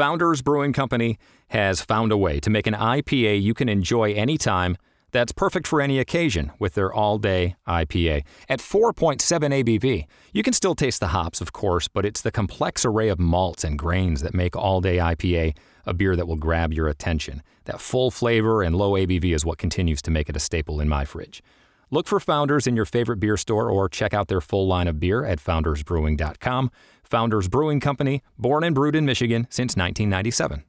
Founders 0.00 0.40
Brewing 0.40 0.72
Company 0.72 1.18
has 1.48 1.82
found 1.82 2.10
a 2.10 2.16
way 2.16 2.40
to 2.40 2.48
make 2.48 2.66
an 2.66 2.72
IPA 2.72 3.42
you 3.42 3.52
can 3.52 3.68
enjoy 3.68 4.14
anytime 4.14 4.78
that's 5.10 5.30
perfect 5.30 5.66
for 5.66 5.82
any 5.82 5.98
occasion 5.98 6.52
with 6.58 6.72
their 6.72 6.90
all 6.90 7.18
day 7.18 7.56
IPA. 7.68 8.22
At 8.48 8.60
4.7 8.60 9.20
ABV, 9.20 10.06
you 10.32 10.42
can 10.42 10.54
still 10.54 10.74
taste 10.74 11.00
the 11.00 11.08
hops, 11.08 11.42
of 11.42 11.52
course, 11.52 11.86
but 11.86 12.06
it's 12.06 12.22
the 12.22 12.30
complex 12.30 12.86
array 12.86 13.10
of 13.10 13.18
malts 13.18 13.62
and 13.62 13.78
grains 13.78 14.22
that 14.22 14.32
make 14.32 14.56
all 14.56 14.80
day 14.80 14.96
IPA 14.96 15.54
a 15.84 15.92
beer 15.92 16.16
that 16.16 16.26
will 16.26 16.36
grab 16.36 16.72
your 16.72 16.88
attention. 16.88 17.42
That 17.66 17.78
full 17.78 18.10
flavor 18.10 18.62
and 18.62 18.74
low 18.74 18.92
ABV 18.92 19.34
is 19.34 19.44
what 19.44 19.58
continues 19.58 20.00
to 20.00 20.10
make 20.10 20.30
it 20.30 20.36
a 20.36 20.40
staple 20.40 20.80
in 20.80 20.88
my 20.88 21.04
fridge. 21.04 21.42
Look 21.92 22.06
for 22.06 22.20
Founders 22.20 22.68
in 22.68 22.76
your 22.76 22.84
favorite 22.84 23.16
beer 23.16 23.36
store 23.36 23.68
or 23.68 23.88
check 23.88 24.14
out 24.14 24.28
their 24.28 24.40
full 24.40 24.68
line 24.68 24.86
of 24.86 25.00
beer 25.00 25.24
at 25.24 25.40
foundersbrewing.com. 25.40 26.70
Founders 27.02 27.48
Brewing 27.48 27.80
Company, 27.80 28.22
born 28.38 28.62
and 28.62 28.76
brewed 28.76 28.94
in 28.94 29.04
Michigan 29.04 29.48
since 29.50 29.76
1997. 29.76 30.62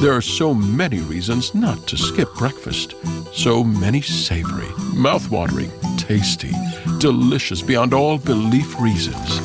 There 0.00 0.14
are 0.14 0.22
so 0.22 0.54
many 0.54 1.00
reasons 1.00 1.54
not 1.54 1.86
to 1.86 1.98
skip 1.98 2.32
breakfast. 2.34 2.94
So 3.34 3.62
many 3.62 4.00
savory, 4.00 4.70
mouth-watering, 4.94 5.70
tasty, 5.98 6.52
delicious 6.98 7.60
beyond 7.60 7.92
all 7.92 8.16
belief 8.16 8.80
reasons. 8.80 9.38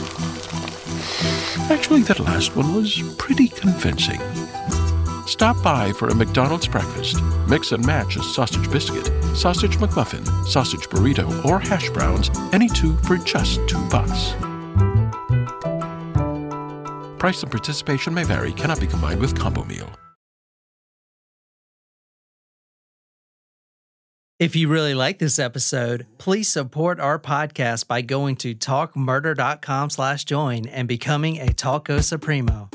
Actually, 1.70 2.04
that 2.04 2.22
last 2.22 2.56
one 2.56 2.73
was 2.73 3.02
pretty 3.17 3.50
convincing. 3.50 4.22
Stop 5.27 5.62
by 5.62 5.91
for 5.91 6.08
a 6.08 6.16
McDonald's 6.16 6.67
breakfast. 6.67 7.22
Mix 7.48 7.73
and 7.73 7.86
match 7.86 8.16
a 8.16 8.23
sausage 8.23 8.72
biscuit, 8.72 9.05
sausage 9.36 9.77
McMuffin, 9.77 10.26
sausage 10.48 10.88
burrito, 10.88 11.44
or 11.44 11.59
hash 11.59 11.90
browns, 11.90 12.31
any 12.53 12.70
two 12.70 12.95
for 13.00 13.17
just 13.17 13.59
two 13.67 13.86
bucks. 13.90 14.34
Price 17.20 17.44
and 17.44 17.52
participation 17.52 18.13
may 18.13 18.23
vary, 18.23 18.53
cannot 18.53 18.80
be 18.80 18.88
combined 18.88 19.20
with 19.20 19.38
combo 19.38 19.66
meal. 19.66 19.90
If 24.39 24.55
you 24.55 24.70
really 24.70 24.94
like 24.94 25.17
this 25.17 25.39
episode, 25.39 26.05
please 26.20 26.48
support 26.48 27.00
our 27.00 27.17
podcast 27.17 27.88
by 27.88 28.02
going 28.02 28.36
to 28.38 28.53
talkmurder.com 28.53 29.89
slash 29.89 30.25
join 30.25 30.67
and 30.67 30.88
becoming 30.88 31.39
a 31.39 31.48
Talko 31.48 32.03
Supremo. 32.03 32.70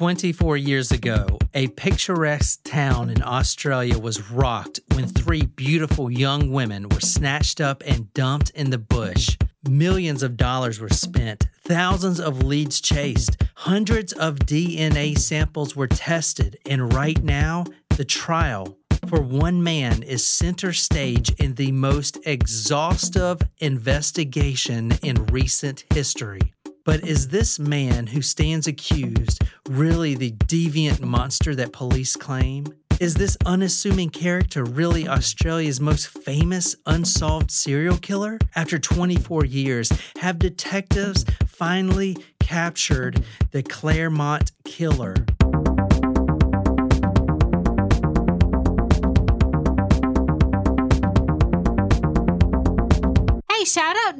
24 0.00 0.56
years 0.56 0.90
ago, 0.90 1.38
a 1.52 1.68
picturesque 1.68 2.60
town 2.64 3.10
in 3.10 3.22
Australia 3.22 3.98
was 3.98 4.30
rocked 4.30 4.80
when 4.94 5.06
three 5.06 5.44
beautiful 5.44 6.10
young 6.10 6.50
women 6.50 6.88
were 6.88 7.00
snatched 7.00 7.60
up 7.60 7.82
and 7.86 8.10
dumped 8.14 8.48
in 8.52 8.70
the 8.70 8.78
bush. 8.78 9.36
Millions 9.68 10.22
of 10.22 10.38
dollars 10.38 10.80
were 10.80 10.88
spent, 10.88 11.48
thousands 11.66 12.18
of 12.18 12.42
leads 12.42 12.80
chased, 12.80 13.36
hundreds 13.56 14.14
of 14.14 14.36
DNA 14.36 15.18
samples 15.18 15.76
were 15.76 15.86
tested, 15.86 16.56
and 16.64 16.94
right 16.94 17.22
now, 17.22 17.66
the 17.98 18.04
trial 18.06 18.78
for 19.06 19.20
one 19.20 19.62
man 19.62 20.02
is 20.02 20.26
center 20.26 20.72
stage 20.72 21.30
in 21.32 21.56
the 21.56 21.72
most 21.72 22.16
exhaustive 22.24 23.42
investigation 23.58 24.92
in 25.02 25.26
recent 25.26 25.84
history. 25.92 26.40
But 26.84 27.06
is 27.06 27.28
this 27.28 27.58
man 27.58 28.08
who 28.08 28.22
stands 28.22 28.66
accused 28.66 29.42
really 29.68 30.14
the 30.14 30.32
deviant 30.32 31.00
monster 31.00 31.54
that 31.54 31.72
police 31.72 32.16
claim? 32.16 32.66
Is 33.00 33.14
this 33.14 33.36
unassuming 33.46 34.10
character 34.10 34.64
really 34.64 35.08
Australia's 35.08 35.80
most 35.80 36.08
famous 36.08 36.76
unsolved 36.86 37.50
serial 37.50 37.96
killer? 37.96 38.38
After 38.54 38.78
24 38.78 39.44
years, 39.44 39.90
have 40.18 40.38
detectives 40.38 41.24
finally 41.46 42.16
captured 42.40 43.24
the 43.52 43.62
Claremont 43.62 44.52
killer? 44.64 45.14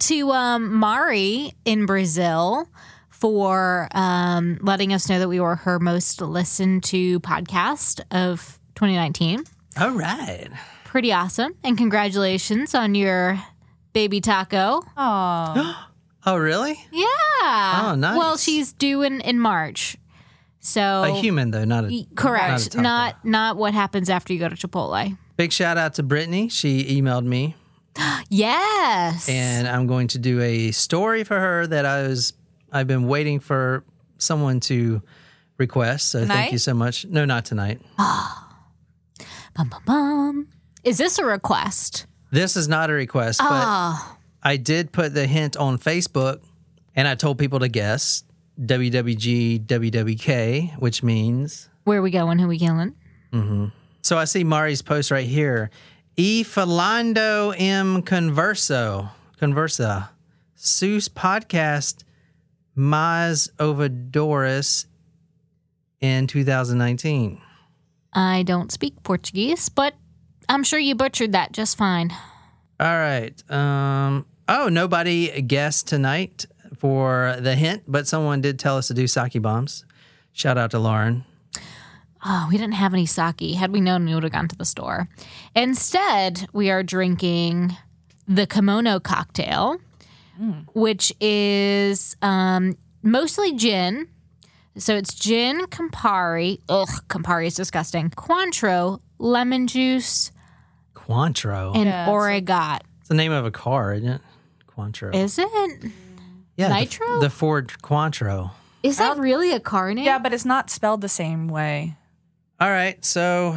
Out 0.00 0.06
to 0.06 0.30
um, 0.30 0.74
Mari 0.74 1.52
in 1.64 1.84
Brazil 1.86 2.66
for 3.10 3.88
um, 3.92 4.58
letting 4.62 4.92
us 4.94 5.08
know 5.08 5.18
that 5.18 5.28
we 5.28 5.40
were 5.40 5.56
her 5.56 5.78
most 5.78 6.20
listened 6.22 6.84
to 6.84 7.20
podcast 7.20 8.00
of 8.10 8.58
2019. 8.76 9.44
All 9.78 9.90
right. 9.90 10.48
Pretty 10.84 11.12
awesome. 11.12 11.54
And 11.62 11.76
congratulations 11.76 12.74
on 12.74 12.94
your 12.94 13.40
baby 13.92 14.20
taco. 14.20 14.82
Oh, 14.96 15.86
Oh, 16.26 16.36
really? 16.36 16.78
Yeah. 16.92 17.06
Oh, 17.82 17.94
nice. 17.96 18.14
Well, 18.18 18.36
she's 18.36 18.74
due 18.74 19.00
in, 19.00 19.22
in 19.22 19.38
March. 19.38 19.96
So 20.60 21.04
A 21.04 21.18
human, 21.18 21.50
though, 21.50 21.64
not 21.64 21.84
a. 21.84 21.88
Y- 21.88 22.04
correct. 22.14 22.72
taco. 22.72 22.82
Not 22.82 23.24
not 23.24 23.56
what 23.56 23.72
happens 23.72 24.10
after 24.10 24.34
you 24.34 24.38
go 24.38 24.50
to 24.50 24.54
Chipotle. 24.54 25.16
Big 25.38 25.50
shout 25.50 25.78
out 25.78 25.94
to 25.94 26.02
Brittany. 26.02 26.50
She 26.50 26.84
emailed 27.00 27.24
me, 27.24 27.56
Yes. 28.32 29.28
and 29.28 29.66
I'm 29.66 29.86
going 29.88 30.06
to 30.08 30.18
do 30.18 30.40
a 30.40 30.70
story 30.70 31.24
for 31.24 31.38
her 31.38 31.66
that 31.66 31.84
I 31.84 32.02
was. 32.06 32.32
I've 32.72 32.86
been 32.86 33.08
waiting 33.08 33.40
for 33.40 33.82
someone 34.18 34.60
to 34.60 35.02
request. 35.58 36.10
So 36.10 36.24
thank 36.26 36.52
you 36.52 36.58
so 36.58 36.72
much. 36.72 37.04
No, 37.06 37.24
not 37.24 37.44
tonight. 37.44 37.80
bum, 37.98 39.68
bum, 39.68 39.82
bum. 39.84 40.48
Is 40.84 40.98
this 40.98 41.18
a 41.18 41.24
request? 41.24 42.06
This 42.30 42.56
is 42.56 42.68
not 42.68 42.90
a 42.90 42.92
request, 42.92 43.40
but 43.40 43.48
Oh, 43.50 44.16
I 44.42 44.56
did 44.56 44.92
put 44.92 45.12
the 45.14 45.26
hint 45.26 45.56
on 45.56 45.78
Facebook, 45.78 46.40
and 46.94 47.08
I 47.08 47.16
told 47.16 47.38
people 47.38 47.58
to 47.58 47.68
guess 47.68 48.22
WWG 48.60 49.66
WWK, 49.66 50.78
which 50.78 51.02
means. 51.02 51.68
where 51.84 52.00
we 52.00 52.10
going? 52.12 52.38
Who 52.38 52.46
we 52.48 52.58
killing? 52.58 52.94
Mm-hmm. 53.32 53.66
So 54.02 54.16
I 54.16 54.24
see 54.24 54.44
Mari's 54.44 54.80
post 54.82 55.10
right 55.10 55.26
here. 55.26 55.70
E 56.22 56.44
Falando 56.44 57.54
M 57.56 58.02
Converso 58.02 59.08
Conversa 59.40 60.10
Seuss 60.54 61.08
podcast 61.08 62.04
Mas 62.74 63.48
Ovadoris 63.58 64.84
in 66.02 66.26
2019. 66.26 67.40
I 68.12 68.42
don't 68.42 68.70
speak 68.70 69.02
Portuguese, 69.02 69.70
but 69.70 69.94
I'm 70.46 70.62
sure 70.62 70.78
you 70.78 70.94
butchered 70.94 71.32
that 71.32 71.52
just 71.52 71.78
fine. 71.78 72.10
All 72.78 72.98
right. 72.98 73.42
Um. 73.50 74.26
Oh, 74.46 74.68
nobody 74.68 75.40
guessed 75.40 75.88
tonight 75.88 76.44
for 76.76 77.38
the 77.40 77.54
hint, 77.54 77.84
but 77.88 78.06
someone 78.06 78.42
did 78.42 78.58
tell 78.58 78.76
us 78.76 78.88
to 78.88 78.94
do 78.94 79.06
sake 79.06 79.40
bombs. 79.40 79.86
Shout 80.34 80.58
out 80.58 80.72
to 80.72 80.78
Lauren. 80.80 81.24
Oh, 82.24 82.46
we 82.50 82.58
didn't 82.58 82.74
have 82.74 82.92
any 82.92 83.06
sake. 83.06 83.40
Had 83.56 83.72
we 83.72 83.80
known, 83.80 84.04
we 84.04 84.14
would 84.14 84.22
have 84.24 84.32
gone 84.32 84.48
to 84.48 84.56
the 84.56 84.64
store. 84.64 85.08
Instead, 85.54 86.46
we 86.52 86.70
are 86.70 86.82
drinking 86.82 87.76
the 88.28 88.46
kimono 88.46 89.00
cocktail, 89.00 89.78
which 90.74 91.12
is 91.20 92.16
um, 92.22 92.76
mostly 93.02 93.54
gin. 93.54 94.08
So 94.76 94.94
it's 94.96 95.14
gin, 95.14 95.62
Campari. 95.66 96.60
Ugh, 96.68 96.88
Campari 97.08 97.46
is 97.46 97.54
disgusting. 97.54 98.10
Cointreau, 98.10 99.00
lemon 99.18 99.66
juice, 99.66 100.30
Cointreau. 100.94 101.74
and 101.74 101.86
Yeah, 101.86 102.04
it's 102.04 102.10
orgeat. 102.10 102.82
it's 103.00 103.08
the 103.08 103.14
name 103.14 103.32
of 103.32 103.44
a 103.44 103.50
car, 103.50 103.94
isn't 103.94 104.08
it? 104.08 104.20
Cointreau. 104.68 105.14
Is 105.14 105.38
it? 105.38 105.90
yeah, 106.56 106.68
the- 106.68 106.74
Nitro? 106.74 107.20
The, 107.20 107.30
Ford 107.30 107.68
Cointreau. 107.82 108.52
Is 108.82 108.96
that 108.98 109.18
really 109.18 109.52
a 109.52 109.60
car 109.60 109.92
name? 109.92 110.04
yeah, 110.06 110.18
but 110.18 110.32
it's 110.32 110.44
not 110.46 110.70
spelled 110.70 111.00
the 111.02 111.08
same 111.08 111.48
way. 111.48 111.96
All 112.60 112.70
right. 112.70 113.02
So 113.04 113.56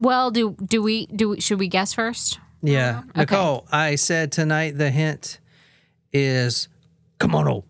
Well, 0.00 0.30
do 0.30 0.56
do 0.64 0.82
we 0.82 1.06
do 1.06 1.30
we, 1.30 1.40
should 1.40 1.58
we 1.58 1.68
guess 1.68 1.92
first? 1.92 2.38
Yeah. 2.62 3.02
Okay. 3.10 3.20
Nicole, 3.20 3.66
I 3.70 3.94
said 3.96 4.32
tonight 4.32 4.78
the 4.78 4.90
hint 4.90 5.38
is 6.12 6.68
kimono. 7.20 7.64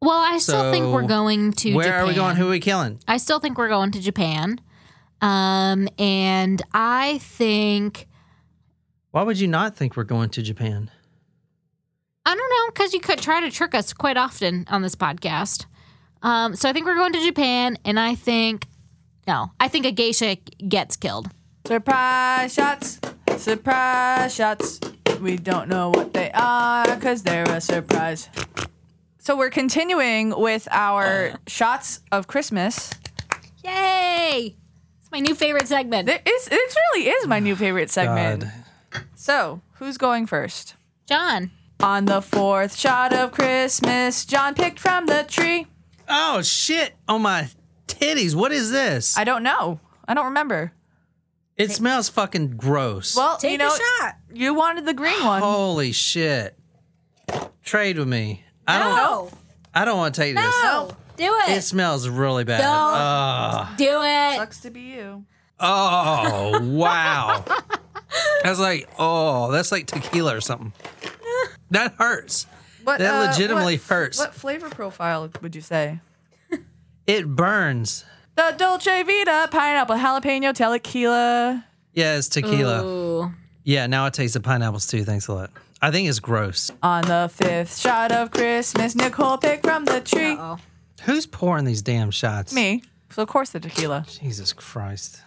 Well, 0.00 0.18
I 0.18 0.38
still 0.38 0.70
think 0.70 0.86
we're 0.92 1.02
going 1.06 1.52
to 1.54 1.74
Where 1.74 1.86
Japan. 1.86 2.00
are 2.00 2.06
we 2.06 2.14
going? 2.14 2.36
Who 2.36 2.46
are 2.48 2.50
we 2.50 2.60
killing? 2.60 3.00
I 3.08 3.16
still 3.16 3.40
think 3.40 3.58
we're 3.58 3.68
going 3.68 3.90
to 3.92 4.00
Japan. 4.00 4.60
Um, 5.22 5.88
and 5.98 6.60
I 6.72 7.18
think 7.18 8.06
Why 9.10 9.22
would 9.22 9.40
you 9.40 9.48
not 9.48 9.74
think 9.74 9.96
we're 9.96 10.04
going 10.04 10.28
to 10.30 10.42
Japan? 10.42 10.90
I 12.26 12.34
don't 12.34 12.50
know 12.50 12.72
because 12.72 12.92
you 12.92 13.00
could 13.00 13.18
try 13.18 13.40
to 13.40 13.50
trick 13.50 13.74
us 13.74 13.92
quite 13.92 14.16
often 14.16 14.66
on 14.68 14.82
this 14.82 14.94
podcast. 14.94 15.64
Um, 16.22 16.54
so 16.54 16.68
I 16.68 16.72
think 16.72 16.86
we're 16.86 16.96
going 16.96 17.12
to 17.14 17.24
Japan, 17.24 17.78
and 17.84 17.98
I 17.98 18.14
think 18.14 18.66
no, 19.26 19.50
I 19.60 19.68
think 19.68 19.86
a 19.86 19.92
geisha 19.92 20.36
gets 20.68 20.96
killed. 20.96 21.28
Surprise 21.66 22.54
shots, 22.54 23.00
surprise 23.36 24.34
shots. 24.34 24.80
We 25.20 25.36
don't 25.36 25.68
know 25.68 25.90
what 25.90 26.12
they 26.12 26.30
are 26.32 26.84
because 26.94 27.22
they're 27.22 27.50
a 27.50 27.60
surprise. 27.60 28.28
So 29.18 29.36
we're 29.36 29.50
continuing 29.50 30.38
with 30.38 30.68
our 30.70 31.34
shots 31.46 32.00
of 32.12 32.28
Christmas. 32.28 32.92
Yay! 33.64 34.54
It's 35.00 35.10
my 35.10 35.18
new 35.18 35.34
favorite 35.34 35.66
segment. 35.66 36.08
It, 36.08 36.22
is, 36.24 36.48
it 36.48 36.74
really 36.92 37.08
is 37.08 37.26
my 37.26 37.40
new 37.40 37.56
favorite 37.56 37.90
segment. 37.90 38.44
God. 38.90 39.04
So 39.16 39.60
who's 39.74 39.98
going 39.98 40.26
first? 40.26 40.74
John, 41.06 41.50
On 41.80 42.04
the 42.04 42.22
fourth 42.22 42.76
shot 42.76 43.12
of 43.12 43.32
Christmas, 43.32 44.24
John 44.24 44.54
picked 44.54 44.78
from 44.78 45.06
the 45.06 45.24
tree 45.26 45.66
Oh 46.08 46.40
shit! 46.42 46.94
On 47.08 47.22
my 47.22 47.48
titties. 47.86 48.34
What 48.34 48.52
is 48.52 48.70
this? 48.70 49.16
I 49.16 49.24
don't 49.24 49.42
know. 49.42 49.80
I 50.08 50.14
don't 50.14 50.26
remember. 50.26 50.72
it 51.56 51.70
smells 51.70 52.08
fucking 52.08 52.56
gross. 52.56 53.16
Well, 53.16 53.36
Take 53.38 53.52
you 53.52 53.58
know, 53.58 53.68
a 53.74 53.78
shot. 54.00 54.16
you 54.32 54.54
wanted 54.54 54.86
the 54.86 54.94
green 54.94 55.22
one. 55.24 55.42
Holy 55.42 55.92
shit! 55.92 56.56
Trade 57.64 57.98
with 57.98 58.08
me. 58.08 58.44
I 58.66 58.78
don't. 58.78 58.96
No. 58.96 59.30
I 59.74 59.84
don't 59.84 59.96
want 59.98 60.14
to 60.14 60.20
take 60.20 60.36
this. 60.36 60.44
No. 60.62 60.90
Do 61.16 61.24
it. 61.46 61.50
It 61.56 61.62
smells 61.62 62.08
really 62.08 62.44
bad. 62.44 62.60
Don't. 62.60 63.76
Do 63.78 64.00
it. 64.02 64.36
Sucks 64.36 64.60
to 64.60 64.70
be 64.70 64.80
you. 64.80 65.24
oh 65.58 66.60
wow! 66.62 67.42
I 68.44 68.50
was 68.50 68.60
like, 68.60 68.88
oh, 68.98 69.50
that's 69.50 69.72
like 69.72 69.86
tequila 69.86 70.36
or 70.36 70.40
something. 70.40 70.72
That 71.72 71.94
hurts. 71.98 72.46
What, 72.84 73.00
That 73.00 73.12
uh, 73.14 73.26
legitimately 73.30 73.74
what- 73.78 73.88
hurts. 73.88 74.18
What 74.20 74.34
flavor 74.34 74.68
profile 74.68 75.28
would 75.42 75.56
you 75.56 75.60
say? 75.60 75.98
It 77.06 77.26
burns. 77.26 78.04
The 78.34 78.54
Dulce 78.56 78.84
Vida 78.84 79.48
pineapple 79.50 79.96
jalapeno 79.96 80.52
tequila. 80.54 81.64
Yeah, 81.92 82.16
it's 82.18 82.28
tequila. 82.28 82.84
Ooh. 82.84 83.34
Yeah, 83.64 83.86
now 83.86 84.06
it 84.06 84.14
tastes 84.14 84.34
the 84.34 84.40
pineapples 84.40 84.86
too. 84.86 85.04
Thanks 85.04 85.28
a 85.28 85.34
lot. 85.34 85.50
I 85.80 85.90
think 85.90 86.08
it's 86.08 86.18
gross. 86.18 86.70
On 86.82 87.02
the 87.02 87.30
fifth 87.32 87.78
shot 87.78 88.12
of 88.12 88.30
Christmas, 88.30 88.94
Nicole 88.94 89.38
picked 89.38 89.64
from 89.64 89.84
the 89.84 90.00
tree. 90.00 90.36
Oh. 90.38 90.58
Who's 91.02 91.26
pouring 91.26 91.64
these 91.64 91.82
damn 91.82 92.10
shots? 92.10 92.52
Me. 92.52 92.82
So 93.10 93.22
of 93.22 93.28
course 93.28 93.50
the 93.50 93.60
tequila. 93.60 94.04
Jesus 94.08 94.52
Christ. 94.52 95.20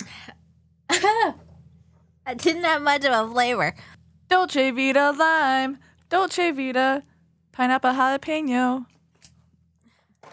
It 2.30 2.38
didn't 2.38 2.64
have 2.64 2.84
much 2.84 3.04
of 3.06 3.12
a 3.12 3.32
flavor. 3.32 3.74
Dulce 4.30 4.54
Vida 4.54 5.12
lime. 5.18 5.80
Dulce 6.10 6.52
Vida 6.54 7.04
pineapple 7.52 7.92
jalapeno. 7.92 8.86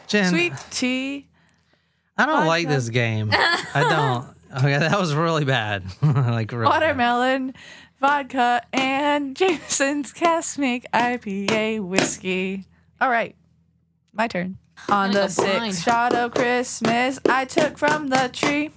Jen, 0.07 0.31
Sweet 0.31 0.53
tea. 0.71 1.27
I 2.19 2.27
don't 2.27 2.47
like 2.47 2.69
this 2.69 2.89
game. 2.89 3.31
I 3.33 3.87
don't. 3.89 4.27
Okay, 4.57 4.79
that 4.79 4.99
was 4.99 5.15
really 5.15 5.45
bad. 5.45 5.83
like 6.03 6.51
really 6.51 6.65
bad. 6.65 6.71
Watermelon. 6.71 7.53
Vodka 8.01 8.63
and 8.73 9.37
Jameson's 9.41 10.15
Caskmates 10.15 10.85
IPA 10.95 11.81
whiskey. 11.81 12.65
All 13.01 13.11
right, 13.11 13.35
my 14.15 14.29
turn. 14.29 14.57
On 14.89 15.11
the 15.11 15.29
sixth 15.29 15.83
shot 15.83 16.15
of 16.15 16.33
Christmas, 16.33 17.19
I 17.29 17.45
took 17.45 17.77
from 17.77 18.09
the 18.09 18.31
tree 18.33 18.71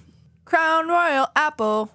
Crown 0.44 0.88
Royal 0.88 1.28
Apple, 1.36 1.90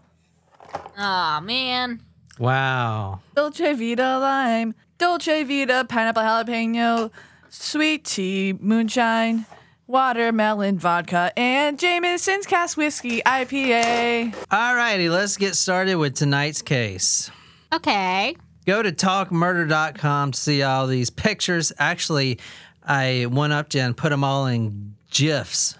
Aw, 0.97 1.41
man. 1.41 2.01
Wow. 2.39 3.19
Dulce 3.35 3.57
Vida 3.77 4.19
Lime, 4.19 4.73
Dulce 4.97 5.43
Vida 5.45 5.85
Pineapple 5.87 6.23
Jalapeno, 6.23 7.11
Sweet 7.49 8.05
Tea 8.05 8.53
Moonshine, 8.59 9.45
Watermelon 9.87 10.79
Vodka, 10.79 11.31
and 11.37 11.77
Jameson's 11.77 12.45
Cask 12.47 12.75
Whiskey 12.77 13.21
IPA. 13.21 14.33
Alrighty, 14.47 15.11
let's 15.11 15.37
get 15.37 15.55
started 15.55 15.95
with 15.95 16.15
tonight's 16.15 16.61
case. 16.61 17.29
Okay. 17.73 18.35
Go 18.65 18.81
to 18.81 18.91
talkmurder.com 18.91 20.31
to 20.31 20.39
see 20.39 20.63
all 20.63 20.87
these 20.87 21.09
pictures. 21.11 21.71
Actually, 21.77 22.39
I 22.83 23.27
went 23.29 23.53
up 23.53 23.69
to 23.69 23.79
and 23.79 23.95
put 23.95 24.09
them 24.09 24.23
all 24.23 24.47
in 24.47 24.95
GIFs. 25.11 25.75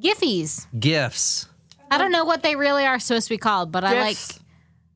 Giffies. 0.00 0.66
GIFs. 0.78 1.48
I 1.90 1.98
don't 1.98 2.12
know 2.12 2.24
what 2.24 2.42
they 2.42 2.56
really 2.56 2.86
are 2.86 2.98
supposed 2.98 3.26
to 3.26 3.34
be 3.34 3.38
called, 3.38 3.72
but 3.72 3.82
I 3.84 4.00
like 4.00 4.16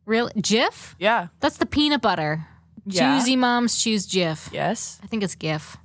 real 0.05 0.31
GIF. 0.41 0.95
Yeah. 0.99 1.29
That's 1.41 1.57
the 1.59 1.67
peanut 1.67 2.01
butter. 2.01 2.47
Yeah. 2.87 3.19
Choosy 3.19 3.35
moms 3.35 3.83
choose 3.83 4.07
GIF. 4.07 4.51
Yes. 4.53 5.01
I 5.03 5.09
think 5.09 5.25
it's 5.25 5.35
GIF. 5.35 5.77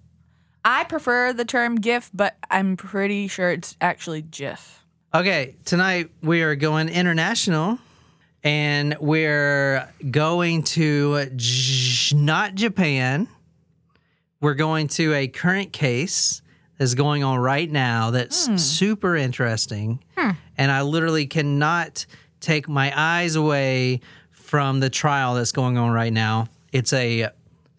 I 0.64 0.84
prefer 0.84 1.34
the 1.34 1.46
term 1.46 1.76
GIF, 1.76 2.10
but 2.14 2.36
I'm 2.50 2.78
pretty 2.78 3.28
sure 3.28 3.52
it's 3.52 3.76
actually 3.82 4.22
GIF. 4.22 4.86
Okay, 5.14 5.56
tonight 5.66 6.10
we 6.22 6.42
are 6.44 6.56
going 6.56 6.88
international 6.88 7.80
and 8.44 8.96
we're 9.00 9.88
going 10.10 10.64
to 10.64 11.26
J- 11.36 12.16
not 12.16 12.56
Japan. 12.56 13.28
We're 14.40 14.54
going 14.54 14.88
to 14.90 15.14
a 15.14 15.28
current 15.28 15.74
case 15.74 16.42
that's 16.78 16.94
going 16.94 17.24
on 17.24 17.38
right 17.40 17.70
now 17.70 18.12
that's 18.12 18.48
hmm. 18.48 18.58
super 18.58 19.16
interesting. 19.16 20.04
Hmm. 20.18 20.32
And 20.58 20.72
I 20.72 20.82
literally 20.82 21.28
cannot 21.28 22.06
take 22.40 22.68
my 22.68 22.92
eyes 22.96 23.36
away 23.36 24.02
from 24.32 24.80
the 24.80 24.90
trial 24.90 25.36
that's 25.36 25.52
going 25.52 25.78
on 25.78 25.92
right 25.92 26.14
now. 26.14 26.48
It's 26.72 26.94
a 26.94 27.30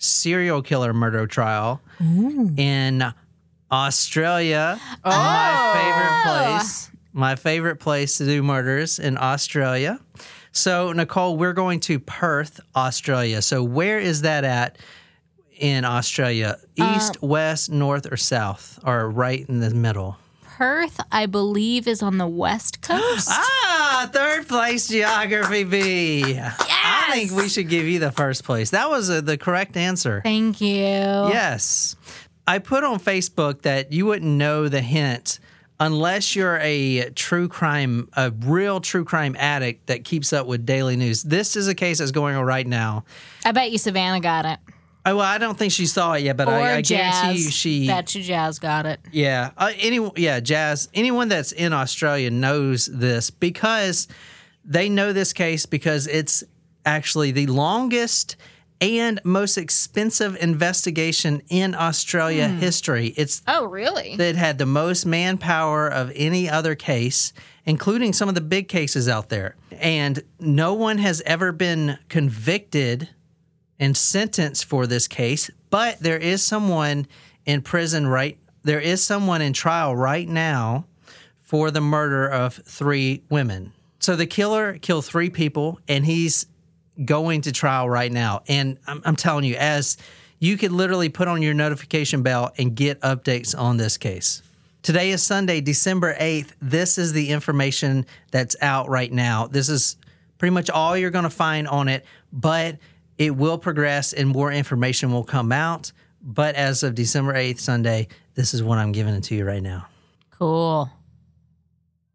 serial 0.02 0.62
killer 0.62 0.92
murder 0.92 1.26
trial 1.26 1.80
in 2.00 3.04
Australia. 3.70 4.78
Oh. 5.04 5.10
My 5.10 5.72
favorite 5.74 6.22
place. 6.58 6.90
My 7.14 7.36
favorite 7.36 7.76
place 7.76 8.18
to 8.18 8.24
do 8.24 8.42
murders 8.42 8.98
in 8.98 9.16
Australia. 9.18 10.00
So, 10.50 10.92
Nicole, 10.92 11.36
we're 11.36 11.52
going 11.54 11.80
to 11.80 11.98
Perth, 11.98 12.60
Australia. 12.76 13.40
So, 13.42 13.62
where 13.62 13.98
is 13.98 14.22
that 14.22 14.44
at 14.44 14.78
in 15.58 15.84
Australia? 15.84 16.58
East, 16.76 17.22
west, 17.22 17.70
north, 17.70 18.10
or 18.10 18.16
south? 18.16 18.78
Or 18.84 19.08
right 19.08 19.46
in 19.48 19.60
the 19.60 19.70
middle? 19.70 20.18
Perth, 20.42 21.00
I 21.10 21.26
believe, 21.26 21.88
is 21.88 22.02
on 22.02 22.18
the 22.18 22.26
west 22.28 22.82
coast. 22.82 23.30
Ah, 23.74 24.08
third 24.12 24.48
place 24.48 24.88
geography 24.88 25.64
B. 25.64 26.38
I 26.84 27.12
think 27.12 27.32
we 27.32 27.48
should 27.48 27.68
give 27.68 27.86
you 27.86 27.98
the 27.98 28.12
first 28.12 28.44
place. 28.44 28.70
That 28.70 28.90
was 28.90 29.10
uh, 29.10 29.20
the 29.20 29.38
correct 29.38 29.76
answer. 29.76 30.20
Thank 30.22 30.60
you. 30.60 30.68
Yes. 30.68 31.96
I 32.46 32.58
put 32.58 32.84
on 32.84 32.98
Facebook 32.98 33.62
that 33.62 33.92
you 33.92 34.06
wouldn't 34.06 34.30
know 34.30 34.68
the 34.68 34.80
hint 34.80 35.38
unless 35.78 36.36
you're 36.36 36.58
a 36.60 37.10
true 37.10 37.48
crime, 37.48 38.08
a 38.16 38.30
real 38.30 38.80
true 38.80 39.04
crime 39.04 39.36
addict 39.38 39.86
that 39.86 40.04
keeps 40.04 40.32
up 40.32 40.46
with 40.46 40.64
daily 40.64 40.96
news. 40.96 41.22
This 41.22 41.56
is 41.56 41.68
a 41.68 41.74
case 41.74 41.98
that's 41.98 42.10
going 42.10 42.36
on 42.36 42.44
right 42.44 42.66
now. 42.66 43.04
I 43.44 43.52
bet 43.52 43.70
you 43.70 43.78
Savannah 43.78 44.20
got 44.20 44.44
it. 44.44 44.58
Oh, 45.04 45.16
well, 45.16 45.26
I 45.26 45.38
don't 45.38 45.58
think 45.58 45.72
she 45.72 45.86
saw 45.86 46.12
it 46.12 46.22
yet, 46.22 46.36
but 46.36 46.48
I, 46.48 46.76
I 46.76 46.80
guarantee 46.80 47.42
you 47.42 47.50
she. 47.50 47.88
Bet 47.88 48.14
you 48.14 48.22
Jazz 48.22 48.60
got 48.60 48.86
it. 48.86 49.00
Yeah. 49.10 49.50
Uh, 49.56 49.72
any, 49.80 50.08
yeah, 50.16 50.38
Jazz. 50.38 50.88
Anyone 50.94 51.28
that's 51.28 51.50
in 51.50 51.72
Australia 51.72 52.30
knows 52.30 52.86
this 52.86 53.30
because 53.30 54.06
they 54.64 54.88
know 54.88 55.12
this 55.12 55.32
case 55.32 55.66
because 55.66 56.06
it's 56.06 56.44
actually 56.84 57.30
the 57.30 57.46
longest 57.46 58.36
and 58.80 59.20
most 59.22 59.56
expensive 59.56 60.36
investigation 60.42 61.40
in 61.48 61.74
Australia 61.74 62.48
hmm. 62.48 62.58
history. 62.58 63.08
It's 63.16 63.42
Oh, 63.46 63.66
really? 63.66 64.16
that 64.16 64.34
had 64.34 64.58
the 64.58 64.66
most 64.66 65.06
manpower 65.06 65.86
of 65.86 66.10
any 66.16 66.50
other 66.50 66.74
case, 66.74 67.32
including 67.64 68.12
some 68.12 68.28
of 68.28 68.34
the 68.34 68.40
big 68.40 68.68
cases 68.68 69.08
out 69.08 69.28
there. 69.28 69.54
And 69.70 70.22
no 70.40 70.74
one 70.74 70.98
has 70.98 71.22
ever 71.24 71.52
been 71.52 71.98
convicted 72.08 73.08
and 73.78 73.96
sentenced 73.96 74.64
for 74.64 74.86
this 74.86 75.06
case, 75.06 75.50
but 75.70 76.00
there 76.00 76.18
is 76.18 76.42
someone 76.42 77.06
in 77.44 77.62
prison 77.62 78.06
right 78.06 78.38
there 78.64 78.80
is 78.80 79.04
someone 79.04 79.42
in 79.42 79.52
trial 79.52 79.94
right 79.94 80.28
now 80.28 80.86
for 81.42 81.70
the 81.70 81.80
murder 81.80 82.28
of 82.28 82.54
three 82.54 83.22
women. 83.28 83.72
So 83.98 84.16
the 84.16 84.26
killer 84.26 84.78
killed 84.78 85.04
three 85.04 85.30
people 85.30 85.80
and 85.88 86.06
he's 86.06 86.46
going 87.04 87.42
to 87.42 87.52
trial 87.52 87.88
right 87.88 88.12
now. 88.12 88.42
And 88.48 88.78
I'm, 88.86 89.02
I'm 89.04 89.16
telling 89.16 89.44
you, 89.44 89.56
as 89.56 89.96
you 90.38 90.56
could 90.56 90.72
literally 90.72 91.08
put 91.08 91.28
on 91.28 91.40
your 91.40 91.54
notification 91.54 92.22
bell 92.22 92.52
and 92.58 92.74
get 92.74 93.00
updates 93.00 93.56
on 93.56 93.76
this 93.76 93.96
case. 93.96 94.42
Today 94.82 95.10
is 95.10 95.22
Sunday, 95.22 95.60
December 95.60 96.14
8th. 96.14 96.50
This 96.60 96.98
is 96.98 97.12
the 97.12 97.30
information 97.30 98.04
that's 98.32 98.56
out 98.60 98.88
right 98.88 99.12
now. 99.12 99.46
This 99.46 99.68
is 99.68 99.96
pretty 100.38 100.52
much 100.52 100.68
all 100.68 100.96
you're 100.96 101.10
going 101.10 101.22
to 101.22 101.30
find 101.30 101.68
on 101.68 101.86
it, 101.86 102.04
but 102.32 102.78
it 103.18 103.36
will 103.36 103.58
progress 103.58 104.12
and 104.12 104.28
more 104.28 104.50
information 104.50 105.12
will 105.12 105.22
come 105.22 105.52
out. 105.52 105.92
But 106.20 106.56
as 106.56 106.82
of 106.82 106.96
December 106.96 107.34
8th, 107.34 107.60
Sunday, 107.60 108.08
this 108.34 108.52
is 108.52 108.64
what 108.64 108.78
I'm 108.78 108.90
giving 108.90 109.14
it 109.14 109.22
to 109.24 109.36
you 109.36 109.44
right 109.44 109.62
now. 109.62 109.86
Cool. 110.30 110.90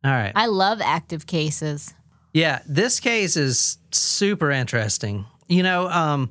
All 0.04 0.12
right. 0.12 0.34
I 0.36 0.48
love 0.48 0.82
active 0.82 1.26
cases. 1.26 1.94
Yeah, 2.38 2.60
this 2.68 3.00
case 3.00 3.36
is 3.36 3.78
super 3.92 4.52
interesting. 4.52 5.26
You 5.48 5.64
know, 5.64 5.88
um, 5.90 6.30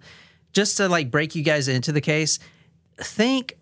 just 0.53 0.77
to 0.77 0.89
like 0.89 1.11
break 1.11 1.35
you 1.35 1.43
guys 1.43 1.69
into 1.69 1.91
the 1.93 2.01
case, 2.01 2.39
think 2.99 3.57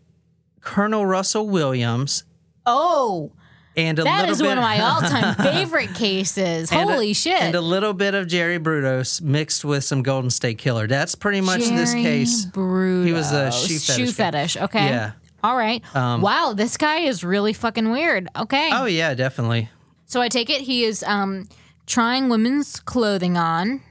Colonel 0.61 1.07
Russell 1.07 1.49
Williams 1.49 2.25
Oh, 2.67 3.33
and 3.77 3.99
a 3.99 4.05
that 4.05 4.21
little 4.21 4.33
is 4.33 4.41
bit 4.41 4.49
one 4.49 4.59
of 4.59 4.63
my 4.63 4.81
all-time 4.89 5.35
favorite 5.37 5.95
cases. 5.95 6.71
and 6.73 6.89
a- 6.89 6.93
Holy 6.93 7.13
shit! 7.13 7.41
And 7.41 7.55
a 7.55 7.61
little 7.61 7.93
bit 7.93 8.15
of 8.15 8.27
Jerry 8.27 8.59
Brudos 8.59 9.21
mixed 9.23 9.65
with 9.65 9.85
some 9.85 10.03
Golden 10.03 10.31
State 10.31 10.59
Killer. 10.59 10.87
That's 10.87 11.15
pretty 11.15 11.41
much 11.41 11.61
this 11.61 11.93
case. 11.95 12.47
Brudos. 12.47 13.07
He 13.07 13.13
was 13.13 13.33
a 13.33 13.51
shoe 13.53 13.79
fetish 13.79 14.07
Shoe 14.07 14.13
fetish. 14.13 14.57
Okay. 14.59 14.87
Yeah. 14.87 15.13
All 15.43 15.57
right. 15.57 15.83
wow, 15.95 16.53
this 16.57 16.77
guy 16.79 17.01
is 17.01 17.23
really 17.25 17.53
fucking 17.53 17.91
weird. 17.91 18.29
Okay. 18.37 18.71
Oh 18.73 18.87
yeah, 18.87 19.15
definitely. 19.15 19.69
So 20.07 20.21
I 20.21 20.29
take 20.29 20.49
it 20.51 20.61
he 20.63 20.85
is 20.85 21.03
um, 21.03 21.49
trying 21.87 22.29
women's 22.29 22.81
clothing 22.81 23.37
on. 23.37 23.83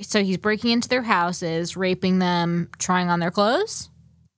So 0.00 0.22
he's 0.22 0.38
breaking 0.38 0.70
into 0.70 0.88
their 0.88 1.02
houses, 1.02 1.76
raping 1.76 2.18
them, 2.18 2.70
trying 2.78 3.10
on 3.10 3.20
their 3.20 3.30
clothes. 3.30 3.90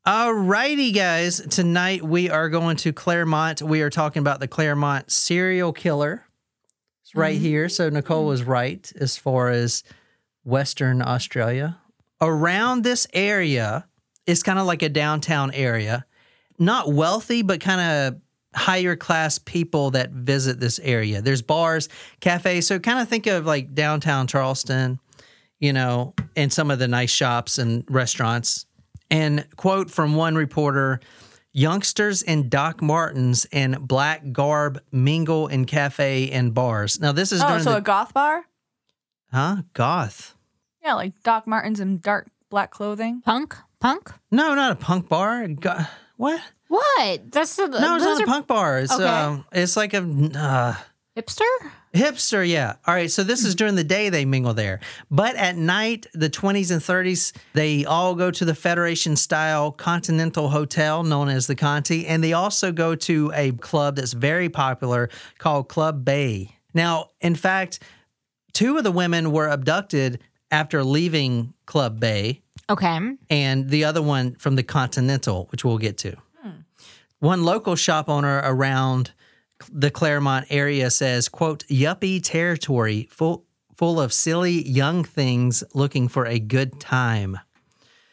Alrighty, 0.07 0.93
guys. 0.93 1.41
Tonight 1.41 2.03
we 2.03 2.29
are 2.29 2.49
going 2.49 2.77
to 2.79 2.93
Claremont. 2.93 3.63
We 3.63 3.83
are 3.83 3.91
talking 3.91 4.21
about 4.21 4.41
the 4.41 4.49
Claremont 4.49 5.13
serial 5.13 5.73
killer. 5.73 6.25
It's 7.03 7.15
right 7.15 7.37
mm-hmm. 7.37 7.45
here. 7.45 7.69
So 7.69 7.89
Nicole 7.89 8.27
was 8.27 8.43
right 8.43 8.93
as 8.97 9.17
far 9.17 9.51
as 9.51 9.85
Western 10.43 11.03
Australia. 11.03 11.79
Around 12.21 12.83
this 12.83 13.07
area 13.13 13.87
is 14.27 14.43
kind 14.43 14.59
of 14.59 14.67
like 14.67 14.83
a 14.83 14.89
downtown 14.89 15.53
area. 15.53 16.05
Not 16.59 16.93
wealthy, 16.93 17.43
but 17.43 17.61
kind 17.61 17.81
of 17.81 18.21
higher 18.55 18.97
class 18.97 19.39
people 19.39 19.91
that 19.93 20.11
visit 20.11 20.61
this 20.61 20.79
area. 20.81 21.23
There's 21.23 21.43
bars, 21.43 21.89
cafes. 22.21 22.67
So 22.67 22.79
kind 22.79 22.99
of 23.01 23.09
think 23.09 23.27
of 23.27 23.47
like 23.47 23.75
downtown 23.75 24.27
Charleston, 24.27 24.99
you 25.59 25.73
know, 25.73 26.15
and 26.37 26.53
some 26.53 26.71
of 26.71 26.79
the 26.79 26.89
nice 26.89 27.11
shops 27.11 27.59
and 27.59 27.85
restaurants. 27.89 28.67
And 29.11 29.47
quote 29.57 29.91
from 29.91 30.15
one 30.15 30.35
reporter 30.35 31.01
youngsters 31.53 32.23
in 32.23 32.49
Doc 32.49 32.81
Martens 32.81 33.47
and 33.53 33.87
black 33.87 34.33
garb 34.33 34.81
mingle 34.91 35.49
in 35.49 35.67
cafe 35.67 36.31
and 36.31 36.55
bars. 36.55 36.99
Now, 37.01 37.13
this 37.13 37.31
is 37.33 37.43
Oh, 37.43 37.59
so 37.59 37.73
the, 37.73 37.77
a 37.77 37.81
goth 37.83 38.15
bar? 38.15 38.45
huh? 39.31 39.57
Goth. 39.75 40.35
Yeah, 40.83 40.95
like 40.95 41.23
Doc 41.23 41.47
Martens 41.47 41.79
and 41.81 42.01
dark 42.03 42.29
black 42.51 42.71
clothing. 42.71 43.21
Punk? 43.25 43.57
Punk? 43.81 44.13
No, 44.31 44.55
not 44.55 44.73
a 44.73 44.77
punk 44.77 45.09
bar. 45.09 45.47
Go- 45.49 45.79
what? 46.17 46.41
What? 46.73 47.31
That's 47.31 47.57
the 47.57 47.67
No, 47.69 47.97
it's 47.97 48.05
not 48.05 48.21
a 48.21 48.23
are 48.23 48.27
punk 48.27 48.47
bar. 48.47 48.79
It's 48.79 48.93
Okay. 48.95 49.05
um, 49.05 49.45
it's 49.53 49.77
like 49.77 49.93
a 49.93 49.99
uh, 49.99 50.75
hipster. 51.15 51.45
hipster. 51.93 52.49
Yeah. 52.49 52.77
All 52.87 52.95
right. 52.95 53.11
So 53.11 53.23
this 53.25 53.45
is 53.45 53.55
during 53.55 53.75
the 53.75 53.85
day 53.85 54.09
they 54.09 54.25
mingle 54.25 54.55
there, 54.55 54.81
but 55.11 55.37
at 55.37 55.59
night, 55.59 56.07
the 56.15 56.31
20s 56.31 56.71
and 56.71 56.81
30s, 56.81 57.37
they 57.53 57.85
all 57.85 58.15
go 58.15 58.31
to 58.31 58.45
the 58.47 58.55
Federation 58.55 59.17
style 59.17 59.71
Continental 59.71 60.49
Hotel 60.49 61.03
known 61.03 61.29
as 61.29 61.47
the 61.47 61.55
Conti, 61.55 62.07
and 62.07 62.25
they 62.25 62.33
also 62.33 62.73
go 62.73 62.95
to 62.95 63.31
a 63.35 63.53
club 63.53 63.97
that's 63.97 64.15
very 64.15 64.49
popular 64.49 65.11
called 65.37 65.69
Club 65.69 66.07
Bay. 66.07 66.57
Now, 66.73 67.11
in 67.21 67.35
fact, 67.35 67.81
two 68.55 68.79
of 68.79 68.85
the 68.85 68.93
women 68.93 69.31
were 69.31 69.49
abducted 69.49 70.21
after 70.51 70.83
leaving 70.83 71.53
Club 71.67 72.01
Bay 72.01 72.41
Okay. 72.71 72.99
and 73.29 73.69
the 73.69 73.85
other 73.85 74.01
one 74.01 74.37
from 74.37 74.57
the 74.57 74.63
Continental, 74.63 75.49
which 75.53 75.67
we'll 75.67 75.77
get 75.77 75.99
to. 75.99 76.17
One 77.23 77.45
local 77.45 77.77
shop 77.77 78.09
owner 78.09 78.41
around 78.43 79.13
the 79.71 79.93
Claremont 79.93 80.47
area 80.51 80.91
says, 80.91 81.29
quote, 81.29 81.65
yuppie 81.69 82.21
territory 82.21 83.07
full 83.13 83.45
full 83.77 84.01
of 84.01 84.13
silly 84.13 84.69
young 84.69 85.05
things 85.05 85.63
looking 85.73 86.09
for 86.09 86.27
a 86.27 86.41
good 86.41 86.81
time. 86.81 87.39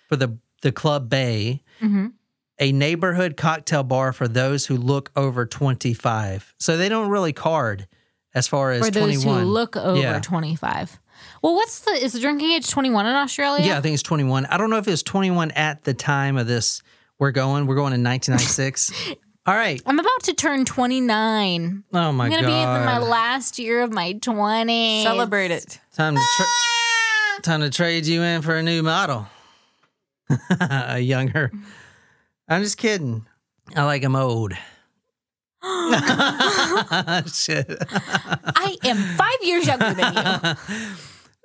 For 0.09 0.15
the 0.15 0.37
the 0.61 0.71
Club 0.71 1.09
Bay, 1.09 1.63
mm-hmm. 1.81 2.09
a 2.59 2.71
neighborhood 2.71 3.35
cocktail 3.35 3.81
bar 3.81 4.13
for 4.13 4.27
those 4.27 4.67
who 4.67 4.77
look 4.77 5.09
over 5.15 5.47
25. 5.47 6.53
So 6.59 6.77
they 6.77 6.87
don't 6.87 7.09
really 7.09 7.33
card 7.33 7.87
as 8.35 8.47
far 8.47 8.73
as 8.73 8.85
For 8.85 8.91
those 8.91 9.23
21. 9.23 9.39
who 9.39 9.45
look 9.47 9.75
over 9.75 9.99
Yeah. 9.99 10.19
25. 10.19 10.99
Well, 11.41 11.55
what's 11.55 11.79
the 11.79 11.93
is 11.93 12.13
the 12.13 12.19
drinking 12.19 12.51
age 12.51 12.69
21 12.69 13.07
in 13.07 13.15
Australia? 13.15 13.65
Yeah, 13.65 13.79
I 13.79 13.81
think 13.81 13.95
it's 13.95 14.03
21. 14.03 14.45
I 14.45 14.57
don't 14.57 14.69
know 14.69 14.77
if 14.77 14.87
it 14.87 14.91
was 14.91 15.01
21 15.01 15.49
at 15.51 15.83
the 15.83 15.95
time 15.95 16.37
of 16.37 16.45
this. 16.45 16.83
We're 17.19 17.31
going. 17.31 17.67
We're 17.67 17.75
going 17.75 17.91
in 17.93 18.01
1996. 18.01 19.13
All 19.45 19.53
right. 19.53 19.81
I'm 19.85 19.99
about 19.99 20.23
to 20.23 20.33
turn 20.33 20.63
29. 20.63 21.83
Oh 21.91 22.11
my 22.13 22.29
god. 22.29 22.31
I'm 22.31 22.31
going 22.31 22.43
to 22.43 22.47
be 22.47 22.53
in 22.53 22.85
my 22.85 22.99
last 22.99 23.59
year 23.59 23.81
of 23.81 23.91
my 23.91 24.13
20s. 24.13 25.03
Celebrate 25.03 25.51
it. 25.51 25.79
time 25.93 26.15
to 26.15 26.21
tra- 26.37 26.45
ah! 26.47 27.39
time 27.41 27.59
to 27.61 27.69
trade 27.69 28.05
you 28.05 28.21
in 28.21 28.41
for 28.41 28.55
a 28.55 28.63
new 28.63 28.83
model. 28.83 29.27
a 30.59 30.99
younger. 30.99 31.51
I'm 32.47 32.63
just 32.63 32.77
kidding. 32.77 33.25
I 33.75 33.83
like 33.83 34.01
them 34.01 34.15
old. 34.15 34.53
Shit. 35.63 37.67
I 38.51 38.77
am 38.83 38.97
five 39.17 39.37
years 39.41 39.67
younger 39.67 39.93
than 39.93 40.13
you. 40.13 40.55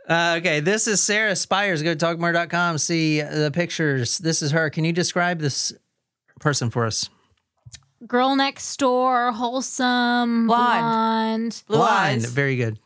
Uh, 0.09 0.37
okay, 0.39 0.61
this 0.61 0.87
is 0.87 1.03
Sarah 1.03 1.35
Spiers. 1.35 1.83
Go 1.83 1.95
to 1.95 2.07
talkmurder.com. 2.07 2.79
See 2.79 3.21
the 3.23 3.51
pictures. 3.53 4.19
This 4.19 4.43
is 4.43 4.51
her. 4.51 4.69
Can 4.71 4.85
you 4.85 4.93
describe 4.93 5.39
this 5.41 5.73
person 6.41 6.71
for 6.71 6.85
us? 6.85 7.09
Girl 8.07 8.37
next 8.37 8.77
door, 8.79 9.33
wholesome, 9.33 10.47
Blonde. 10.47 10.83
blonde. 10.83 11.63
Blue 11.67 11.77
blonde. 11.79 12.29
Very 12.29 12.57
good. 12.57 12.79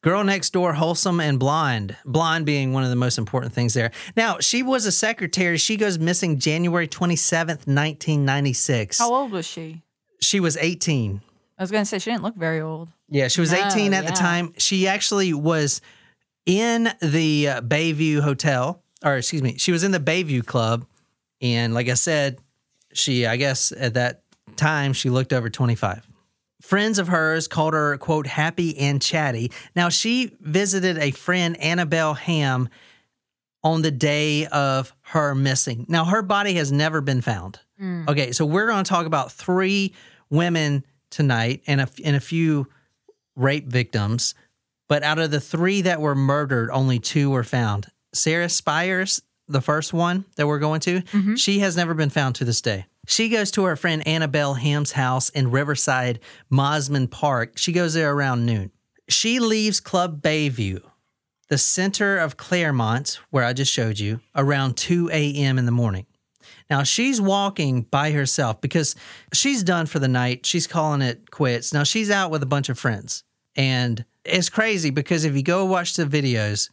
Girl 0.00 0.24
next 0.24 0.50
door, 0.54 0.72
wholesome 0.72 1.20
and 1.20 1.38
blonde. 1.38 1.96
Blonde 2.06 2.46
being 2.46 2.72
one 2.72 2.82
of 2.82 2.88
the 2.88 2.96
most 2.96 3.18
important 3.18 3.52
things 3.52 3.74
there. 3.74 3.90
Now, 4.16 4.38
she 4.38 4.62
was 4.62 4.86
a 4.86 4.92
secretary. 4.92 5.58
She 5.58 5.76
goes 5.76 5.98
missing 5.98 6.38
January 6.38 6.88
27th, 6.88 7.66
1996. 7.66 8.98
How 9.00 9.12
old 9.12 9.32
was 9.32 9.44
she? 9.46 9.82
She 10.20 10.40
was 10.40 10.56
18. 10.56 11.20
I 11.58 11.62
was 11.62 11.70
gonna 11.70 11.84
say 11.84 11.98
she 11.98 12.10
didn't 12.10 12.22
look 12.22 12.36
very 12.36 12.60
old. 12.60 12.88
Yeah, 13.10 13.28
she 13.28 13.40
was 13.40 13.52
No, 13.52 13.66
18 13.66 13.92
at 13.92 14.06
the 14.06 14.12
time. 14.12 14.54
She 14.56 14.86
actually 14.86 15.34
was 15.34 15.80
in 16.48 16.88
the 17.02 17.48
uh, 17.48 17.60
Bayview 17.60 18.20
Hotel, 18.20 18.82
or 19.04 19.18
excuse 19.18 19.42
me, 19.42 19.58
she 19.58 19.70
was 19.70 19.84
in 19.84 19.92
the 19.92 20.00
Bayview 20.00 20.44
Club. 20.44 20.86
And 21.42 21.74
like 21.74 21.88
I 21.88 21.94
said, 21.94 22.40
she, 22.94 23.26
I 23.26 23.36
guess 23.36 23.70
at 23.70 23.94
that 23.94 24.22
time, 24.56 24.94
she 24.94 25.10
looked 25.10 25.32
over 25.34 25.50
25. 25.50 26.08
Friends 26.62 26.98
of 26.98 27.08
hers 27.08 27.46
called 27.46 27.74
her, 27.74 27.98
quote, 27.98 28.26
happy 28.26 28.76
and 28.78 29.00
chatty. 29.00 29.52
Now, 29.76 29.90
she 29.90 30.32
visited 30.40 30.96
a 30.98 31.10
friend, 31.10 31.56
Annabelle 31.60 32.14
Ham, 32.14 32.70
on 33.62 33.82
the 33.82 33.90
day 33.90 34.46
of 34.46 34.94
her 35.02 35.34
missing. 35.34 35.84
Now, 35.86 36.06
her 36.06 36.22
body 36.22 36.54
has 36.54 36.72
never 36.72 37.00
been 37.02 37.20
found. 37.20 37.60
Okay, 38.08 38.32
so 38.32 38.46
we're 38.46 38.66
going 38.66 38.82
to 38.82 38.88
talk 38.88 39.04
about 39.06 39.30
three 39.30 39.94
women 40.30 40.84
tonight 41.10 41.62
and 41.66 41.82
a, 41.82 41.88
and 42.02 42.16
a 42.16 42.20
few 42.20 42.68
rape 43.36 43.66
victims. 43.68 44.34
But 44.88 45.02
out 45.02 45.18
of 45.18 45.30
the 45.30 45.40
three 45.40 45.82
that 45.82 46.00
were 46.00 46.14
murdered, 46.14 46.70
only 46.70 46.98
two 46.98 47.30
were 47.30 47.44
found. 47.44 47.88
Sarah 48.14 48.48
Spiers, 48.48 49.22
the 49.46 49.60
first 49.60 49.92
one 49.92 50.24
that 50.36 50.46
we're 50.46 50.58
going 50.58 50.80
to, 50.80 51.00
mm-hmm. 51.00 51.34
she 51.34 51.60
has 51.60 51.76
never 51.76 51.94
been 51.94 52.10
found 52.10 52.34
to 52.36 52.44
this 52.44 52.60
day. 52.60 52.86
She 53.06 53.28
goes 53.28 53.50
to 53.52 53.64
her 53.64 53.76
friend 53.76 54.06
Annabelle 54.06 54.54
Ham's 54.54 54.92
house 54.92 55.28
in 55.30 55.50
Riverside 55.50 56.20
Mosman 56.52 57.10
Park. 57.10 57.56
She 57.56 57.72
goes 57.72 57.94
there 57.94 58.12
around 58.12 58.44
noon. 58.44 58.70
She 59.08 59.38
leaves 59.38 59.80
Club 59.80 60.20
Bayview, 60.20 60.82
the 61.48 61.56
center 61.56 62.18
of 62.18 62.36
Claremont, 62.36 63.18
where 63.30 63.44
I 63.44 63.54
just 63.54 63.72
showed 63.72 63.98
you, 63.98 64.20
around 64.34 64.76
2 64.76 65.08
a.m. 65.10 65.56
in 65.58 65.64
the 65.64 65.72
morning. 65.72 66.04
Now 66.68 66.82
she's 66.82 67.20
walking 67.20 67.82
by 67.82 68.10
herself 68.10 68.60
because 68.60 68.94
she's 69.32 69.62
done 69.62 69.86
for 69.86 69.98
the 69.98 70.08
night. 70.08 70.44
She's 70.44 70.66
calling 70.66 71.00
it 71.00 71.30
quits. 71.30 71.72
Now 71.72 71.84
she's 71.84 72.10
out 72.10 72.30
with 72.30 72.42
a 72.42 72.46
bunch 72.46 72.68
of 72.68 72.78
friends. 72.78 73.24
And 73.56 74.04
it's 74.24 74.48
crazy 74.48 74.90
because 74.90 75.24
if 75.24 75.34
you 75.34 75.42
go 75.42 75.64
watch 75.64 75.94
the 75.94 76.04
videos, 76.04 76.70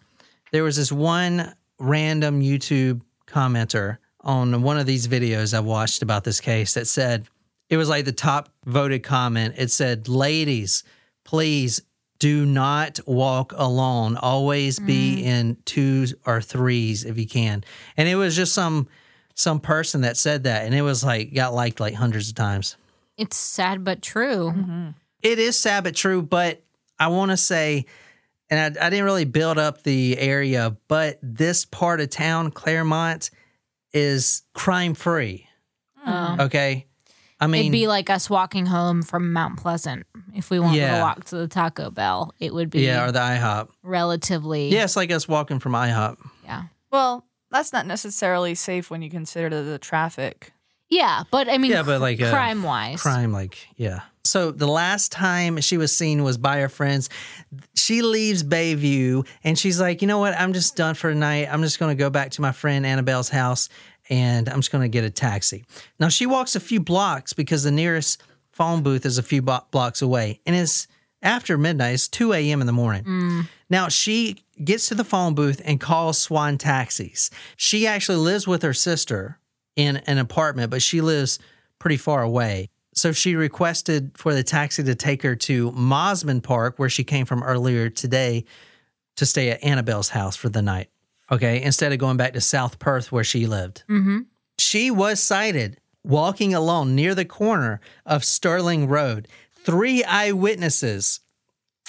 there 0.52 0.64
was 0.64 0.78
this 0.78 0.92
one 0.92 1.56
random 1.80 2.42
YouTube 2.42 3.02
commenter 3.28 3.98
on 4.22 4.62
one 4.62 4.78
of 4.78 4.86
these 4.86 5.08
videos 5.08 5.54
I've 5.54 5.66
watched 5.66 6.02
about 6.02 6.24
this 6.24 6.40
case 6.40 6.74
that 6.74 6.88
said, 6.88 7.28
it 7.70 7.78
was 7.78 7.90
like 7.90 8.06
the 8.06 8.12
top 8.12 8.50
voted 8.66 9.04
comment. 9.04 9.56
It 9.58 9.72
said, 9.72 10.08
Ladies, 10.08 10.84
please 11.24 11.82
do 12.20 12.46
not 12.46 13.00
walk 13.06 13.54
alone. 13.56 14.18
Always 14.18 14.80
be 14.80 15.18
mm. 15.18 15.24
in 15.24 15.58
twos 15.66 16.14
or 16.26 16.42
threes 16.42 17.04
if 17.04 17.18
you 17.18 17.28
can. 17.28 17.64
And 17.98 18.08
it 18.08 18.16
was 18.16 18.36
just 18.36 18.54
some 18.54 18.88
some 19.38 19.60
person 19.60 20.02
that 20.02 20.16
said 20.16 20.44
that 20.44 20.66
and 20.66 20.74
it 20.74 20.82
was 20.82 21.04
like 21.04 21.34
got 21.34 21.54
liked 21.54 21.80
like 21.80 21.94
hundreds 21.94 22.30
of 22.30 22.36
times. 22.36 22.78
It's 23.18 23.36
sad 23.36 23.84
but 23.84 24.02
true. 24.02 24.54
Mm-hmm. 24.56 24.90
It 25.22 25.40
is 25.40 25.58
sad 25.60 25.84
but 25.84 25.96
true, 25.96 26.22
but 26.22 26.64
I 27.00 27.08
want 27.08 27.32
to 27.32 27.38
say 27.38 27.86
and 28.50 28.78
I, 28.78 28.86
I 28.86 28.90
didn't 28.92 29.06
really 29.06 29.26
build 29.26 29.58
up 29.58 29.82
the 29.84 30.18
area, 30.20 30.76
but 30.88 31.18
this 31.24 31.66
part 31.66 32.00
of 32.00 32.10
town, 32.12 32.52
Claremont, 32.52 33.32
is 33.92 34.44
crime 34.54 34.94
free. 34.94 35.48
Oh. 36.06 36.38
Okay. 36.42 36.86
I 37.40 37.48
mean, 37.48 37.62
It'd 37.62 37.72
be 37.72 37.88
like 37.88 38.10
us 38.10 38.30
walking 38.30 38.68
home 38.68 39.02
from 39.02 39.34
Mount 39.34 39.58
Pleasant. 39.58 40.06
If 40.36 40.50
we 40.52 40.60
wanted 40.60 40.78
Yeah. 40.78 40.98
to 40.98 41.02
walk 41.02 41.24
to 41.26 41.38
the 41.38 41.48
Taco 41.48 41.90
Bell, 41.90 42.34
it 42.40 42.54
would 42.54 42.70
be 42.70 42.82
yeah, 42.82 43.06
or 43.08 43.12
the 43.12 43.20
IHOP. 43.20 43.70
relatively. 43.84 44.70
Yeah, 44.70 44.84
it's 44.84 44.96
like 44.96 45.12
us 45.12 45.28
walking 45.28 45.60
from 45.60 45.74
IHOP. 45.74 46.18
Yeah. 46.44 46.64
Well, 46.92 47.26
that's 47.52 47.74
not 47.74 47.88
necessarily 47.88 48.54
safe 48.56 48.90
when 48.92 49.02
you 49.02 49.10
consider 49.10 49.64
the 49.64 49.80
traffic. 49.80 50.54
Yeah, 50.90 51.24
but 51.32 51.50
I 51.50 51.58
mean, 51.58 51.72
Yeah, 51.72 51.84
but 51.84 52.00
like, 52.00 52.22
uh, 52.22 52.30
crime 52.30 52.62
wise, 52.64 53.02
Crime, 53.02 53.32
like, 53.34 53.58
yeah. 53.76 54.02
So 54.26 54.52
the 54.52 54.68
last 54.68 55.12
time 55.12 55.62
she 55.62 55.78
was 55.78 55.96
seen 55.96 56.24
was 56.24 56.38
by 56.38 56.60
her 56.60 56.70
friends. 56.70 57.10
She 57.76 58.02
leaves 58.02 58.44
Bayview 58.44 59.28
and 59.44 59.58
she's 59.58 59.80
like, 59.80 60.02
you 60.02 60.08
know 60.08 60.20
what? 60.20 60.34
I'm 60.40 60.54
just 60.54 60.76
done 60.76 60.96
for 60.96 61.14
the 61.14 61.20
night. 61.20 61.48
I'm 61.52 61.62
just 61.62 61.80
going 61.80 61.96
to 61.96 62.00
go 62.00 62.10
back 62.10 62.32
to 62.32 62.42
my 62.42 62.52
friend 62.52 62.86
Annabelle's 62.86 63.30
house 63.30 63.70
and 64.10 64.50
I'm 64.50 64.58
just 64.58 64.72
going 64.72 64.84
to 64.84 64.90
get 64.90 65.04
a 65.04 65.10
taxi. 65.10 65.66
Now 66.00 66.10
she 66.10 66.26
walks 66.26 66.56
a 66.56 66.60
few 66.60 66.80
blocks 66.80 67.34
because 67.34 67.64
the 67.64 67.72
nearest 67.72 68.22
phone 68.52 68.84
booth 68.84 69.06
is 69.06 69.18
a 69.18 69.24
few 69.24 69.42
bo- 69.42 69.66
blocks 69.72 70.02
away 70.02 70.42
and 70.46 70.56
it's 70.56 70.88
after 71.22 71.58
midnight. 71.58 71.94
It's 71.94 72.08
2 72.08 72.34
a.m. 72.34 72.62
in 72.62 72.68
the 72.68 72.74
morning. 72.74 73.04
Mm. 73.04 73.48
Now 73.70 73.90
she 73.90 74.38
gets 74.64 74.88
to 74.88 74.96
the 74.96 75.04
phone 75.04 75.36
booth 75.36 75.62
and 75.66 75.80
calls 75.80 76.18
Swan 76.18 76.58
Taxis. 76.58 77.30
She 77.58 77.86
actually 77.86 78.18
lives 78.18 78.48
with 78.48 78.62
her 78.62 78.74
sister 78.74 79.40
in 79.76 79.98
an 79.98 80.18
apartment, 80.18 80.72
but 80.72 80.82
she 80.82 81.02
lives 81.02 81.40
pretty 81.80 81.98
far 81.98 82.22
away. 82.22 82.70
So 82.96 83.12
she 83.12 83.36
requested 83.36 84.12
for 84.16 84.34
the 84.34 84.44
taxi 84.44 84.84
to 84.84 84.96
take 84.96 85.22
her 85.24 85.36
to 85.36 85.72
Mosman 85.74 86.42
Park, 86.42 86.80
where 86.80 86.90
she 86.90 87.04
came 87.04 87.26
from 87.26 87.44
earlier 87.44 87.90
today, 87.90 88.46
to 89.18 89.26
stay 89.26 89.50
at 89.50 89.64
Annabelle's 89.64 90.10
house 90.10 90.36
for 90.36 90.50
the 90.50 90.62
night. 90.62 90.90
Okay, 91.32 91.62
instead 91.62 91.92
of 91.92 92.00
going 92.00 92.18
back 92.18 92.34
to 92.34 92.42
South 92.42 92.80
Perth 92.80 93.12
where 93.12 93.24
she 93.24 93.48
lived. 93.48 93.84
Mm-hmm. 93.90 94.20
She 94.58 94.92
was 94.92 95.20
sighted 95.20 95.80
walking 96.04 96.54
alone 96.54 96.96
near 96.96 97.16
the 97.16 97.26
corner 97.26 97.82
of 98.06 98.24
Stirling 98.24 98.88
Road. 98.88 99.28
Three 99.56 100.04
eyewitnesses, 100.04 101.20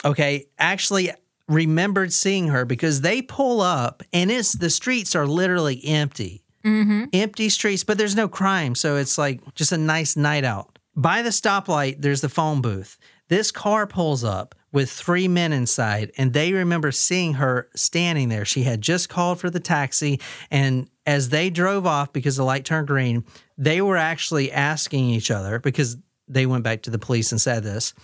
okay, 0.04 0.46
actually 0.58 1.10
remembered 1.48 2.12
seeing 2.12 2.48
her 2.48 2.64
because 2.64 3.02
they 3.02 3.22
pull 3.22 3.60
up 3.60 4.02
and 4.12 4.30
it's 4.30 4.52
the 4.52 4.70
streets 4.70 5.14
are 5.14 5.26
literally 5.26 5.84
empty. 5.84 6.42
Mm-hmm. 6.64 7.04
Empty 7.12 7.48
streets, 7.50 7.84
but 7.84 7.98
there's 7.98 8.16
no 8.16 8.26
crime. 8.26 8.74
So 8.74 8.96
it's 8.96 9.18
like 9.18 9.40
just 9.54 9.70
a 9.70 9.78
nice 9.78 10.16
night 10.16 10.44
out. 10.44 10.75
By 10.96 11.22
the 11.22 11.30
stoplight, 11.30 12.00
there's 12.00 12.22
the 12.22 12.28
phone 12.28 12.62
booth. 12.62 12.98
This 13.28 13.50
car 13.50 13.86
pulls 13.86 14.24
up 14.24 14.54
with 14.72 14.90
three 14.90 15.28
men 15.28 15.52
inside, 15.52 16.12
and 16.16 16.32
they 16.32 16.52
remember 16.52 16.90
seeing 16.92 17.34
her 17.34 17.68
standing 17.74 18.28
there. 18.28 18.44
She 18.44 18.62
had 18.62 18.80
just 18.80 19.08
called 19.08 19.38
for 19.38 19.50
the 19.50 19.60
taxi, 19.60 20.20
and 20.50 20.88
as 21.04 21.28
they 21.28 21.50
drove 21.50 21.86
off 21.86 22.12
because 22.12 22.36
the 22.36 22.44
light 22.44 22.64
turned 22.64 22.86
green, 22.86 23.24
they 23.58 23.80
were 23.80 23.96
actually 23.96 24.50
asking 24.50 25.10
each 25.10 25.30
other 25.30 25.58
because 25.58 25.96
they 26.28 26.46
went 26.46 26.64
back 26.64 26.82
to 26.82 26.90
the 26.90 26.98
police 26.98 27.30
and 27.30 27.40
said 27.40 27.62
this 27.62 27.94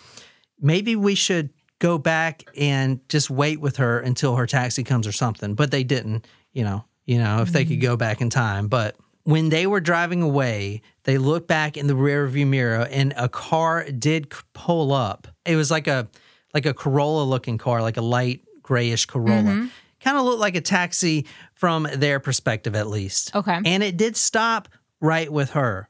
maybe 0.60 0.94
we 0.94 1.14
should 1.14 1.50
go 1.80 1.98
back 1.98 2.44
and 2.56 3.00
just 3.08 3.28
wait 3.28 3.60
with 3.60 3.76
her 3.76 3.98
until 3.98 4.36
her 4.36 4.46
taxi 4.46 4.84
comes 4.84 5.06
or 5.06 5.12
something. 5.12 5.54
But 5.54 5.72
they 5.72 5.82
didn't, 5.82 6.26
you 6.52 6.62
know, 6.62 6.84
you 7.04 7.18
know, 7.18 7.42
if 7.42 7.52
they 7.52 7.64
could 7.64 7.78
mm-hmm. 7.78 7.82
go 7.82 7.96
back 7.96 8.20
in 8.20 8.30
time. 8.30 8.68
But 8.68 8.96
when 9.24 9.50
they 9.50 9.66
were 9.66 9.80
driving 9.80 10.22
away, 10.22 10.82
they 11.04 11.18
looked 11.18 11.48
back 11.48 11.76
in 11.76 11.86
the 11.86 11.94
rear 11.94 12.26
view 12.26 12.46
mirror 12.46 12.86
and 12.90 13.12
a 13.16 13.28
car 13.28 13.84
did 13.84 14.32
pull 14.52 14.92
up. 14.92 15.28
It 15.44 15.56
was 15.56 15.70
like 15.70 15.86
a 15.86 16.08
like 16.54 16.66
a 16.66 16.74
Corolla 16.74 17.24
looking 17.24 17.58
car, 17.58 17.80
like 17.80 17.96
a 17.96 18.02
light 18.02 18.42
grayish 18.62 19.06
Corolla. 19.06 19.42
Mm-hmm. 19.42 19.66
Kind 20.00 20.18
of 20.18 20.24
looked 20.24 20.40
like 20.40 20.56
a 20.56 20.60
taxi 20.60 21.26
from 21.54 21.86
their 21.94 22.18
perspective 22.18 22.74
at 22.74 22.88
least. 22.88 23.34
Okay. 23.34 23.60
And 23.64 23.82
it 23.82 23.96
did 23.96 24.16
stop 24.16 24.68
right 25.00 25.32
with 25.32 25.50
her. 25.50 25.88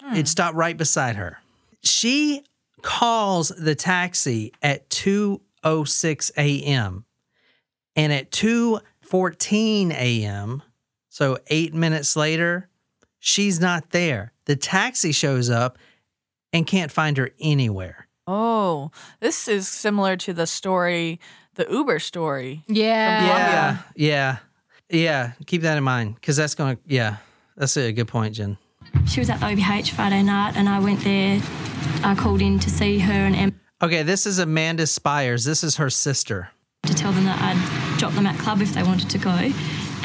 Hmm. 0.00 0.16
It 0.16 0.28
stopped 0.28 0.56
right 0.56 0.76
beside 0.76 1.16
her. 1.16 1.38
She 1.82 2.42
calls 2.82 3.48
the 3.48 3.74
taxi 3.74 4.52
at 4.62 4.88
2:06 4.90 6.30
a.m. 6.36 7.04
and 7.94 8.12
at 8.12 8.30
2:14 8.30 9.90
a.m. 9.92 10.62
so 11.16 11.38
8 11.46 11.72
minutes 11.72 12.14
later 12.14 12.68
she's 13.18 13.58
not 13.58 13.90
there. 13.90 14.32
The 14.44 14.54
taxi 14.54 15.12
shows 15.12 15.48
up 15.48 15.78
and 16.52 16.66
can't 16.66 16.92
find 16.92 17.16
her 17.16 17.30
anywhere. 17.40 18.06
Oh, 18.26 18.90
this 19.20 19.48
is 19.48 19.66
similar 19.66 20.18
to 20.18 20.34
the 20.34 20.46
story, 20.46 21.18
the 21.54 21.66
Uber 21.70 22.00
story. 22.00 22.64
Yeah. 22.68 23.24
Yeah. 23.24 23.78
Yeah. 23.96 24.36
Yeah, 24.90 25.32
keep 25.46 25.62
that 25.62 25.78
in 25.78 25.84
mind 25.84 26.20
cuz 26.20 26.36
that's 26.36 26.54
going 26.54 26.76
to 26.76 26.82
yeah, 26.86 27.16
that's 27.56 27.78
a 27.78 27.92
good 27.92 28.08
point, 28.08 28.34
Jen. 28.34 28.58
She 29.08 29.18
was 29.18 29.30
at 29.30 29.40
the 29.40 29.46
OBH 29.46 29.92
Friday 29.92 30.22
night, 30.22 30.54
and 30.54 30.68
I 30.68 30.78
went 30.80 31.00
there. 31.00 31.40
I 32.04 32.14
called 32.14 32.42
in 32.42 32.58
to 32.58 32.68
see 32.68 32.98
her 32.98 33.12
and 33.12 33.34
Em 33.34 33.60
Okay, 33.82 34.02
this 34.02 34.26
is 34.26 34.38
Amanda 34.38 34.86
Spiers. 34.86 35.44
This 35.44 35.64
is 35.64 35.76
her 35.76 35.88
sister. 35.88 36.50
to 36.84 36.94
tell 36.94 37.12
them 37.12 37.24
that 37.24 37.38
I'd 37.40 37.98
drop 37.98 38.12
them 38.12 38.26
at 38.26 38.38
club 38.38 38.60
if 38.60 38.74
they 38.74 38.82
wanted 38.82 39.10
to 39.10 39.18
go. 39.18 39.36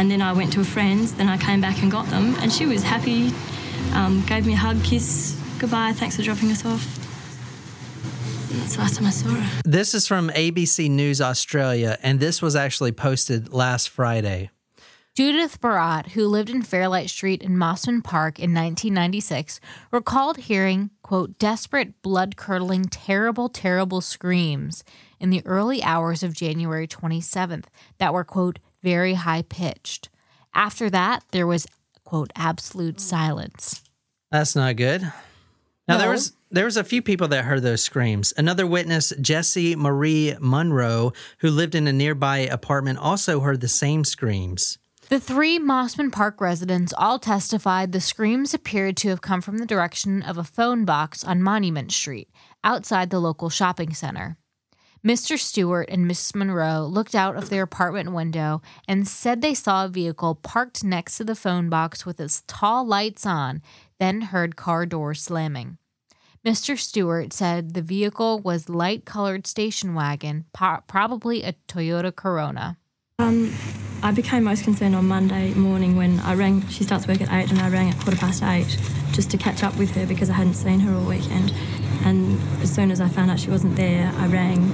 And 0.02 0.10
then 0.10 0.20
I 0.20 0.34
went 0.34 0.52
to 0.54 0.62
a 0.62 0.64
friend's. 0.64 1.14
Then 1.14 1.30
I 1.30 1.38
came 1.38 1.62
back 1.62 1.84
and 1.84 1.92
got 1.92 2.08
them, 2.08 2.34
and 2.40 2.52
she 2.52 2.66
was 2.66 2.82
happy. 2.82 3.32
Um, 3.94 4.24
gave 4.26 4.48
me 4.48 4.54
a 4.54 4.58
hug, 4.58 4.84
kiss, 4.84 5.40
goodbye, 5.60 5.94
thanks 5.94 6.16
for 6.16 6.24
dropping 6.24 6.50
us 6.50 6.66
off. 6.66 6.84
That's 8.50 8.76
the 8.78 8.82
last 8.82 8.96
time 8.96 9.06
I 9.06 9.12
saw 9.12 9.30
her. 9.30 9.62
This 9.64 9.94
is 9.94 10.08
from 10.08 10.30
ABC 10.30 10.90
News 10.90 11.22
Australia, 11.22 12.00
and 12.02 12.20
this 12.20 12.42
was 12.42 12.56
actually 12.56 12.94
posted 12.94 13.54
last 13.54 13.90
Friday. 13.90 14.50
Judith 15.14 15.62
Barat, 15.62 16.08
who 16.14 16.26
lived 16.26 16.50
in 16.50 16.64
Fairlight 16.64 17.12
Street 17.12 17.44
in 17.44 17.52
Mosman 17.52 18.04
Park 18.04 18.40
in 18.40 18.56
1996, 18.56 19.60
recalled 19.92 20.38
hearing, 20.38 20.90
quote, 21.04 21.38
desperate, 21.38 22.02
blood 22.02 22.38
curdling, 22.38 22.86
terrible, 22.86 23.50
terrible 23.50 24.02
screams 24.02 24.84
in 25.20 25.30
the 25.30 25.46
early 25.46 25.84
hours 25.84 26.24
of 26.24 26.34
January 26.34 26.88
27th 26.88 27.66
that 28.00 28.16
were, 28.16 28.24
quote, 28.24 28.58
very 28.82 29.16
high 29.16 29.44
pitched. 29.44 30.10
After 30.54 30.90
that, 30.90 31.24
there 31.32 31.48
was, 31.48 31.66
quote, 32.04 32.32
absolute 32.36 33.00
silence. 33.00 33.84
That's 34.32 34.56
not 34.56 34.76
good. 34.76 35.12
Now 35.88 35.98
there 35.98 36.10
was 36.10 36.34
there 36.52 36.66
was 36.66 36.78
a 36.78 36.84
few 36.84 37.02
people 37.02 37.28
that 37.30 37.46
heard 37.46 37.64
those 37.64 37.82
screams. 37.82 38.34
Another 38.38 38.68
witness, 38.68 39.14
Jesse 39.22 39.76
Marie 39.76 40.36
Munro, 40.40 41.14
who 41.40 41.50
lived 41.50 41.76
in 41.76 41.88
a 41.88 41.94
nearby 41.94 42.40
apartment, 42.40 43.00
also 43.00 43.40
heard 43.40 43.62
the 43.62 43.68
same 43.68 44.04
screams. 44.04 44.78
The 45.10 45.20
three 45.20 45.60
Mosman 45.60 46.12
Park 46.12 46.40
residents 46.40 46.94
all 46.98 47.20
testified 47.20 47.92
the 47.92 48.00
screams 48.00 48.54
appeared 48.54 48.96
to 48.98 49.10
have 49.10 49.22
come 49.22 49.42
from 49.42 49.58
the 49.58 49.66
direction 49.66 50.22
of 50.22 50.38
a 50.38 50.44
phone 50.44 50.86
box 50.86 51.24
on 51.24 51.42
Monument 51.42 51.92
Street, 51.92 52.30
outside 52.64 53.10
the 53.10 53.20
local 53.20 53.50
shopping 53.50 53.94
center. 53.94 54.38
Mr. 55.06 55.38
Stewart 55.38 55.90
and 55.90 56.08
Miss 56.08 56.36
Monroe 56.36 56.86
looked 56.86 57.16
out 57.16 57.36
of 57.36 57.50
their 57.50 57.64
apartment 57.64 58.12
window 58.12 58.62
and 58.88 59.08
said 59.08 59.42
they 59.42 59.56
saw 59.56 59.86
a 59.86 59.90
vehicle 59.90 60.36
parked 60.36 60.84
next 60.84 61.18
to 61.18 61.24
the 61.24 61.34
phone 61.34 61.70
box 61.70 62.06
with 62.06 62.20
its 62.20 62.44
tall 62.46 62.86
lights 62.86 63.26
on, 63.26 63.64
then 64.00 64.22
heard 64.22 64.56
car 64.56 64.86
doors 64.86 65.20
slamming. 65.24 65.80
Mr. 66.46 66.78
Stewart 66.78 67.34
said 67.34 67.74
the 67.74 67.82
vehicle 67.82 68.40
was 68.40 68.70
light 68.70 69.04
colored 69.04 69.48
station 69.48 69.96
wagon, 69.96 70.46
probably 70.54 71.44
a 71.44 71.54
Toyota 71.68 72.16
Corona. 72.16 72.78
Um, 73.18 73.54
I 74.04 74.12
became 74.12 74.44
most 74.44 74.64
concerned 74.64 74.96
on 74.96 75.08
Monday 75.08 75.54
morning 75.56 75.96
when 75.96 76.20
I 76.20 76.36
rang. 76.36 76.68
She 76.68 76.84
starts 76.84 77.08
work 77.08 77.22
at 77.22 77.32
eight, 77.32 77.52
and 77.52 77.60
I 77.60 77.70
rang 77.70 77.90
at 77.90 78.00
quarter 78.00 78.18
past 78.18 78.42
eight 78.44 78.78
just 79.12 79.30
to 79.32 79.38
catch 79.38 79.64
up 79.64 79.76
with 79.78 79.92
her 79.92 80.06
because 80.06 80.30
I 80.30 80.34
hadn't 80.34 80.56
seen 80.56 80.80
her 80.80 80.96
all 80.96 81.06
weekend. 81.06 81.54
And 82.04 82.40
as 82.62 82.74
soon 82.74 82.92
as 82.92 83.02
I 83.02 83.08
found 83.08 83.32
out 83.32 83.40
she 83.40 83.50
wasn't 83.50 83.76
there, 83.76 84.12
I 84.18 84.28
rang 84.28 84.72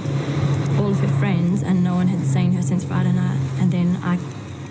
all 0.78 0.90
of 0.90 1.00
her 1.00 1.18
friends, 1.18 1.62
and 1.62 1.84
no 1.84 1.94
one 1.94 2.08
had 2.08 2.24
seen 2.26 2.52
her 2.52 2.62
since 2.62 2.84
Friday 2.84 3.12
night. 3.12 3.38
And 3.58 3.72
then 3.72 3.98
I 4.02 4.18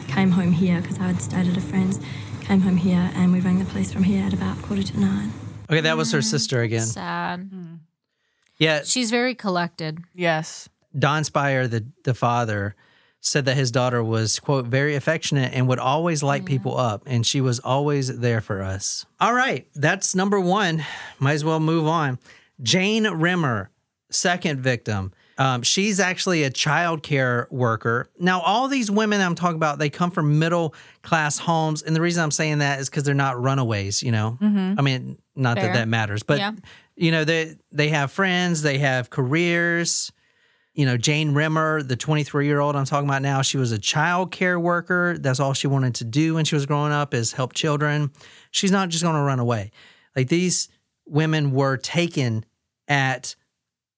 came 0.08 0.32
home 0.32 0.52
here 0.52 0.82
because 0.82 1.00
I 1.00 1.04
had 1.04 1.22
stayed 1.22 1.48
at 1.48 1.58
a 1.58 1.62
friend's. 1.62 2.00
Came 2.42 2.62
home 2.62 2.78
here, 2.78 3.12
and 3.16 3.34
we 3.34 3.42
rang 3.42 3.60
the 3.60 3.66
police 3.66 3.92
from 3.92 4.04
here 4.04 4.24
at 4.24 4.32
about 4.34 4.62
quarter 4.62 4.82
to 4.82 5.00
nine. 5.00 5.34
Okay, 5.70 5.82
that 5.82 5.98
was 5.98 6.14
her 6.14 6.22
sister 6.22 6.62
again. 6.62 6.86
Sad. 6.86 7.50
Hmm. 7.52 7.76
Yeah, 8.58 8.84
She's 8.86 9.12
very 9.12 9.36
collected. 9.36 10.00
Yes. 10.16 10.70
Don 10.98 11.26
Spire, 11.26 11.68
the 11.68 11.86
the 12.06 12.14
father, 12.14 12.74
said 13.20 13.46
that 13.46 13.58
his 13.58 13.72
daughter 13.72 14.04
was 14.04 14.40
quote 14.40 14.66
very 14.66 14.96
affectionate 14.96 15.54
and 15.54 15.68
would 15.68 15.80
always 15.80 16.24
light 16.24 16.44
mm. 16.44 16.48
people 16.48 16.78
up, 16.78 17.04
and 17.06 17.26
she 17.26 17.42
was 17.42 17.60
always 17.60 18.20
there 18.20 18.42
for 18.42 18.62
us. 18.62 19.06
All 19.20 19.34
right, 19.34 19.68
that's 19.76 20.16
number 20.16 20.40
one. 20.40 20.86
Might 21.20 21.34
as 21.34 21.44
well 21.44 21.60
move 21.60 21.86
on. 21.86 22.18
Jane 22.62 23.08
Rimmer, 23.08 23.70
second 24.12 24.60
victim. 24.62 25.14
Um, 25.40 25.62
she's 25.62 26.00
actually 26.00 26.44
a 26.44 26.50
child 26.50 27.04
care 27.04 27.48
worker. 27.52 28.10
Now, 28.20 28.42
all 28.42 28.68
these 28.68 28.90
women 28.90 29.22
I'm 29.22 29.36
talking 29.36 29.58
about, 29.58 29.78
they 29.78 29.90
come 29.92 30.10
from 30.10 30.40
middle 30.40 30.74
class 31.04 31.38
homes, 31.38 31.84
and 31.84 31.96
the 31.96 32.02
reason 32.02 32.24
I'm 32.24 32.32
saying 32.32 32.60
that 32.60 32.80
is 32.80 32.90
because 32.90 33.04
they're 33.04 33.14
not 33.14 33.40
runaways. 33.40 34.02
You 34.02 34.12
know, 34.12 34.38
I 34.42 34.82
mean, 34.82 35.20
not 35.36 35.58
Fair. 35.58 35.68
that 35.68 35.74
that 35.74 35.88
matters, 35.88 36.24
but 36.24 36.40
Yeah. 36.40 36.54
you 36.96 37.12
know, 37.12 37.24
they 37.24 37.56
they 37.72 37.90
have 37.90 38.12
friends, 38.12 38.64
they 38.64 38.80
have 38.80 39.10
careers 39.10 40.12
you 40.74 40.86
know, 40.86 40.96
Jane 40.96 41.34
Rimmer, 41.34 41.82
the 41.82 41.96
23 41.96 42.46
year 42.46 42.60
old 42.60 42.76
I'm 42.76 42.86
talking 42.86 43.10
about 43.10 43.24
now, 43.24 43.42
she 43.42 43.58
was 43.58 43.72
a 43.72 43.80
child 43.80 44.30
care 44.32 44.60
worker. 44.60 45.18
That's 45.18 45.40
all 45.40 45.54
she 45.54 45.66
wanted 45.66 45.96
to 45.96 46.04
do 46.04 46.36
when 46.36 46.46
she 46.46 46.54
was 46.54 46.68
growing 46.68 46.92
up 46.92 47.16
is 47.16 47.32
help 47.32 47.54
children. 47.54 48.12
She's 48.52 48.70
not 48.70 48.90
just 48.90 49.04
going 49.04 49.16
to 49.16 49.22
run 49.24 49.40
away. 49.40 49.72
Like 50.16 50.30
these 50.30 50.70
women 51.08 51.52
were 51.52 51.78
taken 51.78 52.46
at 52.88 53.36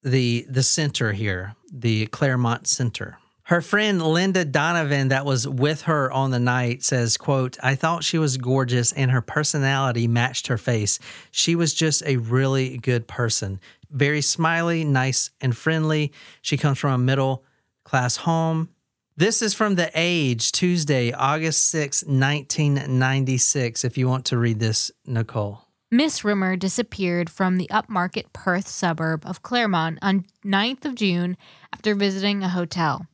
the 0.03 0.45
the 0.49 0.63
center 0.63 1.13
here, 1.13 1.55
the 1.71 2.07
Claremont 2.07 2.67
Center. 2.67 3.17
Her 3.43 3.61
friend 3.61 3.99
Linda 3.99 4.45
Donovan 4.45 5.07
that 5.07 5.25
was 5.25 5.47
with 5.47 5.81
her 5.83 6.11
on 6.11 6.29
the 6.29 6.37
night 6.37 6.83
says, 6.83 7.17
quote, 7.17 7.57
I 7.63 7.73
thought 7.73 8.03
she 8.03 8.19
was 8.19 8.37
gorgeous 8.37 8.91
and 8.91 9.09
her 9.09 9.23
personality 9.23 10.07
matched 10.07 10.45
her 10.47 10.57
face. 10.59 10.99
She 11.31 11.55
was 11.55 11.73
just 11.73 12.03
a 12.05 12.17
really 12.17 12.77
good 12.77 13.07
person. 13.07 13.59
Very 13.89 14.21
smiley, 14.21 14.83
nice, 14.83 15.31
and 15.41 15.57
friendly. 15.57 16.13
She 16.43 16.57
comes 16.57 16.77
from 16.77 16.93
a 16.93 17.03
middle 17.03 17.43
class 17.83 18.17
home. 18.17 18.69
This 19.17 19.41
is 19.41 19.55
from 19.55 19.73
The 19.73 19.89
Age, 19.95 20.51
Tuesday, 20.51 21.11
August 21.11 21.69
6, 21.69 22.03
1996, 22.03 23.83
if 23.83 23.97
you 23.97 24.07
want 24.07 24.25
to 24.25 24.37
read 24.37 24.59
this, 24.59 24.91
Nicole. 25.07 25.68
Miss 25.91 26.23
Rimmer 26.23 26.55
disappeared 26.55 27.31
from 27.31 27.57
the 27.57 27.67
upmarket 27.71 28.31
Perth 28.31 28.67
suburb 28.67 29.23
of 29.25 29.41
Claremont 29.41 29.97
on 30.03 30.25
9th 30.45 30.85
of 30.85 30.93
June 30.93 31.35
after 31.73 31.95
visiting 31.95 32.43
a 32.43 32.49
hotel. 32.49 33.07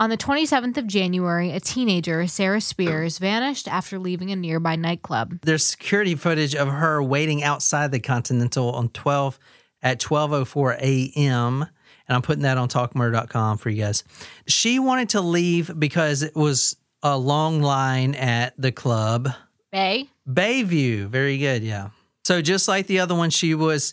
On 0.00 0.08
the 0.08 0.16
27th 0.16 0.78
of 0.78 0.86
January, 0.86 1.50
a 1.50 1.60
teenager, 1.60 2.26
Sarah 2.26 2.62
Spears, 2.62 3.18
vanished 3.18 3.68
after 3.68 3.98
leaving 3.98 4.30
a 4.30 4.36
nearby 4.36 4.74
nightclub. 4.74 5.40
There's 5.42 5.66
security 5.66 6.14
footage 6.14 6.54
of 6.54 6.68
her 6.68 7.02
waiting 7.02 7.42
outside 7.42 7.92
the 7.92 8.00
Continental 8.00 8.70
on 8.70 8.88
12 8.88 9.38
at 9.82 10.00
12:04 10.00 10.78
a.m. 10.80 11.66
And 12.08 12.16
I'm 12.16 12.22
putting 12.22 12.44
that 12.44 12.56
on 12.56 12.68
talkmurder.com 12.70 13.58
for 13.58 13.68
you 13.68 13.82
guys. 13.82 14.02
She 14.46 14.78
wanted 14.78 15.10
to 15.10 15.20
leave 15.20 15.78
because 15.78 16.22
it 16.22 16.34
was 16.34 16.74
a 17.02 17.18
long 17.18 17.60
line 17.60 18.14
at 18.14 18.54
the 18.56 18.72
club. 18.72 19.28
Bay? 19.70 20.08
Bayview. 20.26 21.06
Very 21.08 21.36
good. 21.36 21.62
Yeah. 21.62 21.90
So 22.24 22.42
just 22.42 22.68
like 22.68 22.86
the 22.86 23.00
other 23.00 23.14
one, 23.14 23.30
she 23.30 23.54
was 23.54 23.92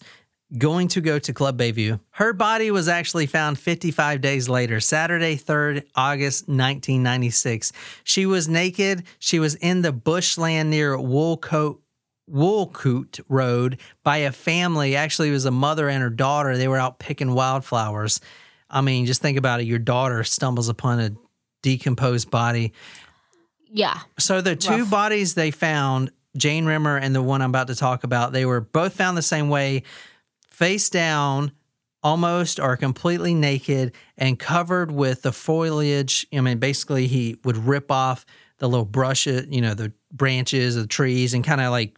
going 0.57 0.87
to 0.89 1.01
go 1.01 1.17
to 1.19 1.33
Club 1.33 1.57
Bayview. 1.57 1.99
Her 2.11 2.33
body 2.33 2.69
was 2.71 2.87
actually 2.87 3.25
found 3.25 3.57
55 3.57 4.21
days 4.21 4.47
later, 4.47 4.79
Saturday, 4.79 5.35
3rd 5.37 5.85
August 5.95 6.43
1996. 6.47 7.71
She 8.03 8.25
was 8.25 8.47
naked. 8.47 9.03
She 9.19 9.39
was 9.39 9.55
in 9.55 9.81
the 9.81 9.91
bushland 9.91 10.69
near 10.69 10.97
Woolcote. 10.97 11.79
Woolcoot 12.27 13.21
Road 13.29 13.79
by 14.03 14.17
a 14.17 14.31
family. 14.31 14.95
Actually, 14.95 15.29
it 15.29 15.33
was 15.33 15.45
a 15.45 15.51
mother 15.51 15.87
and 15.89 16.01
her 16.01 16.09
daughter. 16.09 16.57
They 16.57 16.67
were 16.67 16.79
out 16.79 16.97
picking 16.97 17.35
wildflowers. 17.35 18.19
I 18.67 18.81
mean, 18.81 19.05
just 19.05 19.21
think 19.21 19.37
about 19.37 19.59
it. 19.59 19.67
Your 19.67 19.79
daughter 19.79 20.23
stumbles 20.23 20.67
upon 20.67 20.99
a 20.99 21.11
decomposed 21.61 22.31
body. 22.31 22.73
Yeah. 23.69 23.99
So 24.17 24.41
the 24.41 24.55
two 24.55 24.79
Rough. 24.79 24.89
bodies 24.89 25.35
they 25.35 25.51
found, 25.51 26.11
Jane 26.37 26.65
Rimmer 26.65 26.97
and 26.97 27.15
the 27.15 27.21
one 27.21 27.41
I'm 27.41 27.49
about 27.51 27.67
to 27.67 27.75
talk 27.75 28.03
about, 28.03 28.33
they 28.33 28.45
were 28.45 28.61
both 28.61 28.93
found 28.93 29.17
the 29.17 29.21
same 29.21 29.49
way, 29.49 29.83
face 30.49 30.89
down, 30.89 31.51
almost 32.03 32.59
or 32.59 32.77
completely 32.77 33.33
naked 33.33 33.93
and 34.17 34.37
covered 34.37 34.91
with 34.91 35.21
the 35.23 35.31
foliage. 35.31 36.25
I 36.33 36.41
mean, 36.41 36.59
basically 36.59 37.07
he 37.07 37.37
would 37.43 37.57
rip 37.57 37.91
off 37.91 38.25
the 38.59 38.69
little 38.69 38.85
brush, 38.85 39.25
you 39.27 39.61
know, 39.61 39.73
the 39.73 39.91
branches 40.11 40.75
of 40.75 40.83
the 40.83 40.87
trees 40.87 41.33
and 41.33 41.43
kind 41.43 41.59
of 41.61 41.71
like 41.71 41.97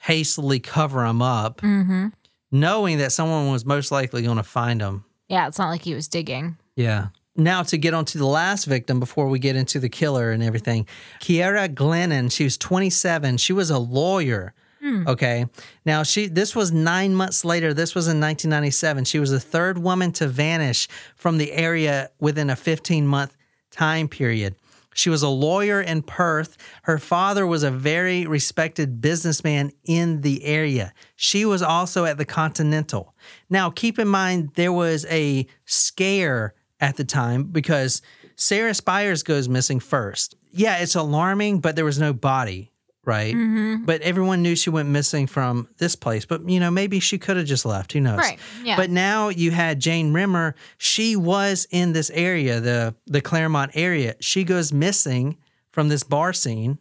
hastily 0.00 0.60
cover 0.60 1.00
them 1.06 1.22
up, 1.22 1.60
Mm-hmm. 1.62 2.08
knowing 2.52 2.98
that 2.98 3.12
someone 3.12 3.50
was 3.50 3.64
most 3.64 3.90
likely 3.90 4.22
going 4.22 4.36
to 4.36 4.42
find 4.42 4.80
them. 4.80 5.04
Yeah, 5.28 5.48
it's 5.48 5.58
not 5.58 5.70
like 5.70 5.82
he 5.82 5.94
was 5.94 6.06
digging. 6.08 6.58
Yeah. 6.76 7.08
Now 7.36 7.62
to 7.64 7.76
get 7.76 7.94
onto 7.94 8.18
the 8.18 8.26
last 8.26 8.64
victim 8.64 9.00
before 9.00 9.28
we 9.28 9.38
get 9.38 9.56
into 9.56 9.80
the 9.80 9.88
killer 9.88 10.30
and 10.30 10.42
everything. 10.42 10.86
Ciara 11.20 11.68
Glennon, 11.68 12.30
she 12.30 12.44
was 12.44 12.56
27. 12.56 13.38
She 13.38 13.52
was 13.52 13.70
a 13.70 13.78
lawyer. 13.78 14.54
Hmm. 14.80 15.08
Okay. 15.08 15.46
Now 15.84 16.02
she 16.02 16.28
this 16.28 16.54
was 16.54 16.70
9 16.70 17.14
months 17.14 17.44
later. 17.44 17.74
This 17.74 17.94
was 17.94 18.06
in 18.06 18.20
1997. 18.20 19.06
She 19.06 19.18
was 19.18 19.30
the 19.30 19.40
third 19.40 19.78
woman 19.78 20.12
to 20.12 20.28
vanish 20.28 20.88
from 21.16 21.38
the 21.38 21.52
area 21.52 22.10
within 22.20 22.50
a 22.50 22.54
15-month 22.54 23.36
time 23.70 24.08
period. 24.08 24.54
She 24.94 25.10
was 25.10 25.22
a 25.22 25.28
lawyer 25.28 25.80
in 25.80 26.02
Perth. 26.02 26.56
Her 26.82 26.98
father 26.98 27.46
was 27.46 27.64
a 27.64 27.70
very 27.70 28.26
respected 28.26 29.00
businessman 29.00 29.72
in 29.82 30.20
the 30.20 30.44
area. 30.44 30.92
She 31.16 31.44
was 31.44 31.62
also 31.62 32.04
at 32.04 32.16
the 32.16 32.24
Continental. 32.24 33.12
Now, 33.50 33.70
keep 33.70 33.98
in 33.98 34.06
mind, 34.06 34.52
there 34.54 34.72
was 34.72 35.04
a 35.10 35.48
scare 35.64 36.54
at 36.84 36.96
the 36.96 37.04
time 37.04 37.44
because 37.44 38.02
Sarah 38.36 38.74
Spiers 38.74 39.22
goes 39.22 39.48
missing 39.48 39.80
first. 39.80 40.36
Yeah, 40.52 40.76
it's 40.78 40.94
alarming, 40.94 41.60
but 41.60 41.76
there 41.76 41.84
was 41.84 41.98
no 41.98 42.12
body, 42.12 42.72
right? 43.06 43.34
Mm-hmm. 43.34 43.84
But 43.86 44.02
everyone 44.02 44.42
knew 44.42 44.54
she 44.54 44.68
went 44.68 44.90
missing 44.90 45.26
from 45.26 45.68
this 45.78 45.96
place. 45.96 46.26
But, 46.26 46.46
you 46.48 46.60
know, 46.60 46.70
maybe 46.70 47.00
she 47.00 47.16
could 47.18 47.38
have 47.38 47.46
just 47.46 47.64
left. 47.64 47.92
Who 47.92 48.00
knows? 48.00 48.18
Right, 48.18 48.38
yeah. 48.62 48.76
But 48.76 48.90
now 48.90 49.30
you 49.30 49.50
had 49.50 49.80
Jane 49.80 50.12
Rimmer. 50.12 50.54
She 50.76 51.16
was 51.16 51.66
in 51.70 51.94
this 51.94 52.10
area, 52.10 52.60
the 52.60 52.94
the 53.06 53.22
Claremont 53.22 53.72
area. 53.74 54.14
She 54.20 54.44
goes 54.44 54.70
missing 54.70 55.38
from 55.72 55.88
this 55.88 56.04
bar 56.04 56.34
scene 56.34 56.78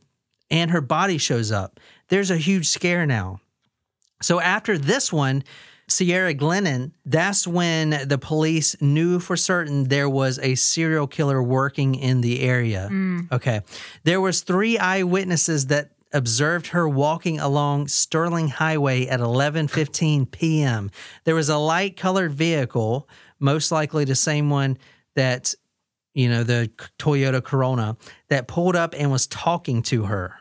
and 0.52 0.70
her 0.72 0.82
body 0.82 1.18
shows 1.18 1.50
up. 1.52 1.80
There's 2.10 2.30
a 2.30 2.38
huge 2.38 2.68
scare 2.68 3.06
now. 3.06 3.40
So 4.22 4.40
after 4.40 4.78
this 4.78 5.14
one, 5.14 5.44
Ciara 5.90 6.34
Glennon, 6.34 6.92
that's 7.06 7.46
when 7.46 8.08
the 8.08 8.18
police 8.18 8.76
knew 8.82 9.20
for 9.20 9.36
certain 9.36 9.86
there 9.86 10.10
was 10.10 10.40
a 10.40 10.56
serial 10.56 11.08
killer 11.08 11.42
working 11.42 11.96
in 11.96 12.22
the 12.22 12.42
area. 12.42 12.90
Okay. 13.32 13.62
There 14.04 14.22
was 14.22 14.42
three 14.42 14.78
eyewitnesses 14.78 15.68
that 15.68 15.92
observed 16.12 16.68
her 16.68 16.88
walking 16.88 17.40
along 17.40 17.88
Stirling 17.88 18.48
Highway 18.48 19.08
at 19.08 19.20
11:15 19.20 20.32
p.m. 20.32 20.92
There 21.24 21.36
was 21.36 21.50
a 21.50 21.58
light-colored 21.58 22.34
vehicle, 22.34 23.10
most 23.40 23.72
likely 23.72 24.06
the 24.06 24.16
same 24.16 24.50
one 24.50 24.78
that 25.16 25.56
you 26.14 26.30
know, 26.30 26.44
the 26.44 26.70
Toyota 27.00 27.44
Corona 27.44 27.98
that 28.30 28.48
pulled 28.48 28.76
up 28.76 28.94
and 28.98 29.12
was 29.12 29.28
talking 29.28 29.82
to 29.84 30.04
her. 30.04 30.36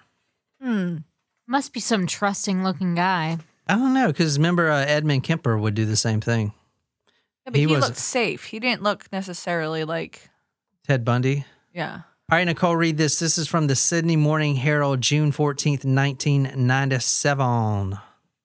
Hmm. 0.61 0.99
Must 1.47 1.73
be 1.73 1.81
some 1.81 2.07
trusting 2.07 2.63
looking 2.63 2.95
guy. 2.95 3.39
I 3.69 3.75
don't 3.77 3.95
know 3.95 4.09
because 4.09 4.39
remember 4.39 4.71
uh, 4.71 4.85
Edmund 4.85 5.23
Kemper 5.25 5.57
would 5.59 5.75
do 5.75 5.85
the 5.85 5.97
same 5.97 6.21
thing. 6.21 6.53
Yeah, 7.47 7.47
but 7.47 7.55
He 7.57 7.61
he, 7.61 7.67
was- 7.67 7.83
looked 7.85 7.97
safe. 7.97 8.45
He 8.45 8.61
didn't 8.61 8.83
look 8.83 9.11
necessarily 9.13 9.85
like, 9.85 10.29
Ted 10.87 11.05
Bundy. 11.05 11.45
yeah. 11.73 12.01
All 12.31 12.39
right, 12.39 12.45
Nicole, 12.45 12.77
read 12.77 12.97
this. 12.97 13.19
This 13.19 13.37
is 13.37 13.47
from 13.47 13.67
the 13.67 13.77
Sydney 13.77 14.17
Morning 14.17 14.57
Herald, 14.57 15.03
June 15.03 15.33
14th, 15.33 15.85
1997. 15.85 17.99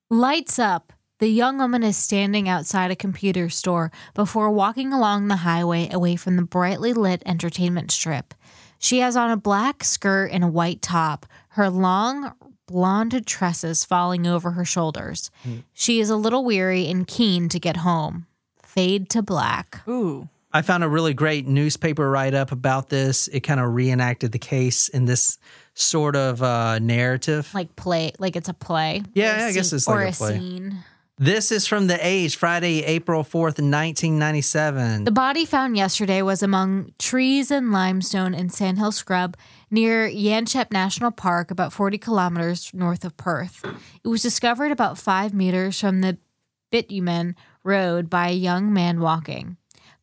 Lights 0.10 0.60
up. 0.60 0.92
The 1.20 1.30
young 1.30 1.58
woman 1.58 1.84
is 1.84 1.96
standing 1.98 2.48
outside 2.50 2.92
a 2.92 2.96
computer 2.98 3.48
store 3.50 3.92
before 4.14 4.52
walking 4.52 4.92
along 4.94 5.28
the 5.30 5.38
highway 5.38 5.90
away 5.92 6.16
from 6.18 6.36
the 6.36 6.42
brightly 6.44 6.92
lit 6.94 7.24
entertainment 7.26 7.90
strip. 7.92 8.34
She 8.78 9.00
has 9.00 9.16
on 9.16 9.32
a 9.32 9.38
black 9.38 9.84
skirt 9.86 10.32
and 10.32 10.44
a 10.44 10.48
white 10.48 10.82
top, 10.82 11.26
her 11.50 11.70
long 11.70 12.34
blonde 12.68 13.26
tresses 13.26 13.84
falling 13.86 14.28
over 14.28 14.52
her 14.52 14.66
shoulders. 14.66 15.32
She 15.74 16.00
is 16.00 16.10
a 16.10 16.16
little 16.16 16.44
weary 16.44 16.88
and 16.88 17.08
keen 17.08 17.50
to 17.50 17.60
get 17.60 17.78
home. 17.78 18.28
Fade 18.62 19.10
to 19.10 19.22
black. 19.22 19.82
Ooh. 19.88 20.30
I 20.54 20.62
found 20.62 20.84
a 20.84 20.90
really 20.90 21.14
great 21.14 21.46
newspaper 21.48 22.10
write 22.10 22.34
up 22.34 22.52
about 22.52 22.90
this. 22.90 23.28
It 23.28 23.42
kind 23.42 23.60
of 23.60 23.74
reenacted 23.74 24.32
the 24.32 24.40
case 24.40 24.88
in 24.88 25.06
this 25.06 25.38
sort 25.74 26.16
of 26.16 26.42
uh, 26.42 26.80
narrative. 26.80 27.50
Like 27.54 27.76
play, 27.76 28.14
like 28.18 28.36
it's 28.36 28.50
a 28.50 28.54
play. 28.54 29.04
Yeah, 29.14 29.44
Or 29.44 29.46
a 29.46 29.48
I 29.50 29.52
guess 29.52 29.74
it's 29.74 29.88
like 29.88 29.98
or 29.98 30.02
a 30.04 30.10
a 30.10 30.12
play. 30.14 30.40
scene. 30.40 30.84
This 31.20 31.52
is 31.52 31.66
from 31.66 31.88
The 31.88 31.98
Age, 32.00 32.36
Friday, 32.36 32.84
April 32.84 33.24
4th, 33.24 33.58
1997. 33.58 35.06
The 35.06 35.12
body 35.12 35.46
found 35.46 35.76
yesterday 35.76 36.22
was 36.22 36.44
among 36.44 36.94
trees 37.00 37.50
and 37.50 37.72
limestone 37.72 38.36
in 38.36 38.50
Sandhill 38.50 38.92
Scrub 38.92 39.36
near 39.72 40.08
Yanchep 40.08 40.72
National 40.72 41.10
Park, 41.10 41.50
about 41.50 41.74
40 41.74 41.98
kilometers 41.98 42.72
north 42.72 43.04
of 43.04 43.18
Perth. 43.18 43.66
It 44.04 44.08
was 44.08 44.22
discovered 44.22 44.72
about 44.72 45.00
five 45.00 45.34
meters 45.34 45.82
from 45.82 46.02
the 46.02 46.20
bitumen 46.70 47.36
road 47.64 48.12
by 48.12 48.30
a 48.30 48.34
young 48.34 48.72
man 48.72 49.00
walking. 49.00 49.58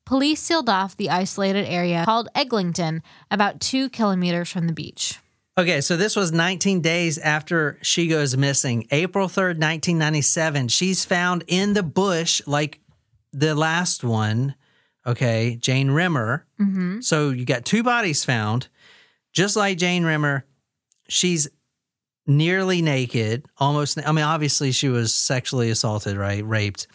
Police 0.04 0.40
sealed 0.40 0.68
off 0.68 0.96
the 0.96 1.10
isolated 1.10 1.66
area 1.66 2.04
called 2.04 2.28
Eglinton, 2.34 3.04
about 3.30 3.60
two 3.60 3.88
kilometers 3.88 4.50
from 4.50 4.66
the 4.66 4.72
beach. 4.72 5.20
Okay, 5.56 5.80
so 5.80 5.96
this 5.96 6.16
was 6.16 6.32
19 6.32 6.80
days 6.80 7.16
after 7.18 7.78
she 7.80 8.08
goes 8.08 8.36
missing. 8.36 8.88
April 8.90 9.28
3rd, 9.28 9.60
1997. 9.60 10.68
She's 10.68 11.04
found 11.04 11.44
in 11.46 11.74
the 11.74 11.82
bush 11.84 12.42
like 12.46 12.80
the 13.32 13.54
last 13.54 14.02
one. 14.02 14.56
Okay, 15.06 15.56
Jane 15.60 15.92
Rimmer. 15.92 16.46
Mm-hmm. 16.60 17.00
So 17.02 17.30
you 17.30 17.44
got 17.44 17.64
two 17.64 17.84
bodies 17.84 18.24
found. 18.24 18.68
Just 19.32 19.54
like 19.54 19.78
Jane 19.78 20.04
Rimmer, 20.04 20.44
she's 21.08 21.48
nearly 22.26 22.82
naked, 22.82 23.46
almost. 23.58 23.98
I 24.04 24.10
mean, 24.12 24.24
obviously, 24.24 24.72
she 24.72 24.88
was 24.88 25.14
sexually 25.14 25.70
assaulted, 25.70 26.16
right? 26.16 26.44
Raped. 26.44 26.86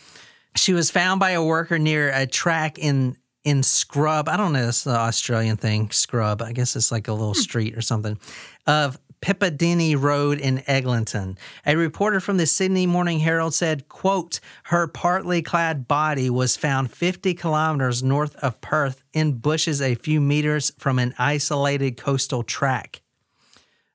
She 0.56 0.74
was 0.74 0.90
found 0.92 1.20
by 1.20 1.32
a 1.32 1.44
worker 1.44 1.78
near 1.78 2.10
a 2.10 2.26
track 2.26 2.78
in 2.78 3.16
in 3.44 3.64
Scrub. 3.64 4.28
I 4.28 4.38
don't 4.38 4.54
know. 4.54 4.68
It's 4.68 4.84
the 4.84 4.92
Australian 4.92 5.58
thing. 5.58 5.92
Scrub. 5.92 6.42
I 6.42 6.52
guess 6.52 6.76
it's 6.76 6.92
like 6.92 7.08
a 7.08 7.14
little 7.14 7.34
hmm. 7.34 7.40
street 7.40 7.78
or 7.78 7.82
something 7.82 8.20
of 8.68 9.00
Pipidinny 9.22 10.00
Road 10.00 10.40
in 10.40 10.64
Eglinton. 10.68 11.38
A 11.66 11.76
reporter 11.76 12.20
from 12.20 12.38
the 12.38 12.46
Sydney 12.46 12.88
Morning 12.88 13.20
Herald 13.20 13.54
said, 13.54 13.90
quote, 13.90 14.40
her 14.66 14.88
partly 14.88 15.42
clad 15.42 15.88
body 15.88 16.30
was 16.30 16.56
found 16.56 16.92
50 16.92 17.34
kilometers 17.34 18.02
north 18.02 18.36
of 18.38 18.62
Perth 18.62 19.04
in 19.14 19.34
bushes 19.34 19.82
a 19.82 19.96
few 19.96 20.22
meters 20.22 20.72
from 20.78 21.00
an 21.00 21.14
isolated 21.18 21.98
coastal 21.98 22.44
track. 22.44 23.02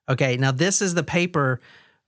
Okay, 0.07 0.37
now 0.37 0.51
this 0.51 0.81
is 0.81 0.93
the 0.93 1.03
paper 1.03 1.59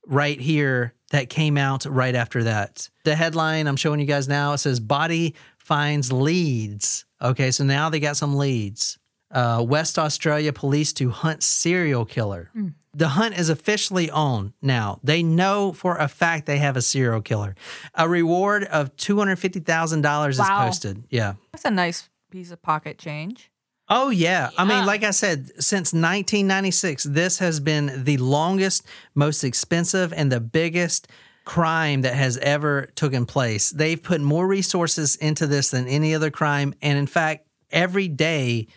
right 0.05 0.39
here 0.39 0.93
that 1.09 1.29
came 1.29 1.57
out 1.57 1.85
right 1.85 2.13
after 2.13 2.43
that. 2.43 2.89
The 3.03 3.15
headline 3.15 3.65
I'm 3.67 3.77
showing 3.77 3.99
you 3.99 4.05
guys 4.05 4.27
now 4.27 4.53
it 4.53 4.59
says 4.59 4.79
body 4.79 5.35
finds 5.57 6.11
leads. 6.11 7.05
Okay, 7.21 7.51
so 7.51 7.63
now 7.63 7.89
they 7.89 7.99
got 7.99 8.17
some 8.17 8.35
leads. 8.35 8.97
Uh, 9.31 9.63
West 9.67 9.99
Australia 9.99 10.53
police 10.53 10.93
to 10.93 11.09
hunt 11.09 11.43
serial 11.43 12.05
killer. 12.05 12.51
The 12.93 13.09
hunt 13.09 13.37
is 13.37 13.49
officially 13.49 14.09
on 14.09 14.53
now. 14.61 14.99
They 15.03 15.21
know 15.21 15.73
for 15.73 15.97
a 15.97 16.07
fact 16.07 16.45
they 16.45 16.57
have 16.57 16.77
a 16.77 16.81
serial 16.81 17.21
killer. 17.21 17.55
A 17.93 18.07
reward 18.07 18.63
of 18.63 18.95
$250,000 18.95 20.29
is 20.29 20.39
posted. 20.39 21.03
Yeah. 21.09 21.33
That's 21.51 21.65
a 21.65 21.71
nice 21.71 22.09
piece 22.31 22.51
of 22.51 22.61
pocket 22.61 22.97
change. 22.97 23.51
Oh 23.89 24.09
yeah. 24.09 24.49
I 24.57 24.65
mean, 24.65 24.85
like 24.85 25.03
I 25.03 25.11
said, 25.11 25.47
since 25.61 25.93
1996, 25.93 27.03
this 27.03 27.39
has 27.39 27.59
been 27.59 28.03
the 28.03 28.17
longest, 28.17 28.85
most 29.15 29.43
expensive, 29.43 30.11
and 30.11 30.31
the 30.31 30.41
biggest 30.41 31.07
crime 31.47 32.01
that 32.01 32.13
has 32.13 32.37
ever 32.39 32.89
taken 32.95 33.25
place. 33.25 33.69
They've 33.71 34.01
put 34.01 34.19
more 34.19 34.45
resources 34.45 35.15
into 35.15 35.47
this 35.47 35.71
than 35.71 35.87
any 35.87 36.13
other 36.13 36.29
crime, 36.29 36.75
and 36.81 36.99
in 36.99 37.07
fact, 37.07 37.47
every 37.71 38.09
day 38.09 38.67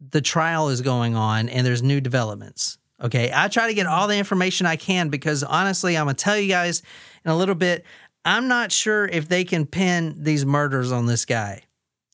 the 0.00 0.22
trial 0.22 0.70
is 0.70 0.80
going 0.80 1.14
on 1.14 1.50
and 1.50 1.66
there's 1.66 1.82
new 1.82 2.00
developments. 2.00 2.78
Okay, 3.02 3.30
I 3.32 3.48
try 3.48 3.68
to 3.68 3.74
get 3.74 3.86
all 3.86 4.08
the 4.08 4.16
information 4.16 4.66
I 4.66 4.76
can 4.76 5.10
because 5.10 5.44
honestly, 5.44 5.98
I'm 5.98 6.06
gonna 6.06 6.14
tell 6.14 6.38
you 6.38 6.48
guys 6.48 6.82
in 7.26 7.30
a 7.30 7.36
little 7.36 7.54
bit. 7.54 7.84
I'm 8.24 8.48
not 8.48 8.72
sure 8.72 9.04
if 9.04 9.28
they 9.28 9.44
can 9.44 9.66
pin 9.66 10.14
these 10.16 10.46
murders 10.46 10.92
on 10.92 11.04
this 11.04 11.26
guy. 11.26 11.64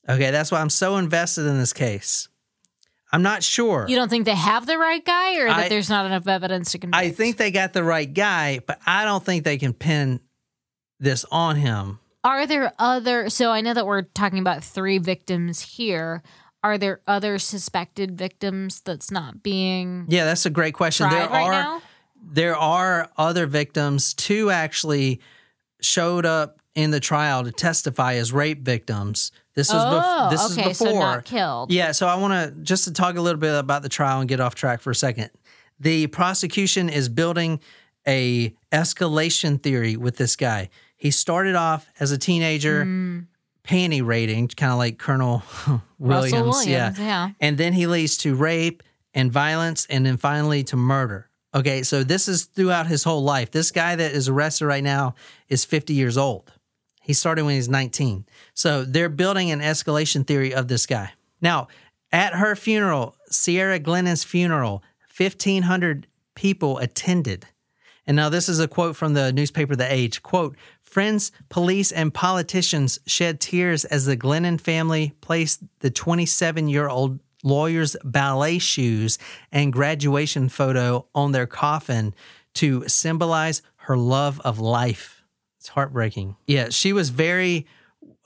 Okay, 0.09 0.29
that's 0.29 0.51
why 0.51 0.59
I'm 0.59 0.69
so 0.69 0.97
invested 0.97 1.45
in 1.45 1.57
this 1.57 1.71
case. 1.71 2.27
I'm 3.13 3.21
not 3.21 3.43
sure. 3.43 3.85
You 3.89 3.95
don't 3.95 4.09
think 4.09 4.25
they 4.25 4.35
have 4.35 4.65
the 4.65 4.77
right 4.77 5.03
guy, 5.03 5.35
or 5.37 5.47
that 5.47 5.57
I- 5.65 5.69
there's 5.69 5.89
not 5.89 6.05
enough 6.05 6.27
evidence 6.27 6.71
to 6.71 6.77
convict? 6.79 6.95
I 7.03 7.11
think 7.11 7.37
they 7.37 7.51
got 7.51 7.73
the 7.73 7.83
right 7.83 8.11
guy, 8.11 8.59
but 8.65 8.79
I 8.85 9.03
don't 9.05 9.23
think 9.23 9.43
they 9.43 9.57
can 9.57 9.73
pin 9.73 10.21
this 10.99 11.25
on 11.31 11.57
him. 11.57 11.99
Are 12.23 12.45
there 12.45 12.71
other? 12.79 13.29
So 13.29 13.51
I 13.51 13.61
know 13.61 13.73
that 13.73 13.85
we're 13.85 14.03
talking 14.03 14.39
about 14.39 14.63
three 14.63 14.97
victims 14.99 15.61
here. 15.61 16.21
Are 16.63 16.77
there 16.77 17.01
other 17.07 17.39
suspected 17.39 18.17
victims 18.17 18.81
that's 18.81 19.09
not 19.09 19.41
being 19.41 20.05
Yeah, 20.07 20.25
that's 20.25 20.45
a 20.45 20.51
great 20.51 20.75
question. 20.75 21.09
there 21.09 21.27
right 21.27 21.43
are 21.43 21.51
now? 21.51 21.81
there 22.23 22.55
are 22.55 23.09
other 23.17 23.47
victims. 23.47 24.13
Two 24.13 24.51
actually 24.51 25.19
showed 25.81 26.25
up 26.25 26.59
in 26.75 26.91
the 26.91 26.99
trial 26.99 27.43
to 27.43 27.51
testify 27.51 28.13
as 28.13 28.31
rape 28.31 28.61
victims. 28.61 29.31
This 29.53 29.71
was 29.71 29.83
Oh, 29.83 29.87
bef- 29.89 30.31
this 30.31 30.57
okay, 30.57 30.71
is 30.71 30.77
so 30.77 30.85
before 30.85 30.99
not 30.99 31.25
killed. 31.25 31.71
Yeah, 31.71 31.91
so 31.91 32.07
I 32.07 32.15
want 32.15 32.33
to 32.33 32.61
just 32.63 32.85
to 32.85 32.93
talk 32.93 33.17
a 33.17 33.21
little 33.21 33.39
bit 33.39 33.53
about 33.57 33.81
the 33.83 33.89
trial 33.89 34.19
and 34.19 34.29
get 34.29 34.39
off 34.39 34.55
track 34.55 34.81
for 34.81 34.91
a 34.91 34.95
second. 34.95 35.29
The 35.79 36.07
prosecution 36.07 36.89
is 36.89 37.09
building 37.09 37.59
a 38.07 38.55
escalation 38.71 39.61
theory 39.61 39.95
with 39.97 40.17
this 40.17 40.35
guy. 40.35 40.69
He 40.95 41.11
started 41.11 41.55
off 41.55 41.87
as 41.99 42.11
a 42.11 42.17
teenager, 42.17 42.85
Mm. 42.85 43.25
panty 43.63 44.05
raiding, 44.05 44.47
kind 44.49 44.71
of 44.71 44.77
like 44.77 44.97
Colonel 44.97 45.43
Williams, 45.99 46.33
Williams, 46.33 46.67
yeah. 46.67 46.93
yeah. 46.97 47.29
And 47.39 47.57
then 47.57 47.73
he 47.73 47.87
leads 47.87 48.17
to 48.19 48.35
rape 48.35 48.83
and 49.13 49.31
violence, 49.31 49.85
and 49.89 50.05
then 50.05 50.17
finally 50.17 50.63
to 50.65 50.77
murder. 50.77 51.29
Okay, 51.53 51.83
so 51.83 52.01
this 52.03 52.29
is 52.29 52.45
throughout 52.45 52.87
his 52.87 53.03
whole 53.03 53.23
life. 53.23 53.51
This 53.51 53.71
guy 53.71 53.95
that 53.97 54.11
is 54.13 54.29
arrested 54.29 54.65
right 54.67 54.83
now 54.83 55.15
is 55.49 55.65
50 55.65 55.93
years 55.93 56.17
old. 56.17 56.51
He 57.11 57.13
started 57.13 57.43
when 57.43 57.51
he 57.51 57.57
was 57.57 57.67
19. 57.67 58.25
So 58.53 58.85
they're 58.85 59.09
building 59.09 59.51
an 59.51 59.59
escalation 59.59 60.25
theory 60.25 60.53
of 60.53 60.69
this 60.69 60.85
guy. 60.85 61.11
Now, 61.41 61.67
at 62.09 62.35
her 62.35 62.55
funeral, 62.55 63.17
Ciara 63.29 63.81
Glennon's 63.81 64.23
funeral, 64.23 64.81
1,500 65.17 66.07
people 66.35 66.77
attended. 66.77 67.47
And 68.07 68.15
now 68.15 68.29
this 68.29 68.47
is 68.47 68.61
a 68.61 68.67
quote 68.69 68.95
from 68.95 69.13
the 69.13 69.33
newspaper 69.33 69.75
The 69.75 69.91
Age. 69.91 70.23
Quote, 70.23 70.55
friends, 70.83 71.33
police, 71.49 71.91
and 71.91 72.13
politicians 72.13 72.97
shed 73.05 73.41
tears 73.41 73.83
as 73.83 74.05
the 74.05 74.15
Glennon 74.15 74.57
family 74.57 75.11
placed 75.19 75.63
the 75.79 75.91
27-year-old 75.91 77.19
lawyer's 77.43 77.97
ballet 78.05 78.57
shoes 78.57 79.19
and 79.51 79.73
graduation 79.73 80.47
photo 80.47 81.05
on 81.13 81.33
their 81.33 81.45
coffin 81.45 82.15
to 82.53 82.87
symbolize 82.87 83.61
her 83.75 83.97
love 83.97 84.39
of 84.45 84.59
life. 84.61 85.20
It's 85.61 85.69
heartbreaking. 85.69 86.37
Yeah, 86.47 86.69
she 86.69 86.91
was 86.91 87.11
very 87.11 87.67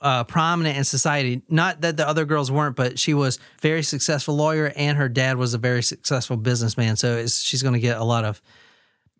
uh, 0.00 0.24
prominent 0.24 0.78
in 0.78 0.84
society. 0.84 1.42
Not 1.50 1.82
that 1.82 1.98
the 1.98 2.08
other 2.08 2.24
girls 2.24 2.50
weren't, 2.50 2.76
but 2.76 2.98
she 2.98 3.12
was 3.12 3.38
very 3.60 3.82
successful 3.82 4.34
lawyer, 4.34 4.72
and 4.74 4.96
her 4.96 5.10
dad 5.10 5.36
was 5.36 5.52
a 5.52 5.58
very 5.58 5.82
successful 5.82 6.38
businessman. 6.38 6.96
So 6.96 7.18
it's, 7.18 7.42
she's 7.42 7.60
going 7.60 7.74
to 7.74 7.78
get 7.78 7.98
a 7.98 8.04
lot 8.04 8.24
of 8.24 8.40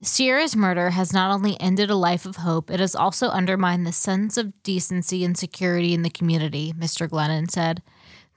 Ciara's 0.02 0.57
murder 0.57 0.88
has 0.90 1.12
not 1.12 1.31
only 1.31 1.61
ended 1.61 1.90
a 1.90 1.94
life 1.94 2.24
of 2.24 2.37
hope, 2.37 2.70
it 2.70 2.81
has 2.81 2.94
also 2.94 3.29
undermined 3.29 3.87
the 3.87 3.92
sense 3.92 4.38
of 4.38 4.62
decency 4.62 5.22
and 5.22 5.37
security 5.37 5.92
in 5.92 6.00
the 6.00 6.09
community, 6.09 6.72
Mr. 6.72 7.07
Glennon 7.07 7.50
said. 7.50 7.83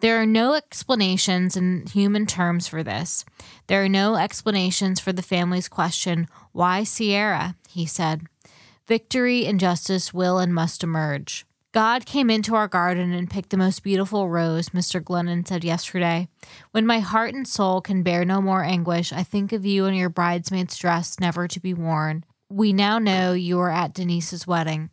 There 0.02 0.22
are 0.22 0.26
no 0.26 0.56
explanations 0.56 1.56
in 1.56 1.86
human 1.88 2.26
terms 2.26 2.68
for 2.68 2.84
this. 2.84 3.24
There 3.68 3.82
are 3.82 3.90
no 3.90 4.16
explanations 4.16 5.00
for 5.00 5.14
the 5.14 5.22
family's 5.22 5.70
question, 5.70 6.28
Why 6.52 6.84
Ciara? 6.84 7.56
he 7.70 7.86
said. 7.86 8.28
Victory 8.90 9.46
and 9.46 9.60
justice 9.60 10.16
will 10.16 10.40
and 10.40 10.52
must 10.52 10.84
emerge. 10.84 11.46
God 11.74 12.08
came 12.08 12.32
into 12.32 12.56
our 12.56 12.68
garden 12.68 13.14
and 13.14 13.30
picked 13.30 13.52
the 13.52 13.58
most 13.58 13.84
beautiful 13.84 14.28
rose, 14.30 14.70
Mr. 14.70 15.00
Glennon 15.00 15.48
said 15.48 15.64
yesterday. 15.64 16.28
When 16.72 16.88
my 16.88 16.98
heart 16.98 17.36
and 17.36 17.48
soul 17.48 17.82
can 17.82 18.02
bear 18.02 18.26
no 18.26 18.42
more 18.42 18.64
anguish, 18.64 19.14
I 19.14 19.22
think 19.22 19.54
of 19.54 19.64
you 19.64 19.86
in 19.86 19.94
your 19.94 20.10
bridesmaid's 20.10 20.76
dress, 20.76 21.20
never 21.20 21.48
to 21.48 21.60
be 21.60 21.72
worn. 21.72 22.26
We 22.50 22.74
now 22.74 22.98
know 22.98 23.34
you 23.34 23.60
are 23.60 23.70
at 23.70 23.94
Denise's 23.94 24.48
wedding. 24.48 24.90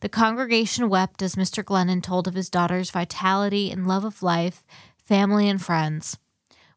The 0.00 0.08
congregation 0.08 0.88
wept 0.88 1.20
as 1.20 1.34
Mr. 1.34 1.62
Glennon 1.62 2.02
told 2.02 2.26
of 2.26 2.32
his 2.32 2.48
daughter's 2.48 2.90
vitality 2.90 3.70
and 3.70 3.86
love 3.86 4.06
of 4.06 4.22
life, 4.22 4.64
family, 4.96 5.46
and 5.46 5.60
friends. 5.60 6.16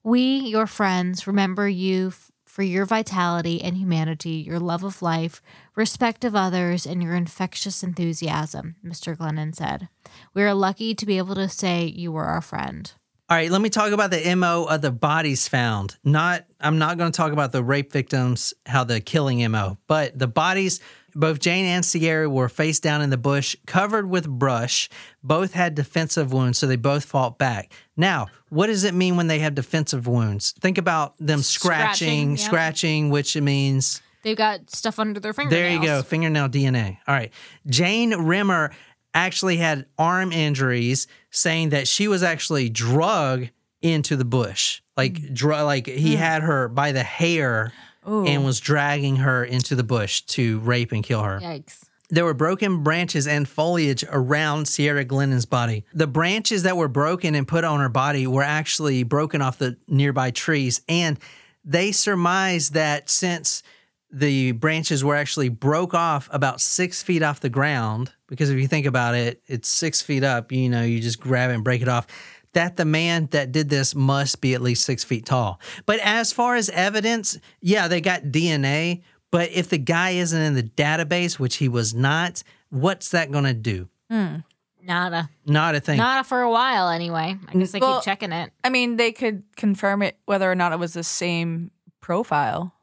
We, 0.04 0.40
your 0.40 0.68
friends, 0.68 1.26
remember 1.26 1.70
you 1.70 2.10
f- 2.10 2.32
for 2.46 2.64
your 2.64 2.86
vitality 2.86 3.62
and 3.62 3.78
humanity, 3.78 4.44
your 4.46 4.60
love 4.60 4.84
of 4.84 5.02
life, 5.02 5.42
respect 5.80 6.26
of 6.26 6.36
others, 6.36 6.86
and 6.86 7.02
your 7.02 7.16
infectious 7.16 7.82
enthusiasm, 7.82 8.76
Mr. 8.86 9.16
Glennon 9.16 9.56
said. 9.56 9.88
We 10.34 10.44
are 10.44 10.54
lucky 10.54 10.94
to 10.94 11.06
be 11.06 11.18
able 11.18 11.36
to 11.36 11.48
say 11.50 11.86
you 11.86 12.12
were 12.12 12.26
our 12.26 12.42
friend. 12.42 12.92
All 13.30 13.38
right, 13.38 13.50
let 13.50 13.62
me 13.62 13.70
talk 13.70 13.92
about 13.92 14.12
the 14.12 14.36
MO 14.36 14.66
of 14.66 14.82
the 14.82 14.92
bodies 14.92 15.48
found. 15.48 15.96
Not 16.04 16.46
I'm 16.60 16.80
not 16.80 16.98
going 16.98 17.12
to 17.12 17.16
talk 17.16 17.32
about 17.32 17.52
the 17.52 17.64
rape 17.64 17.94
victims, 17.94 18.54
how 18.66 18.84
the 18.84 19.00
killing 19.00 19.50
MO, 19.52 19.78
but 19.88 20.18
the 20.18 20.28
bodies 20.28 20.82
both 21.16 21.40
Jane 21.40 21.66
and 21.66 21.84
Ciara 21.84 22.30
were 22.30 22.50
face 22.50 22.80
down 22.80 23.02
in 23.02 23.10
the 23.10 23.18
bush, 23.18 23.56
covered 23.66 24.10
with 24.10 24.28
brush. 24.28 24.90
Both 25.24 25.54
had 25.54 25.76
defensive 25.76 26.34
wounds, 26.34 26.58
so 26.58 26.68
they 26.68 26.76
both 26.76 27.06
fought 27.06 27.38
back. 27.38 27.72
Now, 27.96 28.28
what 28.50 28.68
does 28.68 28.84
it 28.84 28.94
mean 28.94 29.16
when 29.16 29.28
they 29.28 29.40
have 29.40 29.56
defensive 29.56 30.08
wounds? 30.08 30.54
Think 30.60 30.78
about 30.78 31.16
them 31.20 31.42
scratching, 31.42 31.88
Scratching, 32.08 32.30
yeah. 32.32 32.36
scratching, 32.44 33.10
which 33.10 33.36
means 33.38 34.02
They've 34.24 34.38
got 34.38 34.70
stuff 34.70 35.00
under 35.00 35.20
their 35.20 35.34
fingernails. 35.34 35.62
there 35.62 35.72
you 35.74 35.82
go, 35.82 36.04
fingernail 36.04 36.50
DNA. 36.50 36.98
All 37.08 37.16
right. 37.16 37.32
Jane 37.68 38.14
Rimmer 38.14 38.72
actually 39.14 39.58
had 39.58 39.86
arm 39.98 40.32
injuries, 40.32 41.08
saying 41.32 41.70
that 41.70 41.88
she 41.88 42.08
was 42.08 42.22
actually 42.24 42.70
drug 42.70 43.50
into 43.82 44.16
the 44.16 44.26
bush. 44.26 44.82
Like, 44.98 45.14
mm. 45.14 45.34
dr- 45.34 45.66
like 45.66 45.88
he 45.88 46.16
mm. 46.16 46.18
had 46.18 46.44
her 46.44 46.68
by 46.68 46.92
the 46.92 47.04
hair 47.04 47.74
and 48.06 48.44
was 48.44 48.60
dragging 48.60 49.18
her 49.18 49.44
into 49.44 49.76
the 49.76 49.84
bush 49.84 50.22
to 50.22 50.60
rape 50.60 50.92
and 50.92 51.04
kill 51.04 51.22
her. 51.22 51.40
Yikes. 51.40 51.84
There 52.10 52.26
were 52.26 52.34
broken 52.34 52.82
branches 52.82 53.28
and 53.28 53.48
foliage 53.48 54.04
around 54.10 54.66
Ciara 54.66 55.06
Glennon's 55.06 55.46
body. 55.46 55.86
The 55.94 56.08
branches 56.08 56.64
that 56.64 56.76
were 56.76 56.88
broken 56.88 57.36
and 57.36 57.48
put 57.48 57.64
on 57.64 57.80
her 57.80 57.90
body 57.90 58.26
were 58.26 58.42
actually 58.42 59.04
broken 59.04 59.44
off 59.44 59.60
the 59.60 59.78
nearby 59.88 60.32
trees. 60.32 60.82
And 60.90 61.20
they 61.64 61.92
surmised 61.92 62.74
that 62.74 63.12
since 63.12 63.62
the 64.12 64.54
branches 64.54 65.04
were 65.04 65.16
actually 65.16 65.50
broke 65.50 65.94
off 65.94 66.30
about 66.32 66.62
six 66.62 67.04
feet 67.04 67.22
off 67.22 67.40
the 67.40 67.50
ground, 67.50 68.12
because 68.28 68.50
if 68.50 68.58
you 68.58 68.68
think 68.68 68.86
about 68.86 69.16
it, 69.16 69.42
it's 69.48 69.70
six 69.70 70.02
feet 70.02 70.24
up, 70.24 70.52
you 70.52 70.70
know, 70.70 70.84
you 70.84 71.00
just 71.00 71.20
grab 71.20 71.52
it 71.52 71.54
and 71.54 71.64
break 71.64 71.82
it 71.82 71.88
off. 71.88 72.08
That 72.54 72.78
the 72.78 72.86
man 72.86 73.28
that 73.32 73.52
did 73.52 73.70
this 73.70 73.94
must 73.94 74.42
be 74.42 74.56
at 74.56 74.62
least 74.62 74.84
six 74.84 75.04
feet 75.04 75.26
tall. 75.26 75.60
But 75.86 76.00
as 76.00 76.34
far 76.34 76.56
as 76.56 76.70
evidence, 76.72 77.38
yeah, 77.62 77.88
they 77.88 78.02
got 78.02 78.24
DNA, 78.24 79.04
but 79.30 79.52
if 79.52 79.70
the 79.70 79.78
guy 79.78 80.12
isn't 80.12 80.42
in 80.42 80.56
the 80.56 80.64
database, 80.64 81.38
which 81.38 81.58
he 81.58 81.70
was 81.70 81.94
not, 81.94 82.42
what's 82.70 83.10
that 83.10 83.32
going 83.32 83.44
to 83.44 83.54
do? 83.54 83.88
Hmm, 84.10 84.38
nada. 84.82 85.30
Not 85.46 85.46
a 85.46 85.52
not 85.52 85.76
a 85.76 85.80
thing. 85.80 85.98
Nada 85.98 86.24
for 86.24 86.42
a 86.42 86.50
while, 86.50 86.90
anyway. 86.90 87.38
I 87.48 87.54
guess 87.54 87.72
they 87.72 87.80
Well, 87.80 88.00
keep 88.00 88.06
checking 88.06 88.32
it. 88.32 88.52
I 88.64 88.70
mean, 88.70 88.98
they 88.98 89.12
could 89.12 89.44
confirm 89.56 90.02
it 90.02 90.18
whether 90.26 90.50
or 90.52 90.56
not 90.56 90.72
it 90.72 90.80
was 90.80 90.94
the 90.94 91.04
same 91.04 91.70
profile 92.02 92.74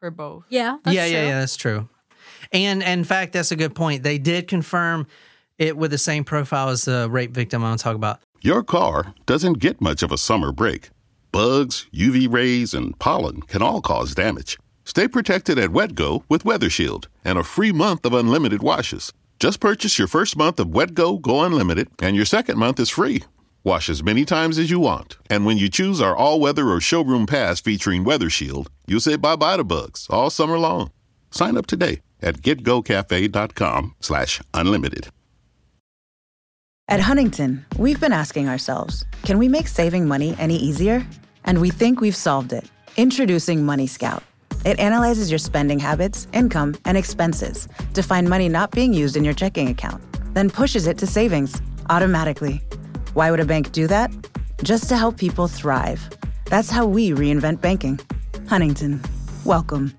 for 0.00 0.10
both. 0.10 0.44
Yeah. 0.48 0.78
yeah, 0.86 1.04
yeah, 1.04 1.26
yeah, 1.26 1.40
that's 1.40 1.56
true. 1.56 1.88
And, 2.52 2.82
and 2.82 3.00
in 3.00 3.04
fact, 3.04 3.34
that's 3.34 3.52
a 3.52 3.56
good 3.56 3.74
point. 3.74 4.02
They 4.02 4.18
did 4.18 4.48
confirm 4.48 5.06
it 5.58 5.76
with 5.76 5.90
the 5.90 5.98
same 5.98 6.24
profile 6.24 6.70
as 6.70 6.86
the 6.86 7.08
rape 7.10 7.32
victim 7.32 7.62
I'm 7.62 7.68
going 7.68 7.78
to 7.78 7.84
talk 7.84 7.94
about. 7.94 8.20
Your 8.40 8.62
car 8.62 9.14
doesn't 9.26 9.58
get 9.58 9.80
much 9.80 10.02
of 10.02 10.10
a 10.10 10.18
summer 10.18 10.50
break. 10.50 10.88
Bugs, 11.30 11.86
UV 11.94 12.32
rays, 12.32 12.74
and 12.74 12.98
pollen 12.98 13.42
can 13.42 13.62
all 13.62 13.80
cause 13.82 14.14
damage. 14.14 14.58
Stay 14.84 15.06
protected 15.06 15.58
at 15.58 15.70
GetGo 15.70 16.24
with 16.28 16.44
Weather 16.44 16.70
Shield 16.70 17.08
and 17.24 17.38
a 17.38 17.44
free 17.44 17.70
month 17.70 18.04
of 18.06 18.14
unlimited 18.14 18.62
washes. 18.62 19.12
Just 19.38 19.60
purchase 19.60 19.98
your 19.98 20.08
first 20.08 20.36
month 20.36 20.58
of 20.58 20.68
GetGo 20.68 21.20
Go 21.20 21.42
Unlimited, 21.42 21.88
and 22.00 22.16
your 22.16 22.24
second 22.24 22.58
month 22.58 22.80
is 22.80 22.90
free. 22.90 23.22
Wash 23.62 23.90
as 23.90 24.02
many 24.02 24.24
times 24.24 24.58
as 24.58 24.70
you 24.70 24.80
want. 24.80 25.18
And 25.28 25.44
when 25.44 25.58
you 25.58 25.68
choose 25.68 26.00
our 26.00 26.16
all 26.16 26.40
weather 26.40 26.68
or 26.68 26.80
showroom 26.80 27.26
pass 27.26 27.60
featuring 27.60 28.04
Weather 28.04 28.30
Shield, 28.30 28.70
you'll 28.86 29.00
say 29.00 29.16
bye 29.16 29.36
bye 29.36 29.58
to 29.58 29.64
bugs 29.64 30.06
all 30.08 30.30
summer 30.30 30.58
long. 30.58 30.90
Sign 31.30 31.56
up 31.56 31.66
today 31.66 32.00
at 32.22 32.42
getgocafe.com 32.42 33.94
slash 34.00 34.40
unlimited. 34.54 35.08
At 36.88 37.00
Huntington, 37.00 37.64
we've 37.76 38.00
been 38.00 38.12
asking 38.12 38.48
ourselves 38.48 39.04
can 39.22 39.38
we 39.38 39.46
make 39.46 39.68
saving 39.68 40.08
money 40.08 40.34
any 40.38 40.56
easier? 40.56 41.06
And 41.44 41.60
we 41.60 41.70
think 41.70 42.00
we've 42.00 42.16
solved 42.16 42.52
it. 42.52 42.64
Introducing 42.96 43.64
Money 43.64 43.86
Scout. 43.86 44.22
It 44.64 44.78
analyzes 44.78 45.30
your 45.30 45.38
spending 45.38 45.78
habits, 45.78 46.26
income, 46.32 46.76
and 46.84 46.98
expenses 46.98 47.68
to 47.94 48.02
find 48.02 48.28
money 48.28 48.48
not 48.48 48.72
being 48.72 48.92
used 48.92 49.16
in 49.16 49.24
your 49.24 49.32
checking 49.32 49.68
account, 49.68 50.02
then 50.34 50.50
pushes 50.50 50.86
it 50.86 50.98
to 50.98 51.06
savings 51.06 51.62
automatically. 51.88 52.60
Why 53.20 53.30
would 53.30 53.40
a 53.40 53.44
bank 53.44 53.72
do 53.72 53.86
that? 53.86 54.10
Just 54.62 54.88
to 54.88 54.96
help 54.96 55.18
people 55.18 55.46
thrive. 55.46 56.08
That's 56.46 56.70
how 56.70 56.86
we 56.86 57.10
reinvent 57.10 57.60
banking. 57.60 58.00
Huntington, 58.48 58.98
welcome. 59.44 59.94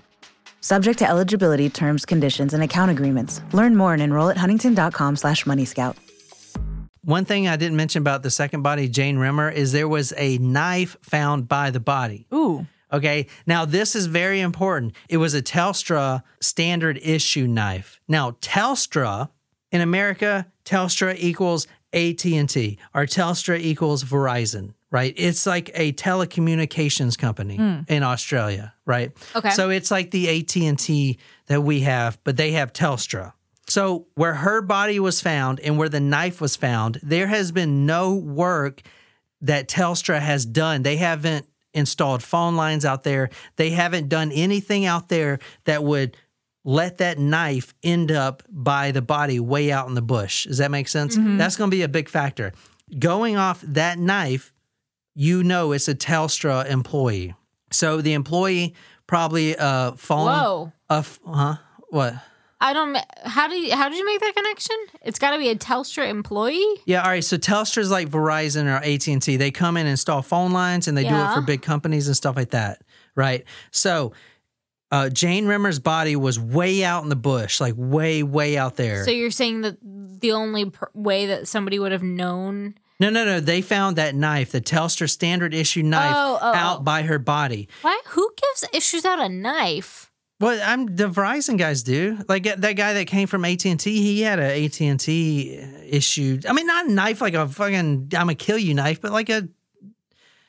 Subject 0.61 0.97
to 0.97 1.07
eligibility, 1.07 1.69
terms, 1.69 2.03
conditions, 2.03 2.55
and 2.55 2.63
account 2.63 2.89
agreements. 2.89 3.39
Learn 3.53 3.75
more 3.75 3.93
and 3.93 4.01
enroll 4.01 4.29
at 4.29 4.37
huntington.com 4.37 5.17
slash 5.17 5.43
moneyscout. 5.43 5.97
One 7.03 7.23
thing 7.23 7.47
I 7.47 7.57
didn't 7.57 7.77
mention 7.77 8.01
about 8.01 8.23
the 8.23 8.31
second 8.31 8.63
body, 8.63 8.89
Jane 8.89 9.19
Rimmer, 9.19 9.51
is 9.51 9.71
there 9.71 9.87
was 9.87 10.13
a 10.17 10.39
knife 10.39 10.97
found 11.03 11.47
by 11.47 11.69
the 11.69 11.79
body. 11.79 12.25
Ooh. 12.33 12.65
Okay. 12.91 13.27
Now, 13.45 13.65
this 13.65 13.95
is 13.95 14.07
very 14.07 14.39
important. 14.39 14.95
It 15.09 15.17
was 15.17 15.35
a 15.35 15.43
Telstra 15.43 16.23
standard 16.41 16.99
issue 17.03 17.45
knife. 17.45 18.01
Now, 18.07 18.31
Telstra 18.41 19.29
in 19.71 19.81
America, 19.81 20.47
Telstra 20.65 21.15
equals 21.17 21.67
AT&T 21.93 22.79
or 22.93 23.05
Telstra 23.05 23.59
equals 23.59 24.03
Verizon, 24.03 24.73
right? 24.89 25.13
It's 25.17 25.45
like 25.45 25.71
a 25.73 25.93
telecommunications 25.93 27.17
company 27.17 27.57
hmm. 27.57 27.79
in 27.87 28.03
Australia, 28.03 28.73
right? 28.85 29.11
Okay. 29.35 29.51
So 29.51 29.69
it's 29.69 29.91
like 29.91 30.11
the 30.11 30.39
AT&T 30.39 31.17
that 31.47 31.61
we 31.61 31.81
have, 31.81 32.17
but 32.23 32.37
they 32.37 32.51
have 32.51 32.73
Telstra. 32.73 33.33
So 33.67 34.07
where 34.15 34.33
her 34.33 34.61
body 34.61 34.99
was 34.99 35.21
found 35.21 35.59
and 35.59 35.77
where 35.77 35.89
the 35.89 35.99
knife 35.99 36.41
was 36.41 36.55
found, 36.55 36.99
there 37.03 37.27
has 37.27 37.51
been 37.51 37.85
no 37.85 38.15
work 38.15 38.81
that 39.41 39.67
Telstra 39.67 40.19
has 40.19 40.45
done. 40.45 40.83
They 40.83 40.97
haven't 40.97 41.47
installed 41.73 42.21
phone 42.21 42.55
lines 42.55 42.85
out 42.85 43.03
there. 43.03 43.29
They 43.55 43.69
haven't 43.69 44.09
done 44.09 44.31
anything 44.31 44.85
out 44.85 45.09
there 45.09 45.39
that 45.65 45.83
would 45.83 46.17
let 46.63 46.99
that 46.99 47.17
knife 47.17 47.73
end 47.83 48.11
up 48.11 48.43
by 48.49 48.91
the 48.91 49.01
body 49.01 49.39
way 49.39 49.71
out 49.71 49.87
in 49.87 49.95
the 49.95 50.01
bush. 50.01 50.45
Does 50.45 50.59
that 50.59 50.71
make 50.71 50.87
sense? 50.87 51.15
That's 51.17 51.55
going 51.55 51.69
to 51.69 51.75
be 51.75 51.81
a 51.81 51.89
big 51.89 52.09
factor. 52.09 52.53
Going 52.97 53.37
off 53.37 53.61
that 53.61 53.97
knife, 53.97 54.53
you 55.15 55.43
know 55.43 55.71
it's 55.71 55.87
a 55.87 55.95
Telstra 55.95 56.69
employee. 56.69 57.35
So 57.71 58.01
the 58.01 58.13
employee 58.13 58.75
probably 59.07 59.57
uh 59.57 59.93
fallen 59.93 60.39
Whoa. 60.39 60.73
uh, 60.89 61.03
huh? 61.25 61.55
What? 61.89 62.15
I 62.61 62.73
don't. 62.73 62.95
How 63.23 63.47
do 63.47 63.55
you? 63.55 63.75
How 63.75 63.89
did 63.89 63.97
you 63.97 64.05
make 64.05 64.19
that 64.19 64.35
connection? 64.35 64.75
It's 65.01 65.17
got 65.17 65.31
to 65.31 65.39
be 65.39 65.49
a 65.49 65.55
Telstra 65.55 66.07
employee. 66.07 66.63
Yeah, 66.85 67.01
all 67.01 67.09
right. 67.09 67.23
So 67.23 67.37
Telstra's 67.37 67.89
like 67.89 68.09
Verizon 68.09 68.65
or 68.65 68.77
AT 68.77 69.07
and 69.07 69.21
T. 69.21 69.35
They 69.35 69.49
come 69.49 69.77
in 69.77 69.81
and 69.81 69.91
install 69.91 70.21
phone 70.21 70.51
lines, 70.51 70.87
and 70.87 70.95
they 70.95 71.03
do 71.03 71.15
it 71.15 71.33
for 71.33 71.41
big 71.41 71.63
companies 71.63 72.07
and 72.07 72.15
stuff 72.15 72.35
like 72.35 72.51
that, 72.51 72.83
right? 73.15 73.45
So 73.71 74.13
uh, 74.91 75.09
Jane 75.09 75.45
Rimmer's 75.45 75.79
body 75.79 76.15
was 76.15 76.39
way 76.39 76.83
out 76.83 77.03
in 77.03 77.09
the 77.09 77.15
bush, 77.15 77.61
like 77.61 77.75
way, 77.77 78.23
way 78.23 78.57
out 78.57 78.75
there. 78.75 79.03
So 79.05 79.11
you're 79.11 79.31
saying 79.31 79.61
that 79.61 79.77
the 79.81 80.33
only 80.33 80.69
pr- 80.69 80.85
way 80.93 81.27
that 81.27 81.47
somebody 81.47 81.79
would 81.79 81.91
have 81.91 82.03
known. 82.03 82.75
no, 82.99 83.09
no, 83.09 83.23
no. 83.25 83.39
They 83.39 83.61
found 83.61 83.95
that 83.95 84.13
knife, 84.15 84.51
the 84.51 84.61
Telstra 84.61 85.09
standard 85.09 85.53
issue 85.53 85.81
knife, 85.81 86.13
Oh, 86.15 86.39
oh, 86.41 86.53
out 86.53 86.83
by 86.83 87.03
her 87.03 87.17
body. 87.19 87.69
Why? 87.81 87.99
Who 88.09 88.29
gives 88.35 88.65
issues 88.73 89.05
out 89.05 89.19
a 89.19 89.29
knife? 89.29 90.11
Well, 90.39 90.59
I'm 90.65 90.87
the 90.95 91.07
Verizon 91.07 91.57
guys 91.57 91.83
do. 91.83 92.17
Like 92.27 92.47
uh, 92.47 92.55
that 92.57 92.73
guy 92.73 92.93
that 92.93 93.05
came 93.05 93.27
from 93.27 93.45
AT 93.45 93.63
and 93.65 93.79
T, 93.79 94.01
he 94.01 94.21
had 94.21 94.39
a 94.39 94.65
AT 94.65 94.81
and 94.81 94.99
T 94.99 95.51
issued. 95.87 96.47
I 96.47 96.53
mean, 96.53 96.65
not 96.65 96.87
a 96.87 96.91
knife 96.91 97.21
like 97.21 97.35
a 97.35 97.47
fucking 97.47 97.77
I'm 97.77 98.07
gonna 98.09 98.33
kill 98.35 98.57
you 98.57 98.73
knife, 98.73 98.99
but 99.01 99.11
like 99.11 99.29
a 99.29 99.47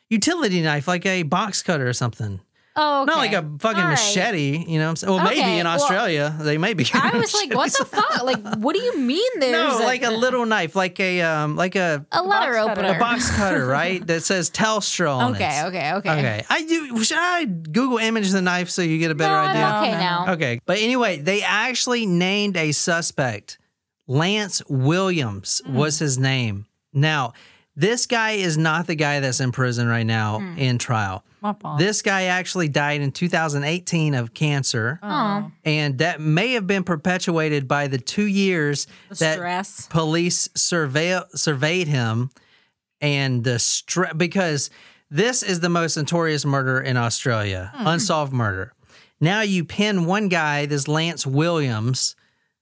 utility 0.09 0.61
knife, 0.62 0.88
like 0.88 1.07
a 1.07 1.22
box 1.24 1.62
cutter 1.62 1.87
or 1.88 1.92
something. 1.92 2.40
Oh, 2.74 3.02
okay. 3.02 3.11
Not 3.11 3.18
like 3.18 3.32
a 3.35 3.42
fucking 3.58 3.64
All 3.82 3.88
right. 3.88 3.90
machete. 3.90 4.64
You 4.66 4.78
know 4.78 4.85
what 4.87 4.90
I'm 4.90 4.96
saying? 4.96 5.12
Well, 5.14 5.24
maybe 5.24 5.40
Okay, 5.40 5.58
in 5.58 5.66
well, 5.66 5.74
Australia 5.74 6.35
they 6.40 6.56
may 6.56 6.72
be. 6.72 6.87
I 6.94 7.16
was 7.18 7.35
like, 7.35 7.52
what 7.54 7.70
the 7.72 7.85
fuck? 7.96 8.22
Like, 8.22 8.42
what 8.56 8.74
do 8.74 8.82
you 8.82 8.96
mean 8.98 9.28
there's 9.40 9.78
No, 9.78 9.85
like 9.85 10.02
a 10.02 10.11
little 10.11 10.46
knife, 10.46 10.74
like 10.74 10.98
a 10.98 11.20
um, 11.20 11.54
like 11.56 11.76
a 11.76 12.06
a 12.12 12.22
letter 12.22 12.52
box 12.54 12.66
cutter. 12.66 12.80
opener? 12.80 12.96
a 12.96 12.98
box 12.98 13.37
cutter, 13.37 13.66
right? 13.66 14.06
That 14.06 14.22
says 14.22 14.50
Telstra 14.50 15.14
on 15.14 15.35
Okay, 15.35 15.61
it. 15.61 15.64
okay, 15.66 15.92
okay. 15.94 16.11
Okay. 16.18 16.44
I 16.48 16.62
do. 16.62 17.04
Should 17.04 17.18
I 17.20 17.44
Google 17.44 17.98
image 17.98 18.30
the 18.30 18.40
knife 18.42 18.70
so 18.70 18.80
you 18.82 18.98
get 18.98 19.11
a 19.11 19.14
better 19.14 19.35
no, 19.35 19.38
idea? 19.40 19.64
I'm 19.64 19.82
okay 19.85 19.92
No, 19.92 19.98
no, 19.98 20.24
now. 20.26 20.32
Okay. 20.32 20.61
But 20.64 20.78
anyway, 20.78 21.18
they 21.18 21.42
actually 21.42 22.06
named 22.06 22.56
a 22.56 22.72
suspect. 22.72 23.58
Lance 24.06 24.62
Williams 24.68 25.62
was 25.68 25.98
his 25.98 26.18
name. 26.18 26.66
Now, 26.92 27.32
this 27.76 28.06
guy 28.06 28.32
is 28.32 28.58
not 28.58 28.87
the 28.87 28.94
guy 28.94 29.20
that's 29.20 29.40
in 29.40 29.52
prison 29.52 29.87
right 29.88 30.06
now 30.06 30.38
in 30.56 30.78
trial. 30.78 31.24
Womp-womp. 31.42 31.78
This 31.78 32.02
guy 32.02 32.24
actually 32.24 32.68
died 32.68 33.00
in 33.00 33.12
2018 33.12 34.14
of 34.14 34.33
cancer. 34.35 34.98
Oh, 35.02 35.50
And 35.64 35.98
that 35.98 36.20
may 36.20 36.52
have 36.52 36.66
been 36.66 36.85
perpetuated 36.85 37.66
by 37.68 37.87
the 37.88 37.98
two 37.98 38.26
years 38.26 38.87
the 39.09 39.16
that 39.16 39.35
stress. 39.35 39.87
police 39.88 40.48
survey- 40.55 41.20
surveyed 41.35 41.88
him 41.88 42.31
and 43.00 43.42
the 43.44 43.57
stre- 43.57 44.16
because 44.16 44.70
this 45.11 45.42
is 45.42 45.61
the 45.61 45.68
most 45.68 45.96
notorious 45.96 46.44
murder 46.44 46.81
in 46.81 46.96
Australia, 46.96 47.72
hmm. 47.74 47.87
unsolved 47.87 48.33
murder. 48.33 48.72
Now 49.20 49.42
you 49.42 49.64
pin 49.64 50.07
one 50.07 50.28
guy, 50.28 50.66
this 50.66 50.88
Lance 50.88 51.26
Williams. 51.26 52.16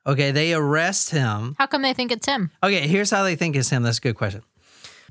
Okay, 0.07 0.31
they 0.31 0.55
arrest 0.55 1.11
him. 1.11 1.55
How 1.59 1.67
come 1.67 1.83
they 1.83 1.93
think 1.93 2.11
it's 2.11 2.27
him? 2.27 2.51
Okay, 2.63 2.87
here's 2.89 3.11
how 3.11 3.23
they 3.23 3.37
think 3.37 3.55
it's 3.55 3.69
him. 3.71 3.83
That's 3.83 3.99
a 3.99 4.01
good 4.01 4.17
question. 4.17 4.43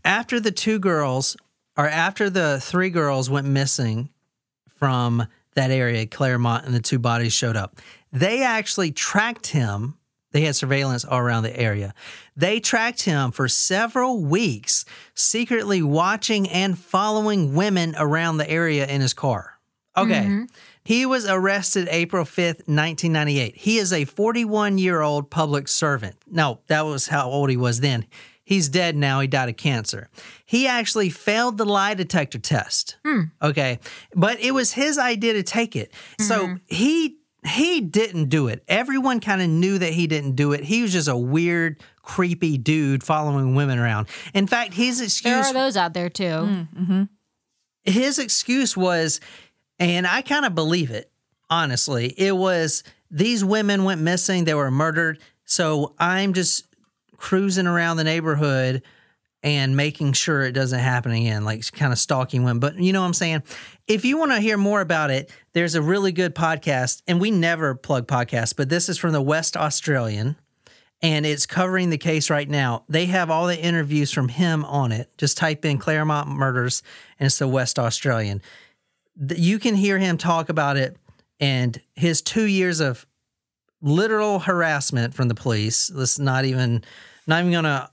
After 0.03 0.39
the 0.39 0.51
two 0.51 0.79
girls, 0.79 1.38
or 1.79 1.87
after 1.87 2.29
the 2.29 2.59
three 2.61 2.89
girls 2.89 3.29
went 3.29 3.47
missing 3.47 4.09
from 4.75 5.25
that 5.55 5.71
area, 5.71 6.05
Claremont, 6.05 6.65
and 6.65 6.75
the 6.75 6.81
two 6.81 6.99
bodies 6.99 7.31
showed 7.31 7.55
up, 7.55 7.79
they 8.11 8.43
actually 8.43 8.91
tracked 8.91 9.47
him. 9.47 9.97
They 10.31 10.41
had 10.41 10.57
surveillance 10.57 11.05
all 11.05 11.19
around 11.19 11.43
the 11.43 11.57
area. 11.57 11.93
They 12.35 12.59
tracked 12.59 13.03
him 13.03 13.31
for 13.31 13.47
several 13.47 14.21
weeks, 14.21 14.83
secretly 15.13 15.81
watching 15.81 16.49
and 16.49 16.77
following 16.77 17.55
women 17.55 17.95
around 17.97 18.37
the 18.37 18.49
area 18.49 18.85
in 18.85 18.99
his 18.99 19.13
car. 19.13 19.57
Okay. 19.95 20.23
Mm-hmm. 20.25 20.43
He 20.83 21.05
was 21.05 21.25
arrested 21.25 21.87
April 21.89 22.25
5th, 22.25 22.67
1998. 22.67 23.55
He 23.55 23.77
is 23.77 23.93
a 23.93 24.03
41 24.03 24.77
year 24.79 24.99
old 24.99 25.29
public 25.29 25.69
servant. 25.69 26.17
No, 26.29 26.59
that 26.67 26.81
was 26.81 27.07
how 27.07 27.29
old 27.29 27.49
he 27.49 27.57
was 27.57 27.79
then. 27.79 28.05
He's 28.49 28.67
dead 28.67 28.95
now. 28.95 29.19
He 29.19 29.27
died 29.27 29.47
of 29.47 29.57
cancer. 29.57 30.09
He 30.43 30.65
actually 30.65 31.12
failed 31.12 31.59
the 31.59 31.67
lie 31.67 31.93
detector 31.93 32.39
test. 32.39 32.97
Hmm. 33.05 33.25
Okay. 33.43 33.77
But 34.15 34.39
it 34.39 34.55
was 34.55 34.71
his 34.71 34.97
idea 34.97 35.33
to 35.33 35.43
take 35.43 35.75
it. 35.75 35.93
So 36.19 36.47
mm-hmm. 36.47 36.55
he 36.65 37.17
he 37.45 37.79
didn't 37.79 38.29
do 38.29 38.47
it. 38.47 38.63
Everyone 38.67 39.19
kind 39.19 39.43
of 39.43 39.49
knew 39.49 39.77
that 39.77 39.93
he 39.93 40.07
didn't 40.07 40.31
do 40.31 40.53
it. 40.53 40.63
He 40.63 40.81
was 40.81 40.91
just 40.91 41.07
a 41.07 41.15
weird, 41.15 41.79
creepy 42.01 42.57
dude 42.57 43.03
following 43.03 43.53
women 43.53 43.77
around. 43.77 44.07
In 44.33 44.47
fact, 44.47 44.73
his 44.73 44.99
excuse 44.99 45.31
There 45.31 45.43
are 45.43 45.53
those 45.53 45.77
out 45.77 45.93
there 45.93 46.09
too. 46.09 46.23
Mm, 46.23 46.67
mm-hmm. 46.73 47.03
his 47.83 48.17
excuse 48.17 48.75
was, 48.75 49.19
and 49.77 50.07
I 50.07 50.23
kind 50.23 50.43
of 50.43 50.55
believe 50.55 50.89
it, 50.89 51.12
honestly. 51.51 52.15
It 52.17 52.35
was 52.35 52.83
these 53.12 53.45
women 53.45 53.83
went 53.83 54.01
missing, 54.01 54.45
they 54.45 54.55
were 54.55 54.71
murdered. 54.71 55.19
So 55.45 55.93
I'm 55.99 56.33
just 56.33 56.65
cruising 57.19 57.67
around 57.67 57.97
the 57.97 58.03
neighborhood 58.03 58.84
and 59.41 59.77
making 59.77 60.13
sure 60.13 60.41
it 60.41 60.51
doesn't 60.51 60.79
happen 60.79 61.12
again, 61.12 61.45
like 61.45 61.71
kind 61.71 61.93
of 61.93 61.99
stalking 61.99 62.43
women. 62.43 62.60
But 62.60 62.77
you 62.77 62.91
know 62.91 63.01
what 63.01 63.08
I'm 63.08 63.13
saying? 63.13 63.43
If 63.88 64.03
you 64.03 64.17
want 64.17 64.32
to 64.32 64.39
hear 64.39 64.58
more 64.58 64.82
about 64.82 65.12
it, 65.12 65.32
there's 65.53 65.75
a 65.75 65.82
really 65.82 66.12
good 66.12 66.36
podcast, 66.36 67.01
and 67.08 67.21
we 67.21 67.32
never 67.32 67.75
plug 67.75 68.08
podcasts, 68.08 68.55
but 68.55 68.69
this 68.69 68.89
is 68.89 68.97
from 68.97 69.13
the 69.13 69.21
West 69.21 69.55
Australian 69.55 70.36
and 71.01 71.25
it's 71.25 71.45
covering 71.45 71.89
the 71.89 71.97
case 71.97 72.29
right 72.29 72.49
now. 72.49 72.84
They 72.89 73.05
have 73.05 73.29
all 73.29 73.47
the 73.47 73.58
interviews 73.58 74.12
from 74.12 74.27
him 74.27 74.65
on 74.65 74.91
it. 74.91 75.10
Just 75.17 75.38
type 75.38 75.63
in 75.63 75.77
Claremont 75.77 76.27
Murders 76.27 76.84
and 77.19 77.27
it's 77.27 77.39
the 77.39 77.47
West 77.47 77.79
Australian. 77.79 78.41
You 79.36 79.60
can 79.60 79.75
hear 79.75 79.97
him 79.97 80.17
talk 80.17 80.49
about 80.49 80.77
it 80.77 80.97
and 81.39 81.79
his 81.95 82.21
two 82.21 82.43
years 82.43 82.81
of 82.81 83.06
literal 83.81 84.39
harassment 84.39 85.13
from 85.13 85.29
the 85.29 85.35
police. 85.35 85.89
Let's 85.89 86.19
not 86.19 86.43
even, 86.43 86.83
not 87.30 87.40
even 87.42 87.52
gonna, 87.54 87.90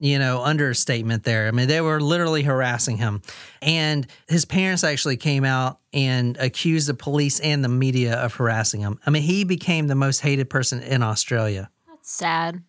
you 0.00 0.18
know, 0.18 0.42
understatement 0.42 1.24
there. 1.24 1.48
I 1.48 1.50
mean, 1.50 1.68
they 1.68 1.80
were 1.80 2.00
literally 2.00 2.42
harassing 2.44 2.96
him. 2.96 3.20
And 3.60 4.06
his 4.28 4.44
parents 4.44 4.84
actually 4.84 5.16
came 5.16 5.44
out 5.44 5.80
and 5.92 6.36
accused 6.38 6.88
the 6.88 6.94
police 6.94 7.40
and 7.40 7.64
the 7.64 7.68
media 7.68 8.14
of 8.14 8.34
harassing 8.34 8.80
him. 8.80 8.98
I 9.04 9.10
mean, 9.10 9.22
he 9.22 9.44
became 9.44 9.88
the 9.88 9.94
most 9.96 10.20
hated 10.20 10.48
person 10.48 10.80
in 10.82 11.02
Australia. 11.02 11.68
That's 11.88 12.10
sad. 12.10 12.62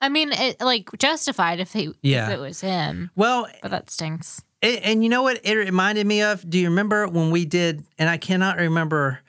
I 0.00 0.08
mean, 0.08 0.32
it 0.32 0.60
like 0.60 0.88
justified 0.98 1.60
if 1.60 1.72
he 1.72 1.92
Yeah. 2.02 2.26
if 2.28 2.34
it 2.34 2.40
was 2.40 2.60
him, 2.60 3.10
Well, 3.16 3.48
but 3.62 3.70
that 3.70 3.90
stinks. 3.90 4.42
And, 4.62 4.78
and 4.84 5.02
you 5.04 5.08
know 5.10 5.22
what 5.22 5.40
it 5.44 5.54
reminded 5.54 6.06
me 6.06 6.22
of? 6.22 6.48
Do 6.48 6.58
you 6.58 6.68
remember 6.68 7.06
when 7.08 7.30
we 7.30 7.44
did, 7.44 7.84
and 7.98 8.08
I 8.08 8.16
cannot 8.16 8.56
remember 8.58 9.20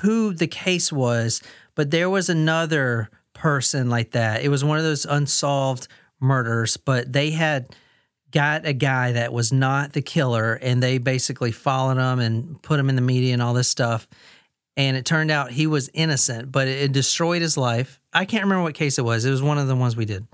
who 0.00 0.32
the 0.32 0.46
case 0.46 0.90
was, 0.92 1.42
but 1.74 1.90
there 1.90 2.08
was 2.08 2.28
another 2.28 3.10
person 3.44 3.90
like 3.90 4.12
that. 4.12 4.42
It 4.42 4.48
was 4.48 4.64
one 4.64 4.78
of 4.78 4.84
those 4.84 5.04
unsolved 5.04 5.86
murders, 6.18 6.78
but 6.78 7.12
they 7.12 7.30
had 7.30 7.76
got 8.30 8.64
a 8.64 8.72
guy 8.72 9.12
that 9.12 9.34
was 9.34 9.52
not 9.52 9.92
the 9.92 10.00
killer 10.00 10.54
and 10.54 10.82
they 10.82 10.96
basically 10.96 11.52
followed 11.52 11.98
him 11.98 12.20
and 12.20 12.62
put 12.62 12.80
him 12.80 12.88
in 12.88 12.96
the 12.96 13.02
media 13.02 13.34
and 13.34 13.42
all 13.42 13.52
this 13.52 13.68
stuff. 13.68 14.08
And 14.78 14.96
it 14.96 15.04
turned 15.04 15.30
out 15.30 15.50
he 15.50 15.66
was 15.66 15.90
innocent, 15.92 16.52
but 16.52 16.68
it 16.68 16.92
destroyed 16.92 17.42
his 17.42 17.58
life. 17.58 18.00
I 18.14 18.24
can't 18.24 18.44
remember 18.44 18.62
what 18.62 18.74
case 18.74 18.98
it 18.98 19.04
was. 19.04 19.26
It 19.26 19.30
was 19.30 19.42
one 19.42 19.58
of 19.58 19.68
the 19.68 19.76
ones 19.76 19.94
we 19.94 20.06
did. 20.06 20.26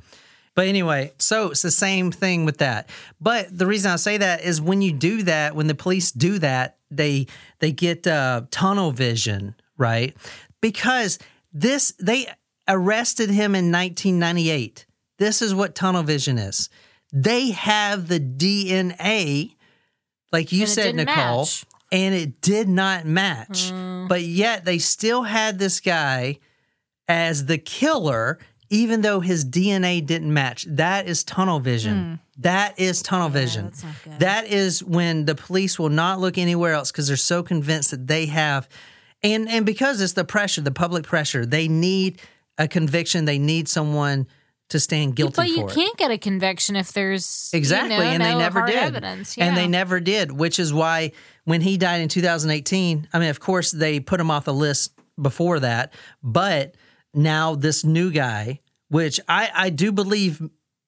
But 0.55 0.69
anyway, 0.69 1.13
so 1.19 1.51
it's 1.51 1.63
the 1.63 1.73
same 1.73 2.13
thing 2.13 2.45
with 2.45 2.59
that. 2.59 2.89
But 3.21 3.49
the 3.51 3.67
reason 3.67 3.91
I 3.91 3.97
say 3.97 4.19
that 4.19 4.43
is 4.45 4.61
when 4.61 4.83
you 4.83 4.93
do 4.93 5.25
that, 5.25 5.57
when 5.57 5.67
the 5.67 5.75
police 5.75 6.13
do 6.13 6.39
that, 6.39 6.77
they 6.93 7.27
they 7.59 7.73
get 7.73 8.07
uh, 8.07 8.43
tunnel 8.53 8.93
vision, 8.93 9.57
right? 9.77 10.17
Because 10.61 11.19
this 11.53 11.93
they 11.99 12.29
arrested 12.71 13.29
him 13.31 13.55
in 13.55 13.71
1998. 13.73 14.87
This 15.19 15.43
is 15.43 15.55
what 15.55 15.75
tunnel 15.75 16.03
vision 16.03 16.39
is. 16.39 16.71
They 17.13 17.51
have 17.51 18.09
the 18.09 18.21
DNA, 18.21 19.55
like 20.33 20.53
you 20.53 20.63
And 20.63 20.71
said, 20.71 20.95
Nicole, 20.95 21.41
match. 21.41 21.65
and 21.93 22.15
it 22.15 22.41
did 22.41 22.69
not 22.69 23.05
match. 23.05 23.73
Mm. 23.73 24.09
But 24.09 24.23
yet 24.23 24.65
they 24.65 24.79
still 24.79 25.25
had 25.25 25.59
this 25.59 25.81
guy 25.81 26.39
as 27.09 27.47
the 27.47 27.59
killer, 27.59 28.39
even 28.71 29.01
though 29.01 29.21
his 29.21 29.45
DNA 29.45 30.05
didn't 30.07 30.33
match. 30.33 30.65
That 30.69 31.07
is 31.09 31.25
tunnel 31.25 31.59
vision. 31.59 32.05
Hmm. 32.05 32.15
That 32.43 32.79
is 32.79 33.03
tunnel 33.03 33.29
vision. 33.29 33.65
that's 33.67 33.83
not 33.85 33.95
good. 34.05 34.19
That 34.21 34.47
is 34.47 34.83
when 34.85 35.25
the 35.27 35.35
police 35.35 35.79
will 35.79 35.89
not 35.91 36.21
look 36.21 36.39
anywhere 36.39 36.73
else 36.73 36.91
because 36.93 37.09
they're 37.09 37.17
so 37.17 37.43
convinced 37.43 37.91
that 37.91 38.07
they 38.07 38.27
have, 38.27 38.69
and 39.23 39.49
and 39.49 39.67
because 39.67 40.01
it's 40.01 40.13
the 40.15 40.25
pressure, 40.25 40.61
the 40.63 40.71
public 40.71 41.05
pressure, 41.05 41.45
they 41.45 41.67
need 41.69 42.23
a 42.61 42.69
conviction. 42.69 43.25
They 43.25 43.39
need 43.39 43.69
someone 43.69 44.27
to 44.69 44.79
stand 44.79 45.17
guilty 45.17 45.35
but 45.37 45.49
you 45.49 45.67
it. 45.67 45.75
can't 45.75 45.97
get 45.97 46.13
a 46.13 46.19
conviction 46.19 46.77
if 46.77 46.93
there's 46.93 47.51
you 47.53 47.57
Exactly, 47.59 47.97
know, 47.97 48.03
and 48.03 48.23
they 48.23 48.37
never 48.37 48.65
did. 48.65 48.77
Evidence. 48.77 49.37
And 49.37 49.57
they 49.57 49.67
never 49.67 49.99
did, 49.99 50.31
which 50.31 50.61
is 50.61 50.73
why 50.73 51.11
when 51.45 51.61
he 51.61 51.77
died 51.77 52.01
in 52.03 52.09
2018, 52.09 53.09
I 53.13 53.19
mean, 53.19 53.31
of 53.31 53.41
course, 53.41 53.73
they 53.73 53.99
put 53.99 54.21
him 54.21 54.31
off 54.31 54.45
the 54.45 54.55
list 54.55 54.93
before 55.21 55.59
that, 55.61 55.93
but 56.23 56.77
now 57.13 57.57
this 57.57 57.83
new 57.83 58.13
guy, 58.13 58.61
which 58.89 59.19
I, 59.29 59.51
I 59.53 59.71
do 59.71 59.91
believe 59.91 60.41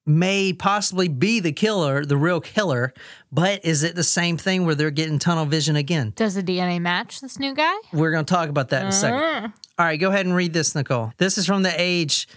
may 0.05 0.53
possibly 0.53 1.07
be 1.07 1.39
the 1.39 1.51
killer, 1.51 2.05
the 2.05 2.17
real 2.17 2.41
killer, 2.41 2.93
but 3.31 3.63
is 3.65 3.83
it 3.83 3.95
the 3.95 4.03
same 4.03 4.37
thing 4.37 4.65
where 4.65 4.75
they're 4.75 4.91
getting 4.91 5.19
tunnel 5.19 5.45
vision 5.45 5.75
again? 5.75 6.13
Does 6.15 6.35
the 6.35 6.43
DNA 6.43 6.79
match 6.81 7.21
this 7.21 7.39
new 7.39 7.53
guy? 7.53 7.73
We're 7.91 8.11
going 8.11 8.25
to 8.25 8.33
talk 8.33 8.49
about 8.49 8.69
that 8.69 8.81
in 8.83 8.87
a 8.89 8.91
second. 8.91 9.19
Uh-huh. 9.19 9.47
All 9.79 9.85
right, 9.87 9.99
go 9.99 10.09
ahead 10.09 10.27
and 10.27 10.35
read 10.35 10.53
this, 10.53 10.75
Nicole. 10.75 11.13
This 11.17 11.39
is 11.39 11.47
from 11.47 11.63
the 11.63 11.73
Age, 11.75 12.27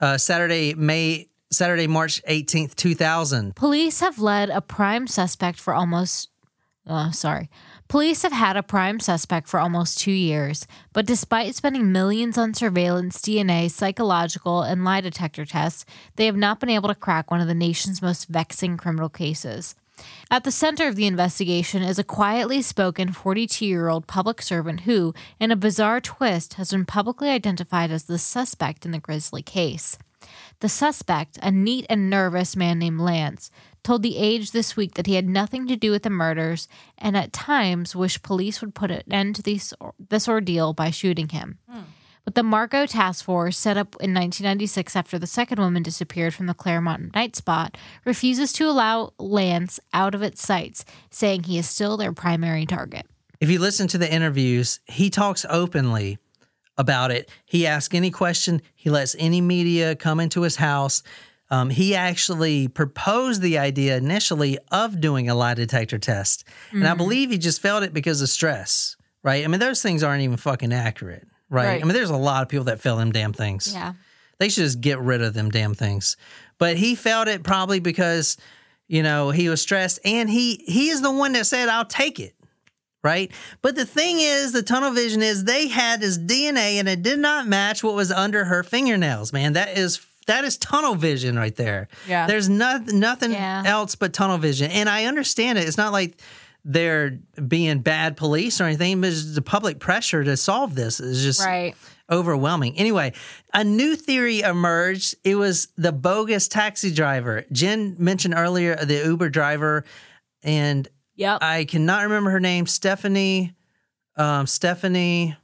uh, 0.00 0.16
Saturday, 0.16 0.74
May, 0.74 1.28
Saturday, 1.50 1.88
March 1.88 2.22
18th, 2.28 2.76
2000. 2.76 3.56
Police 3.56 3.98
have 3.98 4.20
led 4.20 4.48
a 4.48 4.60
prime 4.60 5.08
suspect 5.08 5.58
for 5.58 5.74
almost. 5.74 6.30
Uh, 6.86 7.10
sorry. 7.10 7.50
Police 7.88 8.22
have 8.22 8.32
had 8.32 8.56
a 8.56 8.62
prime 8.62 9.00
suspect 9.00 9.48
for 9.48 9.58
almost 9.58 9.98
two 9.98 10.12
years, 10.12 10.66
but 10.92 11.06
despite 11.06 11.54
spending 11.54 11.90
millions 11.90 12.38
on 12.38 12.54
surveillance, 12.54 13.20
DNA, 13.20 13.70
psychological, 13.70 14.62
and 14.62 14.84
lie 14.84 15.00
detector 15.00 15.44
tests, 15.44 15.84
they 16.16 16.26
have 16.26 16.36
not 16.36 16.60
been 16.60 16.68
able 16.68 16.88
to 16.88 16.94
crack 16.94 17.30
one 17.30 17.40
of 17.40 17.48
the 17.48 17.54
nation's 17.54 18.02
most 18.02 18.28
vexing 18.28 18.76
criminal 18.76 19.08
cases. 19.08 19.74
At 20.30 20.44
the 20.44 20.50
center 20.50 20.88
of 20.88 20.96
the 20.96 21.06
investigation 21.06 21.82
is 21.82 21.98
a 21.98 22.04
quietly 22.04 22.62
spoken 22.62 23.12
42 23.12 23.66
year 23.66 23.88
old 23.88 24.06
public 24.06 24.42
servant 24.42 24.80
who, 24.80 25.14
in 25.38 25.50
a 25.50 25.56
bizarre 25.56 26.00
twist, 26.00 26.54
has 26.54 26.70
been 26.70 26.86
publicly 26.86 27.30
identified 27.30 27.90
as 27.90 28.04
the 28.04 28.18
suspect 28.18 28.84
in 28.84 28.92
the 28.92 28.98
grisly 28.98 29.42
case. 29.42 29.98
The 30.60 30.68
suspect, 30.68 31.38
a 31.42 31.50
neat 31.50 31.86
and 31.90 32.08
nervous 32.08 32.56
man 32.56 32.78
named 32.78 33.00
Lance, 33.00 33.50
told 33.82 34.02
The 34.02 34.16
Age 34.16 34.52
this 34.52 34.76
week 34.76 34.94
that 34.94 35.06
he 35.06 35.14
had 35.14 35.28
nothing 35.28 35.66
to 35.66 35.76
do 35.76 35.90
with 35.90 36.04
the 36.04 36.10
murders 36.10 36.68
and 36.96 37.16
at 37.16 37.32
times 37.32 37.94
wished 37.94 38.22
police 38.22 38.60
would 38.60 38.74
put 38.74 38.90
an 38.90 39.02
end 39.10 39.36
to 39.36 39.42
these, 39.42 39.74
this 40.08 40.28
ordeal 40.28 40.72
by 40.72 40.90
shooting 40.90 41.28
him. 41.28 41.58
Hmm. 41.68 41.82
But 42.24 42.34
the 42.34 42.42
Macro 42.42 42.86
Task 42.86 43.24
Force, 43.24 43.58
set 43.58 43.76
up 43.76 43.94
in 44.00 44.14
1996 44.14 44.96
after 44.96 45.18
the 45.18 45.26
second 45.26 45.58
woman 45.58 45.82
disappeared 45.82 46.32
from 46.34 46.46
the 46.46 46.54
Claremont 46.54 47.14
night 47.14 47.36
spot, 47.36 47.76
refuses 48.04 48.52
to 48.54 48.64
allow 48.64 49.12
Lance 49.18 49.78
out 49.92 50.14
of 50.14 50.22
its 50.22 50.40
sights, 50.40 50.84
saying 51.10 51.42
he 51.44 51.58
is 51.58 51.68
still 51.68 51.96
their 51.96 52.12
primary 52.12 52.64
target. 52.66 53.06
if 53.40 53.50
you 53.50 53.58
listen 53.58 53.86
to 53.88 53.98
the 53.98 54.10
interviews, 54.10 54.80
he 54.86 55.10
talks 55.10 55.44
openly 55.50 56.16
about 56.78 57.10
it. 57.10 57.28
He 57.44 57.66
asks 57.66 57.94
any 57.94 58.10
question, 58.10 58.62
he 58.74 58.88
lets 58.88 59.14
any 59.18 59.40
media 59.42 59.94
come 59.94 60.18
into 60.18 60.42
his 60.42 60.56
house. 60.56 61.02
Um, 61.50 61.68
he 61.68 61.94
actually 61.94 62.68
proposed 62.68 63.42
the 63.42 63.58
idea 63.58 63.96
initially 63.98 64.58
of 64.72 64.98
doing 64.98 65.28
a 65.28 65.34
lie 65.34 65.54
detector 65.54 65.98
test. 65.98 66.44
And 66.72 66.88
I 66.88 66.94
believe 66.94 67.30
he 67.30 67.38
just 67.38 67.60
failed 67.60 67.82
it 67.84 67.92
because 67.92 68.22
of 68.22 68.30
stress, 68.30 68.96
right? 69.22 69.44
I 69.44 69.46
mean, 69.46 69.60
those 69.60 69.82
things 69.82 70.02
aren't 70.02 70.22
even 70.22 70.38
fucking 70.38 70.72
accurate, 70.72 71.28
right? 71.54 71.66
Right. 71.66 71.80
I 71.82 71.84
mean, 71.84 71.94
there's 71.94 72.10
a 72.10 72.16
lot 72.16 72.42
of 72.42 72.48
people 72.48 72.64
that 72.66 72.80
fail 72.80 72.96
them 72.96 73.12
damn 73.12 73.32
things. 73.32 73.72
Yeah. 73.72 73.94
They 74.38 74.48
should 74.48 74.64
just 74.64 74.80
get 74.80 74.98
rid 74.98 75.22
of 75.22 75.32
them 75.34 75.50
damn 75.50 75.74
things. 75.74 76.16
But 76.58 76.76
he 76.76 76.94
felt 76.94 77.28
it 77.28 77.42
probably 77.44 77.80
because, 77.80 78.36
you 78.88 79.02
know, 79.02 79.30
he 79.30 79.48
was 79.48 79.62
stressed 79.62 80.00
and 80.04 80.28
he 80.28 80.62
he 80.66 80.88
is 80.88 81.00
the 81.02 81.12
one 81.12 81.32
that 81.32 81.46
said, 81.46 81.68
I'll 81.68 81.84
take 81.84 82.18
it. 82.20 82.34
Right. 83.02 83.30
But 83.62 83.76
the 83.76 83.84
thing 83.84 84.16
is, 84.18 84.52
the 84.52 84.62
tunnel 84.62 84.90
vision 84.90 85.20
is 85.22 85.44
they 85.44 85.68
had 85.68 86.00
his 86.00 86.18
DNA 86.18 86.76
and 86.78 86.88
it 86.88 87.02
did 87.02 87.18
not 87.18 87.46
match 87.46 87.84
what 87.84 87.94
was 87.94 88.10
under 88.10 88.46
her 88.46 88.62
fingernails, 88.62 89.32
man. 89.32 89.52
That 89.52 89.76
is 89.76 90.04
that 90.26 90.44
is 90.44 90.56
tunnel 90.56 90.94
vision 90.94 91.36
right 91.38 91.54
there. 91.54 91.88
Yeah. 92.08 92.26
There's 92.26 92.48
not, 92.48 92.86
nothing 92.86 93.32
Yeah. 93.32 93.62
else 93.66 93.94
but 93.94 94.14
tunnel 94.14 94.38
vision. 94.38 94.70
And 94.70 94.88
I 94.88 95.04
understand 95.04 95.58
it. 95.58 95.68
It's 95.68 95.76
not 95.76 95.92
like 95.92 96.18
they're 96.64 97.18
being 97.46 97.80
bad 97.80 98.16
police 98.16 98.60
or 98.60 98.64
anything, 98.64 99.00
but 99.00 99.12
the 99.34 99.42
public 99.42 99.78
pressure 99.78 100.24
to 100.24 100.36
solve 100.36 100.74
this 100.74 100.98
is 101.00 101.22
just 101.22 101.44
Right. 101.44 101.74
overwhelming. 102.10 102.76
Anyway, 102.78 103.12
a 103.52 103.62
new 103.64 103.96
theory 103.96 104.40
emerged. 104.40 105.14
It 105.24 105.34
was 105.36 105.68
the 105.76 105.92
bogus 105.92 106.48
taxi 106.48 106.90
driver. 106.92 107.44
Jen 107.52 107.96
mentioned 107.98 108.34
earlier 108.34 108.76
the 108.76 109.04
Uber 109.04 109.28
driver, 109.30 109.84
and 110.42 110.88
Yep. 111.16 111.38
I 111.42 111.64
cannot 111.66 112.02
remember 112.04 112.30
her 112.30 112.40
name. 112.40 112.66
Stephanie, 112.66 113.54
um, 114.16 114.46
Stephanie 114.46 115.36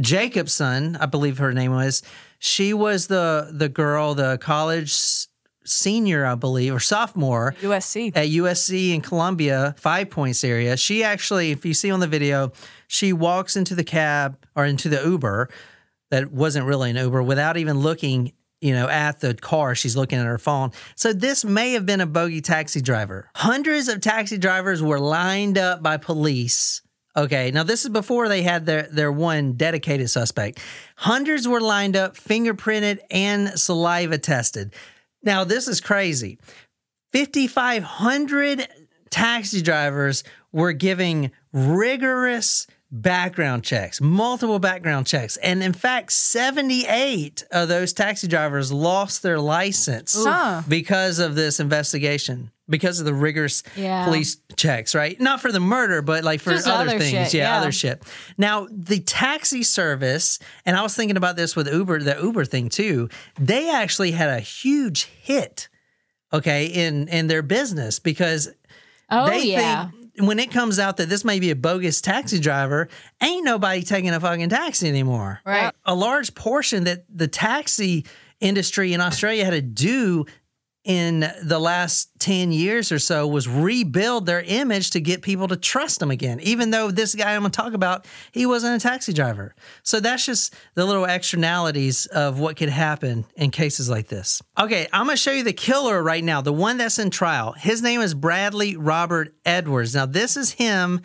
Jacobson, 0.00 0.96
I 0.96 1.06
believe 1.06 1.38
her 1.38 1.52
name 1.52 1.72
was. 1.72 2.02
She 2.38 2.72
was 2.72 3.06
the 3.08 3.48
the 3.52 3.68
girl, 3.68 4.14
the 4.14 4.38
college 4.38 4.96
senior, 5.68 6.24
I 6.24 6.34
believe, 6.34 6.74
or 6.74 6.80
sophomore 6.80 7.54
USC. 7.60 8.16
at 8.16 8.28
USC 8.28 8.94
in 8.94 9.00
Columbia, 9.00 9.74
Five 9.78 10.10
Points 10.10 10.42
area. 10.44 10.76
She 10.76 11.04
actually, 11.04 11.50
if 11.50 11.64
you 11.64 11.74
see 11.74 11.90
on 11.90 12.00
the 12.00 12.06
video, 12.06 12.52
she 12.86 13.12
walks 13.12 13.56
into 13.56 13.74
the 13.74 13.84
cab 13.84 14.38
or 14.56 14.64
into 14.64 14.88
the 14.88 15.02
Uber 15.02 15.48
that 16.10 16.32
wasn't 16.32 16.66
really 16.66 16.90
an 16.90 16.96
Uber 16.96 17.22
without 17.22 17.56
even 17.56 17.78
looking, 17.80 18.32
you 18.60 18.72
know, 18.72 18.88
at 18.88 19.20
the 19.20 19.34
car. 19.34 19.74
She's 19.74 19.96
looking 19.96 20.18
at 20.18 20.26
her 20.26 20.38
phone. 20.38 20.72
So 20.96 21.12
this 21.12 21.44
may 21.44 21.72
have 21.72 21.86
been 21.86 22.00
a 22.00 22.06
bogey 22.06 22.40
taxi 22.40 22.80
driver. 22.80 23.30
Hundreds 23.34 23.88
of 23.88 24.00
taxi 24.00 24.38
drivers 24.38 24.82
were 24.82 24.98
lined 24.98 25.58
up 25.58 25.82
by 25.82 25.96
police. 25.98 26.82
Okay, 27.16 27.50
now 27.50 27.64
this 27.64 27.84
is 27.84 27.90
before 27.90 28.28
they 28.28 28.42
had 28.42 28.64
their, 28.64 28.82
their 28.82 29.10
one 29.10 29.54
dedicated 29.54 30.08
suspect. 30.08 30.60
Hundreds 30.94 31.48
were 31.48 31.60
lined 31.60 31.96
up, 31.96 32.16
fingerprinted, 32.16 33.00
and 33.10 33.58
saliva 33.58 34.18
tested. 34.18 34.72
Now, 35.22 35.44
this 35.44 35.68
is 35.68 35.80
crazy. 35.80 36.38
5,500 37.12 38.68
taxi 39.10 39.62
drivers 39.62 40.24
were 40.52 40.72
giving 40.72 41.30
rigorous 41.52 42.66
background 42.90 43.64
checks, 43.64 44.00
multiple 44.00 44.58
background 44.58 45.06
checks. 45.06 45.36
And 45.38 45.62
in 45.62 45.72
fact, 45.74 46.10
78 46.12 47.44
of 47.50 47.68
those 47.68 47.92
taxi 47.92 48.26
drivers 48.26 48.72
lost 48.72 49.22
their 49.22 49.38
license 49.38 50.16
because 50.68 51.18
of 51.18 51.34
this 51.34 51.60
investigation, 51.60 52.50
because 52.68 52.98
of 52.98 53.04
the 53.06 53.12
rigorous 53.12 53.62
Yeah. 53.76 54.04
police 54.04 54.38
checks, 54.56 54.94
right? 54.94 55.20
Not 55.20 55.40
for 55.42 55.52
the 55.52 55.60
murder, 55.60 56.00
but 56.00 56.24
like 56.24 56.40
for 56.40 56.52
Just 56.52 56.66
other, 56.66 56.88
other 56.90 56.98
things. 56.98 57.34
yeah, 57.34 57.50
yeah. 57.52 57.58
other 57.58 57.72
shit. 57.72 58.02
Now, 58.38 58.66
the 58.70 59.00
taxi 59.00 59.62
service, 59.62 60.38
and 60.64 60.76
I 60.76 60.82
was 60.82 60.94
thinking 60.94 61.16
about 61.18 61.36
this 61.36 61.54
with 61.54 61.68
Uber, 61.70 62.02
the 62.02 62.18
Uber 62.22 62.46
thing 62.46 62.70
too, 62.70 63.10
they 63.38 63.70
actually 63.70 64.12
had 64.12 64.30
a 64.30 64.40
huge 64.40 65.04
hit, 65.20 65.68
okay, 66.32 66.64
in 66.66 67.06
in 67.08 67.26
their 67.26 67.42
business 67.42 67.98
because 67.98 68.48
Oh, 69.10 69.26
they 69.26 69.44
yeah. 69.52 69.88
think 69.88 69.97
when 70.26 70.38
it 70.38 70.50
comes 70.50 70.78
out 70.78 70.96
that 70.96 71.08
this 71.08 71.24
may 71.24 71.40
be 71.40 71.50
a 71.50 71.56
bogus 71.56 72.00
taxi 72.00 72.40
driver, 72.40 72.88
ain't 73.22 73.44
nobody 73.44 73.82
taking 73.82 74.10
a 74.10 74.20
fucking 74.20 74.48
taxi 74.48 74.88
anymore. 74.88 75.40
Right. 75.44 75.72
A 75.84 75.94
large 75.94 76.34
portion 76.34 76.84
that 76.84 77.04
the 77.14 77.28
taxi 77.28 78.04
industry 78.40 78.92
in 78.92 79.00
Australia 79.00 79.44
had 79.44 79.50
to 79.50 79.62
do 79.62 80.26
in 80.88 81.30
the 81.42 81.58
last 81.58 82.08
10 82.18 82.50
years 82.50 82.90
or 82.90 82.98
so 82.98 83.26
was 83.26 83.46
rebuild 83.46 84.24
their 84.24 84.40
image 84.40 84.90
to 84.92 85.00
get 85.00 85.20
people 85.20 85.46
to 85.46 85.56
trust 85.56 86.00
them 86.00 86.10
again. 86.10 86.40
Even 86.40 86.70
though 86.70 86.90
this 86.90 87.14
guy 87.14 87.34
I'm 87.34 87.42
going 87.42 87.52
to 87.52 87.56
talk 87.56 87.74
about, 87.74 88.06
he 88.32 88.46
wasn't 88.46 88.82
a 88.82 88.88
taxi 88.88 89.12
driver. 89.12 89.54
So 89.82 90.00
that's 90.00 90.24
just 90.24 90.54
the 90.76 90.86
little 90.86 91.04
externalities 91.04 92.06
of 92.06 92.40
what 92.40 92.56
could 92.56 92.70
happen 92.70 93.26
in 93.36 93.50
cases 93.50 93.90
like 93.90 94.08
this. 94.08 94.40
Okay, 94.58 94.88
I'm 94.90 95.04
going 95.04 95.16
to 95.16 95.22
show 95.22 95.30
you 95.30 95.44
the 95.44 95.52
killer 95.52 96.02
right 96.02 96.24
now, 96.24 96.40
the 96.40 96.54
one 96.54 96.78
that's 96.78 96.98
in 96.98 97.10
trial. 97.10 97.52
His 97.52 97.82
name 97.82 98.00
is 98.00 98.14
Bradley 98.14 98.74
Robert 98.74 99.34
Edwards. 99.44 99.94
Now, 99.94 100.06
this 100.06 100.38
is 100.38 100.52
him 100.52 101.02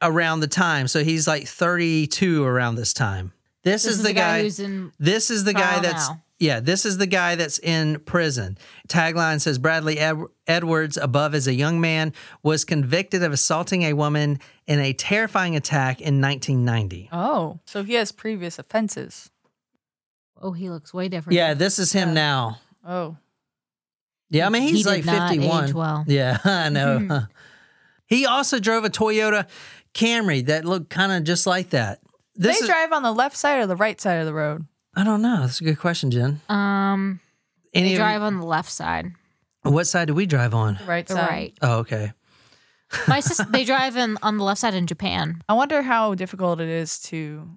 around 0.00 0.40
the 0.40 0.48
time. 0.48 0.88
So 0.88 1.04
he's 1.04 1.28
like 1.28 1.46
32 1.46 2.42
around 2.42 2.76
this 2.76 2.94
time. 2.94 3.34
This, 3.64 3.82
This 3.82 3.92
is, 3.92 3.98
is 3.98 4.04
the 4.04 4.12
guy 4.14 4.38
guy 4.38 4.42
who's 4.44 4.60
in 4.60 4.92
This 4.98 5.30
is 5.30 5.44
the 5.44 5.52
guy 5.52 5.80
that's 5.80 6.08
now. 6.08 6.22
Yeah, 6.38 6.60
this 6.60 6.84
is 6.84 6.98
the 6.98 7.06
guy 7.06 7.34
that's 7.34 7.58
in 7.58 7.98
prison. 8.00 8.58
Tagline 8.88 9.40
says 9.40 9.58
Bradley 9.58 9.98
Ed- 9.98 10.22
Edwards, 10.46 10.96
above 10.96 11.34
as 11.34 11.46
a 11.46 11.54
young 11.54 11.80
man, 11.80 12.12
was 12.42 12.64
convicted 12.64 13.22
of 13.22 13.32
assaulting 13.32 13.82
a 13.82 13.94
woman 13.94 14.38
in 14.66 14.78
a 14.80 14.92
terrifying 14.92 15.56
attack 15.56 16.00
in 16.00 16.20
1990. 16.20 17.08
Oh, 17.12 17.60
so 17.64 17.82
he 17.82 17.94
has 17.94 18.12
previous 18.12 18.58
offenses. 18.58 19.30
Oh, 20.40 20.52
he 20.52 20.68
looks 20.68 20.92
way 20.92 21.08
different. 21.08 21.34
Yeah, 21.36 21.54
this 21.54 21.78
is 21.78 21.92
him 21.92 22.12
now. 22.12 22.58
Oh, 22.86 23.16
Yeah, 24.28 24.46
I 24.46 24.50
mean 24.50 24.62
He 24.62 24.72
he's 24.72 24.84
did 24.84 24.90
like 24.90 25.04
not 25.06 25.32
age 25.32 25.38
51. 25.38 25.72
well. 25.74 26.04
Yeah, 26.08 26.38
I 26.44 26.68
know. 26.68 27.22
he 28.06 28.26
also 28.26 28.58
drove 28.58 28.84
a 28.84 28.90
Toyota 28.90 29.46
Camry 29.94 30.44
that 30.46 30.66
looked 30.66 30.90
kind 30.90 31.12
of 31.12 31.24
just 31.24 31.46
like 31.46 31.70
that. 31.70 32.00
This 32.34 32.58
they 32.58 32.64
is, 32.64 32.68
drive 32.68 32.92
on 32.92 33.02
the 33.02 33.12
left 33.12 33.34
side 33.36 33.58
or 33.60 33.66
the 33.66 33.76
right 33.76 33.98
side 33.98 34.16
of 34.20 34.26
the 34.26 34.34
road. 34.34 34.66
I 34.96 35.04
don't 35.04 35.20
know. 35.22 35.40
That's 35.42 35.60
a 35.60 35.64
good 35.64 35.78
question, 35.78 36.10
Jen. 36.10 36.40
Um, 36.48 37.20
Any 37.74 37.88
they 37.90 37.94
of- 37.94 37.98
drive 37.98 38.22
on 38.22 38.38
the 38.38 38.46
left 38.46 38.70
side. 38.70 39.12
what 39.62 39.86
side 39.86 40.08
do 40.08 40.14
we 40.14 40.26
drive 40.26 40.54
on? 40.54 40.78
The 40.80 40.84
right 40.86 41.06
The 41.06 41.14
side. 41.14 41.28
right. 41.28 41.58
Oh, 41.62 41.78
okay. 41.80 42.12
My 43.08 43.20
sister, 43.20 43.44
they 43.50 43.64
drive 43.64 43.96
in, 43.96 44.16
on 44.22 44.38
the 44.38 44.44
left 44.44 44.60
side 44.60 44.74
in 44.74 44.86
Japan. 44.86 45.42
I 45.48 45.54
wonder 45.54 45.82
how 45.82 46.14
difficult 46.14 46.60
it 46.60 46.68
is 46.68 46.98
to 47.10 47.48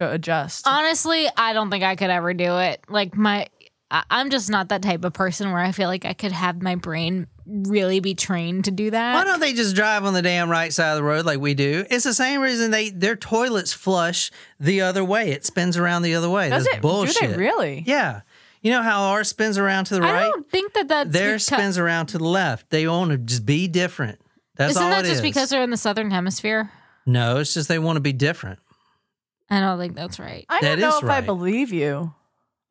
to 0.00 0.10
adjust. 0.10 0.66
Honestly, 0.66 1.28
I 1.36 1.52
don't 1.52 1.70
think 1.70 1.84
I 1.84 1.94
could 1.94 2.10
ever 2.10 2.34
do 2.34 2.58
it. 2.58 2.80
Like 2.88 3.16
my, 3.16 3.46
I, 3.94 4.02
I'm 4.10 4.28
just 4.30 4.50
not 4.50 4.68
that 4.70 4.82
type 4.82 5.04
of 5.04 5.12
person 5.12 5.52
where 5.52 5.60
I 5.62 5.70
feel 5.72 5.88
like 5.88 6.04
I 6.04 6.12
could 6.14 6.32
have 6.32 6.60
my 6.60 6.74
brain 6.74 7.28
really 7.46 8.00
be 8.00 8.14
trained 8.14 8.64
to 8.64 8.70
do 8.70 8.90
that. 8.90 9.14
Why 9.14 9.22
don't 9.24 9.38
they 9.40 9.52
just 9.52 9.76
drive 9.76 10.04
on 10.04 10.14
the 10.14 10.22
damn 10.22 10.50
right 10.50 10.72
side 10.72 10.90
of 10.90 10.96
the 10.96 11.02
road 11.04 11.24
like 11.24 11.38
we 11.38 11.54
do? 11.54 11.84
It's 11.90 12.04
the 12.04 12.14
same 12.14 12.40
reason 12.40 12.70
they 12.72 12.90
their 12.90 13.14
toilets 13.16 13.72
flush 13.72 14.30
the 14.58 14.80
other 14.80 15.04
way. 15.04 15.30
It 15.30 15.44
spins 15.44 15.76
around 15.76 16.02
the 16.02 16.14
other 16.14 16.28
way. 16.28 16.48
Does 16.50 16.64
That's 16.64 16.76
it? 16.78 16.82
bullshit. 16.82 17.20
Do 17.20 17.28
they 17.28 17.36
really? 17.36 17.84
Yeah. 17.86 18.22
You 18.62 18.70
know 18.72 18.82
how 18.82 19.02
ours 19.10 19.28
spins 19.28 19.58
around 19.58 19.84
to 19.86 19.94
the 19.96 20.02
I 20.06 20.12
right? 20.12 20.22
I 20.24 20.28
don't 20.30 20.50
think 20.50 20.72
that 20.72 20.88
that's 20.88 21.10
Theirs 21.12 21.44
because- 21.46 21.58
spins 21.60 21.78
around 21.78 22.06
to 22.06 22.18
the 22.18 22.24
left. 22.24 22.70
They 22.70 22.88
want 22.88 23.10
to 23.12 23.18
just 23.18 23.44
be 23.46 23.68
different. 23.68 24.20
That's 24.56 24.70
Isn't 24.72 24.82
all 24.82 24.90
that 24.90 25.04
it 25.04 25.08
just 25.08 25.16
is. 25.16 25.20
because 25.22 25.50
they're 25.50 25.62
in 25.62 25.70
the 25.70 25.76
southern 25.76 26.10
hemisphere? 26.10 26.70
no, 27.06 27.36
it's 27.36 27.52
just 27.54 27.68
they 27.68 27.78
want 27.78 27.96
to 27.96 28.00
be 28.00 28.12
different. 28.14 28.58
I 29.50 29.60
don't 29.60 29.78
think 29.78 29.94
that's 29.94 30.18
right. 30.18 30.46
I 30.48 30.60
That 30.62 30.76
don't 30.76 30.80
know 30.80 30.96
is 30.96 31.02
if 31.04 31.10
I 31.10 31.20
believe 31.20 31.70
you 31.70 31.92
What 31.92 31.92
do 31.92 32.06
you 32.08 32.14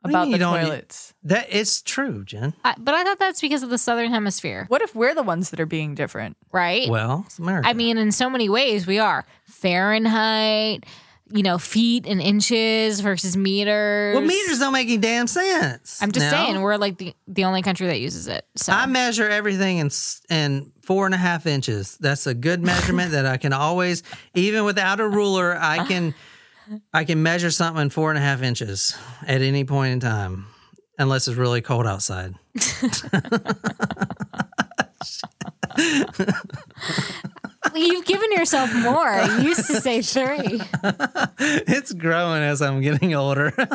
about 0.03 0.25
the 0.25 0.31
you 0.31 0.37
don't- 0.37 0.59
toilets. 0.63 1.13
That 1.23 1.47
it's 1.49 1.81
true, 1.81 2.23
Jen. 2.25 2.53
I, 2.65 2.75
but 2.77 2.93
I 2.93 3.03
thought 3.03 3.19
that's 3.19 3.39
because 3.41 3.63
of 3.63 3.69
the 3.69 3.77
southern 3.77 4.09
hemisphere, 4.11 4.65
What 4.67 4.81
if 4.81 4.93
we're 4.93 5.15
the 5.15 5.23
ones 5.23 5.49
that 5.51 5.59
are 5.59 5.65
being 5.65 5.95
different? 5.95 6.35
right? 6.51 6.89
Well, 6.89 7.23
it's 7.25 7.39
America. 7.39 7.67
I 7.67 7.73
mean, 7.73 7.97
in 7.97 8.11
so 8.11 8.29
many 8.29 8.49
ways, 8.49 8.85
we 8.85 8.99
are 8.99 9.25
Fahrenheit, 9.87 10.85
you 11.31 11.43
know, 11.43 11.57
feet 11.57 12.05
and 12.05 12.21
inches 12.21 12.99
versus 12.99 13.35
meters. 13.37 14.15
well, 14.15 14.25
meters 14.25 14.59
don't 14.59 14.73
make 14.73 14.87
any 14.87 14.97
damn 14.97 15.27
sense. 15.27 16.01
I'm 16.01 16.11
just 16.11 16.25
now. 16.31 16.45
saying, 16.45 16.61
we're 16.61 16.75
like 16.77 16.97
the, 16.97 17.13
the 17.27 17.45
only 17.45 17.61
country 17.61 17.87
that 17.87 17.99
uses 17.99 18.27
it. 18.27 18.45
So 18.55 18.71
I 18.73 18.85
measure 18.85 19.27
everything 19.29 19.77
in 19.77 19.89
in 20.29 20.71
four 20.83 21.05
and 21.05 21.15
a 21.15 21.17
half 21.17 21.45
inches. 21.45 21.97
That's 21.99 22.27
a 22.27 22.33
good 22.33 22.61
measurement 22.61 23.11
that 23.11 23.25
I 23.25 23.37
can 23.37 23.53
always, 23.53 24.03
even 24.35 24.65
without 24.65 24.99
a 24.99 25.07
ruler, 25.07 25.57
I 25.59 25.85
can 25.87 26.13
I 26.93 27.03
can 27.03 27.23
measure 27.23 27.51
something 27.51 27.81
in 27.81 27.89
four 27.89 28.09
and 28.09 28.17
a 28.17 28.21
half 28.21 28.41
inches 28.41 28.97
at 29.25 29.41
any 29.41 29.63
point 29.65 29.93
in 29.93 29.99
time, 29.99 30.47
unless 30.97 31.27
it's 31.27 31.37
really 31.37 31.61
cold 31.61 31.85
outside. 31.87 32.35
you've 37.75 38.05
given 38.05 38.31
yourself 38.31 38.73
more. 38.75 39.21
You 39.37 39.49
used 39.49 39.67
to 39.67 39.81
say 39.81 40.01
three. 40.01 40.61
it's 41.39 41.93
growing 41.93 42.43
as 42.43 42.61
I'm 42.61 42.81
getting 42.81 43.13
older. 43.15 43.53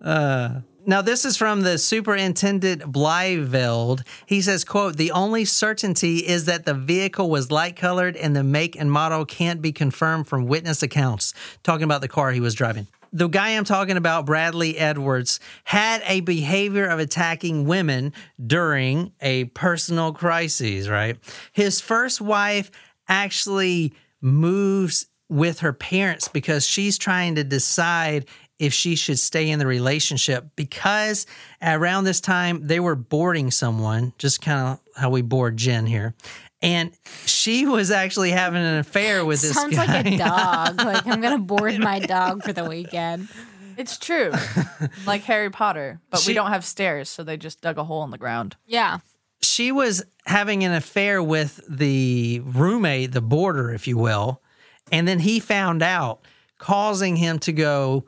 Uh, 0.00 0.60
now 0.88 1.02
this 1.02 1.26
is 1.26 1.36
from 1.36 1.60
the 1.60 1.76
superintendent 1.76 2.80
Bleiveld. 2.90 4.06
He 4.24 4.40
says, 4.40 4.64
quote, 4.64 4.96
the 4.96 5.12
only 5.12 5.44
certainty 5.44 6.26
is 6.26 6.46
that 6.46 6.64
the 6.64 6.72
vehicle 6.72 7.28
was 7.28 7.52
light 7.52 7.76
colored 7.76 8.16
and 8.16 8.34
the 8.34 8.42
make 8.42 8.74
and 8.74 8.90
model 8.90 9.26
can't 9.26 9.60
be 9.60 9.70
confirmed 9.70 10.26
from 10.28 10.46
witness 10.46 10.82
accounts. 10.82 11.34
Talking 11.62 11.84
about 11.84 12.00
the 12.00 12.08
car 12.08 12.32
he 12.32 12.40
was 12.40 12.54
driving. 12.54 12.86
The 13.12 13.28
guy 13.28 13.50
I'm 13.50 13.64
talking 13.64 13.98
about, 13.98 14.24
Bradley 14.24 14.78
Edwards, 14.78 15.40
had 15.64 16.02
a 16.06 16.20
behavior 16.20 16.86
of 16.86 16.98
attacking 16.98 17.66
women 17.66 18.14
during 18.44 19.12
a 19.20 19.44
personal 19.44 20.12
crisis, 20.12 20.88
right? 20.88 21.18
His 21.52 21.82
first 21.82 22.22
wife 22.22 22.70
actually 23.08 23.92
moves 24.22 25.06
with 25.28 25.60
her 25.60 25.74
parents 25.74 26.28
because 26.28 26.66
she's 26.66 26.96
trying 26.96 27.34
to 27.34 27.44
decide 27.44 28.26
if 28.58 28.72
she 28.72 28.96
should 28.96 29.18
stay 29.18 29.48
in 29.50 29.58
the 29.58 29.66
relationship 29.66 30.46
because 30.56 31.26
around 31.62 32.04
this 32.04 32.20
time 32.20 32.66
they 32.66 32.80
were 32.80 32.96
boarding 32.96 33.50
someone, 33.50 34.12
just 34.18 34.40
kind 34.42 34.68
of 34.68 34.80
how 35.00 35.10
we 35.10 35.22
board 35.22 35.56
Jen 35.56 35.86
here. 35.86 36.14
And 36.60 36.90
she 37.24 37.66
was 37.66 37.90
actually 37.92 38.32
having 38.32 38.60
an 38.62 38.78
affair 38.78 39.24
with 39.24 39.40
this 39.42 39.54
Sounds 39.54 39.76
guy. 39.76 39.86
like 39.86 40.06
a 40.06 40.16
dog. 40.18 40.76
like 40.84 41.06
I'm 41.06 41.20
gonna 41.20 41.38
board 41.54 41.78
my 41.78 42.00
dog 42.00 42.42
for 42.42 42.52
the 42.52 42.64
weekend. 42.64 43.28
It's 43.76 43.96
true. 43.96 44.32
like 45.06 45.22
Harry 45.22 45.50
Potter, 45.50 46.00
but 46.10 46.18
She- 46.18 46.30
we 46.30 46.34
don't 46.34 46.50
have 46.50 46.64
stairs, 46.64 47.08
so 47.08 47.22
they 47.22 47.36
just 47.36 47.60
dug 47.60 47.78
a 47.78 47.84
hole 47.84 48.02
in 48.02 48.10
the 48.10 48.18
ground. 48.18 48.56
Yeah. 48.66 48.98
she 49.40 49.70
was 49.70 50.04
having 50.26 50.64
an 50.64 50.72
affair 50.72 51.22
with 51.22 51.60
the 51.68 52.40
roommate, 52.44 53.12
the 53.12 53.20
boarder, 53.20 53.70
if 53.72 53.86
you 53.86 53.96
will. 53.96 54.42
And 54.90 55.06
then 55.06 55.20
he 55.20 55.38
found 55.38 55.80
out, 55.80 56.22
causing 56.58 57.14
him 57.16 57.38
to 57.38 57.52
go, 57.52 58.04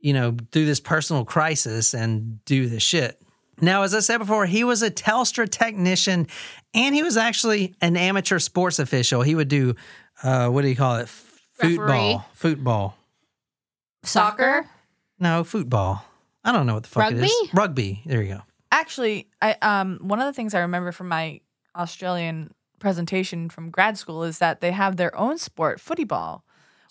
you 0.00 0.12
know, 0.12 0.36
through 0.52 0.66
this 0.66 0.80
personal 0.80 1.24
crisis 1.24 1.94
and 1.94 2.44
do 2.44 2.68
the 2.68 2.80
shit. 2.80 3.20
Now, 3.60 3.82
as 3.82 3.94
I 3.94 4.00
said 4.00 4.18
before, 4.18 4.46
he 4.46 4.64
was 4.64 4.82
a 4.82 4.90
Telstra 4.90 5.48
technician 5.48 6.26
and 6.72 6.94
he 6.94 7.02
was 7.02 7.16
actually 7.16 7.74
an 7.80 7.96
amateur 7.96 8.38
sports 8.38 8.78
official. 8.78 9.22
He 9.22 9.34
would 9.34 9.48
do, 9.48 9.74
uh, 10.22 10.48
what 10.48 10.62
do 10.62 10.68
you 10.68 10.76
call 10.76 10.96
it? 10.96 11.08
Referee. 11.58 11.76
Football. 11.76 12.26
Football. 12.32 12.96
Soccer. 14.02 14.66
No, 15.18 15.44
football. 15.44 16.04
I 16.42 16.52
don't 16.52 16.66
know 16.66 16.74
what 16.74 16.84
the 16.84 16.88
fuck 16.88 17.12
it 17.12 17.18
is. 17.18 17.22
Rugby? 17.22 17.50
Rugby. 17.52 18.02
There 18.06 18.22
you 18.22 18.34
go. 18.34 18.42
Actually, 18.72 19.28
I 19.42 19.56
um 19.60 19.98
one 20.00 20.20
of 20.20 20.26
the 20.26 20.32
things 20.32 20.54
I 20.54 20.60
remember 20.60 20.92
from 20.92 21.08
my 21.08 21.40
Australian 21.76 22.54
presentation 22.78 23.50
from 23.50 23.70
grad 23.70 23.98
school 23.98 24.22
is 24.24 24.38
that 24.38 24.62
they 24.62 24.72
have 24.72 24.96
their 24.96 25.14
own 25.18 25.36
sport, 25.36 25.80
footy 25.80 26.04
ball, 26.04 26.44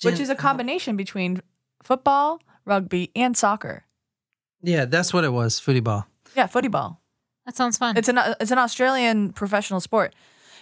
which 0.03 0.15
Jen- 0.15 0.21
is 0.21 0.29
a 0.29 0.35
combination 0.35 0.95
between 0.95 1.41
football, 1.81 2.41
rugby, 2.65 3.11
and 3.15 3.35
soccer. 3.35 3.85
Yeah, 4.61 4.85
that's 4.85 5.13
what 5.13 5.23
it 5.23 5.31
was. 5.31 5.59
Footy 5.59 5.79
ball. 5.79 6.05
Yeah, 6.35 6.47
footy 6.47 6.67
ball. 6.67 7.01
That 7.45 7.55
sounds 7.55 7.77
fun. 7.77 7.97
It's 7.97 8.07
an 8.07 8.17
uh, 8.17 8.35
it's 8.39 8.51
an 8.51 8.57
Australian 8.57 9.33
professional 9.33 9.79
sport. 9.79 10.13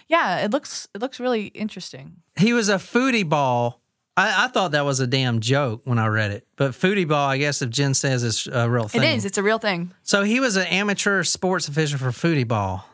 Yeah, 0.08 0.38
it 0.38 0.50
looks 0.50 0.88
it 0.94 1.00
looks 1.00 1.20
really 1.20 1.46
interesting. 1.48 2.16
He 2.36 2.52
was 2.52 2.68
a 2.68 2.76
foodie 2.76 3.28
ball. 3.28 3.80
I, 4.16 4.44
I 4.46 4.48
thought 4.48 4.72
that 4.72 4.84
was 4.84 4.98
a 5.00 5.06
damn 5.06 5.40
joke 5.40 5.82
when 5.84 5.98
I 5.98 6.06
read 6.08 6.30
it, 6.30 6.46
but 6.56 6.72
foodie 6.72 7.06
ball, 7.06 7.28
I 7.28 7.38
guess, 7.38 7.62
if 7.62 7.70
Jen 7.70 7.94
says 7.94 8.24
it's 8.24 8.46
a 8.46 8.68
real 8.68 8.88
thing. 8.88 9.02
It 9.02 9.16
is. 9.16 9.24
It's 9.24 9.38
a 9.38 9.42
real 9.42 9.58
thing. 9.58 9.92
So 10.02 10.22
he 10.24 10.40
was 10.40 10.56
an 10.56 10.66
amateur 10.66 11.22
sports 11.22 11.68
official 11.68 11.98
for 11.98 12.08
foodie 12.10 12.48
ball. 12.48 12.84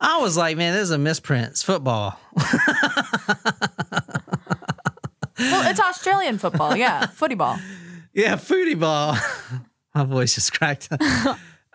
I 0.00 0.20
was 0.20 0.36
like, 0.36 0.56
man, 0.56 0.74
this 0.74 0.82
is 0.84 0.90
a 0.90 0.98
misprint. 0.98 1.48
It's 1.48 1.62
football. 1.62 2.18
Well, 5.38 5.70
it's 5.70 5.80
Australian 5.80 6.38
football. 6.38 6.76
Yeah, 6.76 7.06
footy 7.06 7.34
ball. 7.36 7.58
Yeah, 8.12 8.36
foodie 8.36 8.78
ball. 8.78 9.16
My 9.94 10.04
voice 10.04 10.34
just 10.34 10.52
cracked. 10.52 10.88
All 10.92 10.98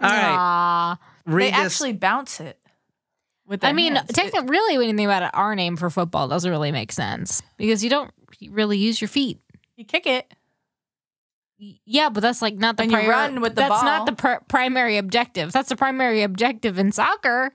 right, 0.02 0.36
Aw. 0.36 0.98
read 1.26 1.54
They 1.54 1.58
this. 1.64 1.74
actually 1.74 1.94
bounce 1.94 2.40
it. 2.40 2.60
With 3.46 3.64
I 3.64 3.74
mean, 3.74 3.96
hands. 3.96 4.10
It- 4.10 4.14
technically, 4.14 4.48
really, 4.50 4.78
when 4.78 4.90
you 4.90 4.96
think 4.96 5.08
about 5.08 5.24
it, 5.24 5.32
our 5.34 5.56
name 5.56 5.76
for 5.78 5.90
football 5.90 6.28
doesn't 6.28 6.50
really 6.50 6.72
make 6.72 6.92
sense 6.92 7.42
because 7.58 7.84
you 7.84 7.90
don't 7.90 8.12
really 8.50 8.78
use 8.78 9.00
your 9.02 9.08
feet. 9.08 9.40
you 9.78 9.86
kick 9.86 10.06
it. 10.06 10.34
Yeah, 11.86 12.10
but 12.10 12.22
that's 12.22 12.42
like 12.42 12.56
not 12.56 12.76
the 12.78 12.84
And 12.84 12.92
you 12.92 12.98
run 13.10 13.40
with 13.40 13.52
the 13.56 13.62
That's 13.62 13.70
ball. 13.70 13.84
not 13.84 14.06
the 14.06 14.14
pr- 14.14 14.44
primary 14.50 14.98
objective. 14.98 15.52
That's 15.54 15.70
the 15.70 15.76
primary 15.78 16.22
objective 16.24 16.78
in 16.78 16.92
soccer. 16.92 17.52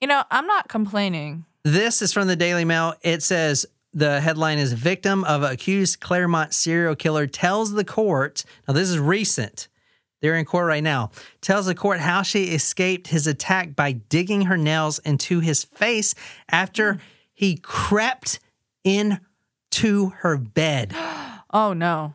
You 0.00 0.08
know, 0.08 0.24
I'm 0.32 0.46
not 0.46 0.68
complaining. 0.68 1.44
This 1.62 2.02
is 2.02 2.12
from 2.12 2.26
the 2.26 2.34
Daily 2.34 2.64
Mail. 2.64 2.94
It 3.02 3.22
says 3.22 3.66
the 3.92 4.20
headline 4.20 4.58
is 4.58 4.72
Victim 4.72 5.24
of 5.24 5.42
Accused 5.42 6.00
Claremont 6.00 6.54
Serial 6.54 6.94
Killer 6.94 7.26
Tells 7.26 7.72
the 7.72 7.84
Court. 7.84 8.44
Now, 8.66 8.74
this 8.74 8.88
is 8.88 8.98
recent. 8.98 9.68
They're 10.20 10.36
in 10.36 10.44
court 10.44 10.66
right 10.66 10.82
now. 10.82 11.10
Tells 11.40 11.66
the 11.66 11.74
court 11.74 11.98
how 11.98 12.22
she 12.22 12.44
escaped 12.54 13.08
his 13.08 13.26
attack 13.26 13.74
by 13.74 13.92
digging 13.92 14.42
her 14.42 14.56
nails 14.56 15.00
into 15.00 15.40
his 15.40 15.64
face 15.64 16.14
after 16.48 17.00
he 17.34 17.56
crept 17.56 18.38
into 18.84 20.10
her 20.18 20.36
bed. 20.36 20.94
Oh 21.54 21.74
no. 21.74 22.14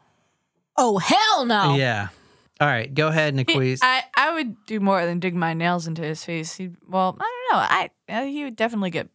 Oh 0.76 0.98
hell 0.98 1.46
no! 1.46 1.76
Yeah. 1.76 2.08
All 2.60 2.68
right, 2.68 2.92
go 2.92 3.10
ahead, 3.10 3.36
Niqueeze. 3.36 3.82
I, 3.84 4.04
I 4.16 4.34
would 4.34 4.66
do 4.66 4.80
more 4.80 5.06
than 5.06 5.20
dig 5.20 5.36
my 5.36 5.54
nails 5.54 5.86
into 5.86 6.02
his 6.02 6.26
face. 6.26 6.56
He 6.56 6.72
well, 6.90 7.16
I 7.20 7.46
don't 7.52 7.60
know. 7.60 7.68
I 7.70 7.90
uh, 8.10 8.26
he 8.26 8.44
would 8.46 8.56
definitely 8.56 8.90
get 8.90 9.10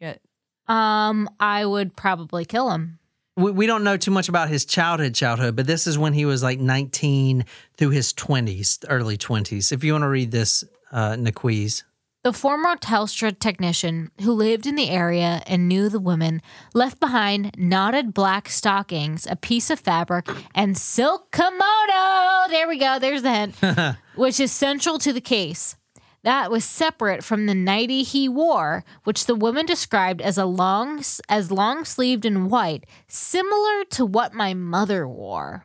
get 0.00 0.20
Um, 0.68 1.28
I 1.40 1.64
would 1.64 1.96
probably 1.96 2.44
kill 2.44 2.70
him. 2.70 2.98
we, 3.36 3.50
we 3.50 3.66
don't 3.66 3.84
know 3.84 3.96
too 3.96 4.10
much 4.10 4.28
about 4.28 4.48
his 4.48 4.64
childhood 4.64 5.14
childhood 5.14 5.54
but 5.56 5.66
this 5.66 5.86
is 5.86 5.96
when 5.96 6.12
he 6.12 6.24
was 6.24 6.42
like 6.42 6.58
19 6.58 7.44
through 7.76 7.90
his 7.90 8.12
20s 8.12 8.84
early 8.88 9.16
20s 9.16 9.72
if 9.72 9.82
you 9.84 9.92
want 9.92 10.02
to 10.02 10.08
read 10.08 10.30
this 10.30 10.64
uh 10.92 11.16
Niqueeze. 11.16 11.84
The 12.24 12.32
former 12.32 12.74
Telstra 12.76 13.38
technician 13.38 14.10
who 14.22 14.32
lived 14.32 14.66
in 14.66 14.74
the 14.74 14.90
area 14.90 15.40
and 15.46 15.68
knew 15.68 15.88
the 15.88 16.00
women 16.00 16.42
left 16.74 16.98
behind 16.98 17.52
knotted 17.56 18.12
black 18.12 18.48
stockings, 18.48 19.24
a 19.30 19.36
piece 19.36 19.70
of 19.70 19.78
fabric, 19.80 20.26
and 20.54 20.76
silk 20.76 21.30
kimono. 21.30 22.48
There 22.50 22.66
we 22.68 22.76
go. 22.76 22.98
There's 22.98 23.22
the 23.22 23.30
hint, 23.32 23.54
which 24.16 24.40
is 24.40 24.50
central 24.52 24.98
to 24.98 25.12
the 25.12 25.20
case. 25.20 25.76
That 26.24 26.50
was 26.50 26.64
separate 26.64 27.22
from 27.22 27.46
the 27.46 27.54
nightie 27.54 28.02
he 28.02 28.28
wore, 28.28 28.84
which 29.04 29.26
the 29.26 29.34
woman 29.36 29.66
described 29.66 30.20
as 30.20 30.36
a 30.36 30.44
long, 30.44 31.02
as 31.28 31.50
long 31.52 31.84
sleeved 31.84 32.24
and 32.24 32.50
white, 32.50 32.84
similar 33.06 33.84
to 33.90 34.04
what 34.04 34.34
my 34.34 34.52
mother 34.52 35.06
wore. 35.06 35.64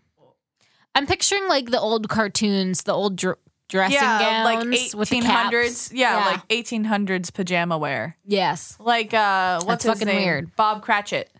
I'm 0.96 1.08
picturing 1.08 1.48
like 1.48 1.72
the 1.72 1.80
old 1.80 2.08
cartoons, 2.08 2.84
the 2.84 2.94
old 2.94 3.16
dr- 3.16 3.40
dressing 3.68 3.96
yeah, 3.96 4.44
like 4.46 4.60
gowns 4.60 4.96
with 4.96 5.10
the 5.10 5.16
eighteen 5.18 5.28
caps. 5.28 5.42
hundreds. 5.44 5.92
Yeah, 5.92 6.18
like 6.18 6.42
eighteen 6.52 6.84
hundreds 6.84 7.32
pajama 7.32 7.78
wear. 7.80 8.18
yes. 8.24 8.78
Like 8.80 9.12
uh, 9.14 9.56
what's 9.64 9.84
That's 9.84 9.84
his 9.86 9.94
fucking 9.94 10.08
name? 10.08 10.24
weird. 10.24 10.56
Bob 10.56 10.84
Cratchit. 10.84 11.32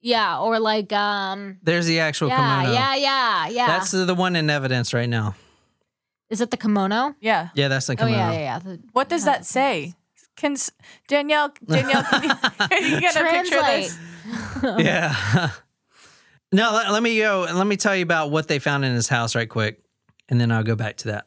Yeah, 0.00 0.38
or 0.38 0.60
like 0.60 0.92
um 0.92 1.56
There's 1.62 1.86
the 1.86 1.98
actual 2.00 2.28
yeah, 2.28 2.60
kimono. 2.60 2.74
yeah, 2.74 2.94
yeah, 2.94 3.48
yeah. 3.48 3.66
That's 3.66 3.90
the 3.90 4.14
one 4.14 4.36
in 4.36 4.50
evidence 4.50 4.94
right 4.94 5.08
now. 5.08 5.34
Is 6.30 6.40
it 6.40 6.50
the 6.50 6.56
kimono? 6.56 7.14
Yeah. 7.20 7.50
Yeah, 7.54 7.68
that's 7.68 7.86
the 7.86 7.92
Oh 7.94 7.96
kimono. 7.96 8.16
yeah, 8.16 8.32
yeah, 8.32 8.38
yeah. 8.38 8.58
The- 8.58 8.80
What 8.92 9.08
does 9.08 9.24
that 9.24 9.44
say? 9.44 9.94
Can 10.36 10.52
s- 10.52 10.70
Danielle 11.06 11.52
Danielle 11.66 12.02
can 12.04 12.22
you, 12.24 12.34
can 12.68 12.92
you 12.92 13.00
get 13.00 13.14
a 13.16 13.20
picture 13.24 13.56
of 13.58 13.62
Translate. 13.64 13.82
this? 13.82 13.98
Yeah. 14.84 15.50
no, 16.52 16.72
let, 16.72 16.90
let 16.90 17.02
me 17.02 17.18
go. 17.18 17.44
And 17.44 17.58
let 17.58 17.66
me 17.66 17.76
tell 17.76 17.94
you 17.94 18.02
about 18.02 18.30
what 18.30 18.48
they 18.48 18.58
found 18.58 18.84
in 18.84 18.94
his 18.94 19.08
house 19.08 19.34
right 19.34 19.48
quick, 19.48 19.80
and 20.28 20.40
then 20.40 20.50
I'll 20.50 20.62
go 20.64 20.74
back 20.76 20.96
to 20.98 21.08
that. 21.08 21.26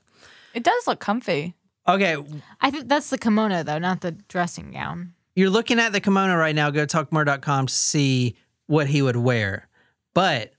It 0.53 0.63
does 0.63 0.87
look 0.87 0.99
comfy. 0.99 1.53
Okay, 1.87 2.17
I 2.59 2.69
think 2.71 2.89
that's 2.89 3.09
the 3.11 3.17
kimono 3.17 3.63
though, 3.63 3.77
not 3.79 4.01
the 4.01 4.11
dressing 4.11 4.71
gown. 4.71 5.13
you're 5.35 5.49
looking 5.49 5.79
at 5.79 5.93
the 5.93 6.01
kimono 6.01 6.35
right 6.35 6.55
now. 6.55 6.69
Go 6.69 6.85
to 6.85 6.97
talkmurder.com 6.97 7.67
to 7.67 7.73
see 7.73 8.35
what 8.65 8.87
he 8.87 9.01
would 9.01 9.15
wear. 9.15 9.69
But 10.13 10.51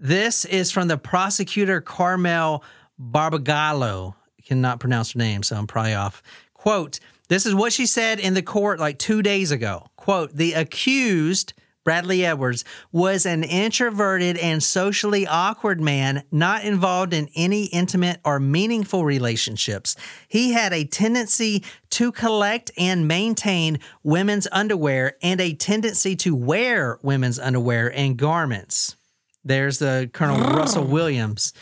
this 0.00 0.44
is 0.44 0.70
from 0.70 0.86
the 0.88 0.96
prosecutor 0.98 1.80
Carmel 1.80 2.62
Barbagallo. 3.00 4.14
Cannot 4.44 4.80
pronounce 4.80 5.12
her 5.12 5.18
name, 5.18 5.42
so 5.42 5.56
I'm 5.56 5.66
probably 5.66 5.94
off. 5.94 6.22
Quote, 6.54 6.98
this 7.28 7.46
is 7.46 7.54
what 7.54 7.72
she 7.72 7.86
said 7.86 8.18
in 8.18 8.34
the 8.34 8.42
court 8.42 8.80
like 8.80 8.98
two 8.98 9.22
days 9.22 9.52
ago. 9.52 9.86
Quote, 9.96 10.34
the 10.34 10.54
accused, 10.54 11.52
Bradley 11.84 12.26
Edwards, 12.26 12.64
was 12.90 13.24
an 13.24 13.44
introverted 13.44 14.36
and 14.36 14.60
socially 14.60 15.26
awkward 15.28 15.80
man 15.80 16.24
not 16.32 16.64
involved 16.64 17.14
in 17.14 17.28
any 17.36 17.66
intimate 17.66 18.20
or 18.24 18.40
meaningful 18.40 19.04
relationships. 19.04 19.94
He 20.26 20.52
had 20.52 20.72
a 20.72 20.84
tendency 20.84 21.62
to 21.90 22.10
collect 22.10 22.72
and 22.76 23.06
maintain 23.06 23.78
women's 24.02 24.48
underwear 24.50 25.16
and 25.22 25.40
a 25.40 25.54
tendency 25.54 26.16
to 26.16 26.34
wear 26.34 26.98
women's 27.02 27.38
underwear 27.38 27.92
and 27.94 28.16
garments. 28.16 28.96
There's 29.44 29.78
the 29.78 30.10
Colonel 30.12 30.44
oh. 30.44 30.56
Russell 30.56 30.84
Williams. 30.84 31.52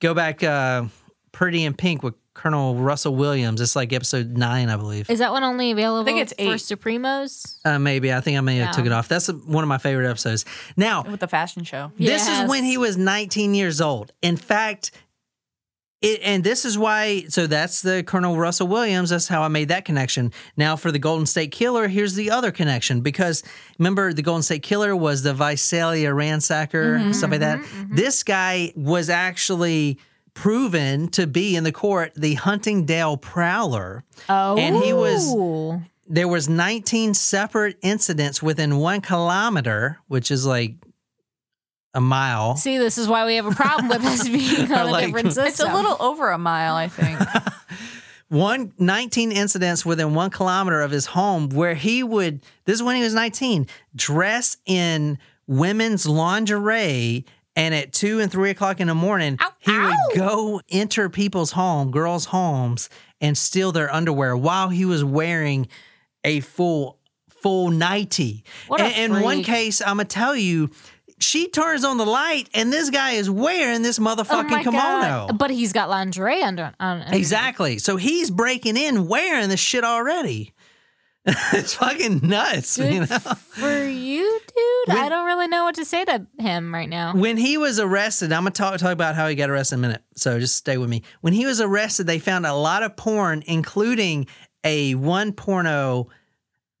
Go 0.00 0.14
back, 0.14 0.42
uh, 0.42 0.84
Pretty 1.32 1.64
in 1.64 1.74
Pink 1.74 2.02
with 2.02 2.14
Colonel 2.34 2.74
Russell 2.76 3.14
Williams. 3.14 3.60
It's 3.60 3.76
like 3.76 3.92
episode 3.92 4.36
nine, 4.36 4.68
I 4.70 4.76
believe. 4.76 5.08
Is 5.10 5.18
that 5.20 5.32
one 5.32 5.42
only 5.44 5.70
available 5.70 6.00
I 6.02 6.04
think 6.04 6.20
it's 6.20 6.32
for 6.34 6.42
eight. 6.42 6.48
Supremos? 6.60 7.58
Uh, 7.64 7.78
maybe 7.78 8.12
I 8.12 8.20
think 8.20 8.36
I 8.38 8.40
may 8.40 8.56
have 8.56 8.68
Yeah. 8.68 8.72
took 8.72 8.86
it 8.86 8.92
off. 8.92 9.08
That's 9.08 9.28
one 9.28 9.62
of 9.64 9.68
my 9.68 9.78
favorite 9.78 10.08
episodes. 10.08 10.44
Now, 10.76 11.02
with 11.02 11.20
the 11.20 11.28
fashion 11.28 11.64
show. 11.64 11.92
this 11.98 12.08
Yes. 12.26 12.42
is 12.44 12.48
when 12.48 12.64
he 12.64 12.76
was 12.78 12.96
19 12.96 13.54
years 13.54 13.80
old. 13.80 14.12
In 14.22 14.36
fact, 14.36 14.90
it, 16.02 16.20
and 16.22 16.44
this 16.44 16.64
is 16.64 16.76
why. 16.76 17.24
So 17.28 17.46
that's 17.46 17.82
the 17.82 18.02
Colonel 18.02 18.36
Russell 18.36 18.68
Williams. 18.68 19.10
That's 19.10 19.28
how 19.28 19.42
I 19.42 19.48
made 19.48 19.68
that 19.68 19.84
connection. 19.84 20.32
Now 20.56 20.76
for 20.76 20.92
the 20.92 20.98
Golden 20.98 21.26
State 21.26 21.52
Killer, 21.52 21.88
here's 21.88 22.14
the 22.14 22.30
other 22.30 22.50
connection 22.52 23.00
because 23.00 23.42
remember 23.78 24.12
the 24.12 24.22
Golden 24.22 24.42
State 24.42 24.62
Killer 24.62 24.94
was 24.94 25.22
the 25.22 25.32
Visalia 25.34 26.10
ransacker, 26.10 26.98
mm-hmm, 26.98 27.12
stuff 27.12 27.30
like 27.30 27.40
that. 27.40 27.58
Mm-hmm, 27.60 27.82
mm-hmm. 27.82 27.96
This 27.96 28.22
guy 28.22 28.72
was 28.76 29.08
actually 29.10 29.98
proven 30.34 31.08
to 31.08 31.26
be 31.26 31.56
in 31.56 31.64
the 31.64 31.72
court 31.72 32.12
the 32.14 32.34
Huntingdale 32.34 33.16
Prowler. 33.16 34.04
Oh, 34.28 34.56
And 34.58 34.76
he 34.76 34.92
was- 34.92 35.26
oh. 35.34 35.82
There 36.08 36.28
was 36.28 36.48
19 36.48 37.14
separate 37.14 37.78
incidents 37.82 38.40
within 38.40 38.76
one 38.76 39.00
kilometer, 39.00 39.98
which 40.06 40.30
is 40.30 40.46
like 40.46 40.76
a 41.96 42.00
mile. 42.00 42.56
See, 42.56 42.78
this 42.78 42.98
is 42.98 43.08
why 43.08 43.24
we 43.26 43.36
have 43.36 43.46
a 43.46 43.50
problem 43.52 43.88
with 43.88 44.04
us 44.04 44.28
being 44.28 44.70
on 44.72 44.88
a 44.88 44.90
Like- 44.92 45.06
different 45.06 45.28
system. 45.32 45.46
It's 45.46 45.60
a 45.60 45.74
little 45.74 45.96
over 45.98 46.30
a 46.30 46.38
mile, 46.38 46.74
I 46.76 46.88
think. 46.88 47.18
one 48.28 48.72
19 48.78 49.30
incidents 49.32 49.86
within 49.86 50.12
one 50.14 50.30
kilometer 50.30 50.80
of 50.80 50.90
his 50.90 51.06
home 51.06 51.48
where 51.50 51.74
he 51.74 52.02
would 52.02 52.42
this 52.64 52.74
is 52.76 52.82
when 52.82 52.96
he 52.96 53.02
was 53.02 53.14
19 53.14 53.68
dress 53.94 54.56
in 54.66 55.16
women's 55.46 56.06
lingerie 56.08 57.24
and 57.54 57.72
at 57.72 57.92
two 57.92 58.18
and 58.18 58.32
three 58.32 58.50
o'clock 58.50 58.80
in 58.80 58.88
the 58.88 58.96
morning 58.96 59.38
he 59.60 59.78
would 59.78 59.94
go 60.16 60.60
enter 60.70 61.08
people's 61.08 61.52
home 61.52 61.92
girls 61.92 62.24
homes 62.24 62.90
and 63.20 63.38
steal 63.38 63.70
their 63.70 63.94
underwear 63.94 64.36
while 64.36 64.70
he 64.70 64.84
was 64.84 65.04
wearing 65.04 65.68
a 66.24 66.40
full 66.40 66.98
full 67.28 67.70
nightie 67.70 68.42
What 68.66 68.80
a 68.80 68.84
and 68.86 69.14
in 69.14 69.22
one 69.22 69.44
case 69.44 69.80
i'm 69.80 69.98
gonna 69.98 70.04
tell 70.04 70.34
you 70.34 70.70
she 71.18 71.48
turns 71.48 71.84
on 71.84 71.96
the 71.96 72.04
light 72.06 72.48
and 72.54 72.72
this 72.72 72.90
guy 72.90 73.12
is 73.12 73.30
wearing 73.30 73.82
this 73.82 73.98
Oh 73.98 74.02
motherfucking 74.02 74.50
my 74.50 74.62
kimono 74.62 75.26
God. 75.28 75.38
But 75.38 75.50
he's 75.50 75.72
got 75.72 75.88
lingerie 75.88 76.42
under. 76.42 76.72
On, 76.78 77.02
under- 77.02 77.16
Exactly. 77.16 77.78
So 77.78 77.96
he's 77.96 78.30
breaking 78.30 78.76
in 78.76 79.06
wearing 79.08 79.48
this 79.48 79.60
shit 79.60 79.84
already. 79.84 80.52
it's 81.52 81.74
fucking 81.74 82.20
nuts. 82.22 82.76
Good 82.76 82.94
You 82.94 83.00
know? 83.00 83.06
for 83.18 83.84
you, 83.84 84.40
dude. 84.86 84.96
I 84.96 85.08
don't 85.08 85.26
really 85.26 85.48
know 85.48 85.64
what 85.64 85.74
to 85.74 85.84
say 85.84 86.04
to 86.04 86.24
him 86.38 86.72
right 86.72 86.88
now. 86.88 87.14
When 87.14 87.36
he 87.36 87.58
was 87.58 87.80
arrested, 87.80 88.30
I'm 88.32 88.42
gonna 88.42 88.52
talk 88.52 88.78
talk 88.78 88.92
about 88.92 89.16
how 89.16 89.26
he 89.26 89.34
got 89.34 89.50
arrested 89.50 89.74
in 89.76 89.80
a 89.80 89.88
minute. 89.88 90.02
So 90.14 90.38
just 90.38 90.54
stay 90.54 90.78
with 90.78 90.88
me. 90.88 91.02
When 91.22 91.32
he 91.32 91.44
was 91.44 91.60
arrested, 91.60 92.06
they 92.06 92.20
found 92.20 92.46
a 92.46 92.54
lot 92.54 92.84
of 92.84 92.94
porn, 92.96 93.42
including 93.46 94.28
a 94.62 94.94
one 94.94 95.32
porno 95.32 96.08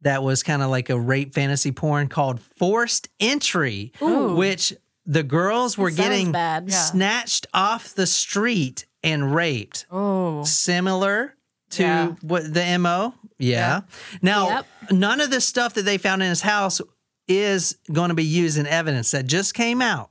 that 0.06 0.22
was 0.22 0.42
kind 0.42 0.62
of 0.62 0.70
like 0.70 0.88
a 0.88 0.98
rape 0.98 1.34
fantasy 1.34 1.72
porn 1.72 2.08
called 2.08 2.40
Forced 2.40 3.08
Entry, 3.20 3.92
which 4.00 4.72
the 5.04 5.22
girls 5.22 5.76
were 5.76 5.90
getting 5.90 6.32
bad. 6.32 6.68
Yeah. 6.68 6.76
snatched 6.76 7.46
off 7.52 7.94
the 7.94 8.06
street 8.06 8.86
and 9.02 9.34
raped. 9.34 9.86
Oh. 9.90 10.42
similar 10.44 11.34
to 11.70 11.82
Yeah. 11.82 12.06
what 12.22 12.52
the 12.54 12.78
mo 12.78 13.14
yeah, 13.38 13.82
now 14.22 14.48
Yep. 14.48 14.66
none 14.92 15.20
of 15.20 15.30
the 15.30 15.40
stuff 15.40 15.74
that 15.74 15.84
they 15.84 15.98
found 15.98 16.22
in 16.22 16.28
his 16.28 16.40
house 16.40 16.80
is 17.28 17.76
going 17.92 18.08
to 18.08 18.14
be 18.14 18.24
used 18.24 18.56
in 18.58 18.66
evidence 18.66 19.10
that 19.10 19.26
just 19.26 19.52
came 19.54 19.82
out 19.82 20.10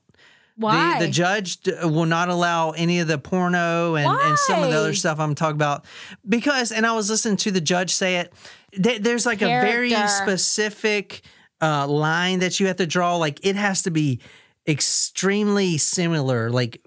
Why? 0.57 0.99
the, 0.99 1.05
the 1.05 1.11
judge 1.11 1.57
d- 1.57 1.73
will 1.83 2.05
not 2.05 2.29
allow 2.29 2.71
any 2.71 2.99
of 2.99 3.07
the 3.07 3.17
porno 3.17 3.95
and, 3.95 4.07
and 4.07 4.37
some 4.39 4.63
of 4.63 4.69
the 4.69 4.77
other 4.77 4.93
stuff 4.93 5.19
i'm 5.19 5.35
talking 5.35 5.55
about 5.55 5.85
because 6.27 6.71
and 6.71 6.85
i 6.85 6.93
was 6.93 7.09
listening 7.09 7.37
to 7.37 7.51
the 7.51 7.61
judge 7.61 7.93
say 7.93 8.17
it 8.17 8.33
th- 8.81 9.01
there's 9.01 9.25
like 9.25 9.41
a 9.41 9.47
very 9.47 9.89
specific 10.07 11.21
uh, 11.61 11.87
line 11.87 12.39
that 12.39 12.59
you 12.59 12.67
have 12.67 12.77
to 12.77 12.85
draw 12.87 13.17
like 13.17 13.45
it 13.45 13.55
has 13.55 13.83
to 13.83 13.91
be 13.91 14.19
extremely 14.67 15.77
similar 15.77 16.49
like 16.49 16.81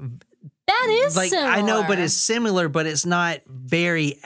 that 0.67 0.87
is 0.91 1.17
like 1.17 1.33
I 1.33 1.63
know, 1.63 1.83
but 1.89 1.99
it's 1.99 2.13
similar, 2.13 2.69
but 2.69 2.87
it's 2.87 3.07
not 3.07 3.41
very. 3.47 4.21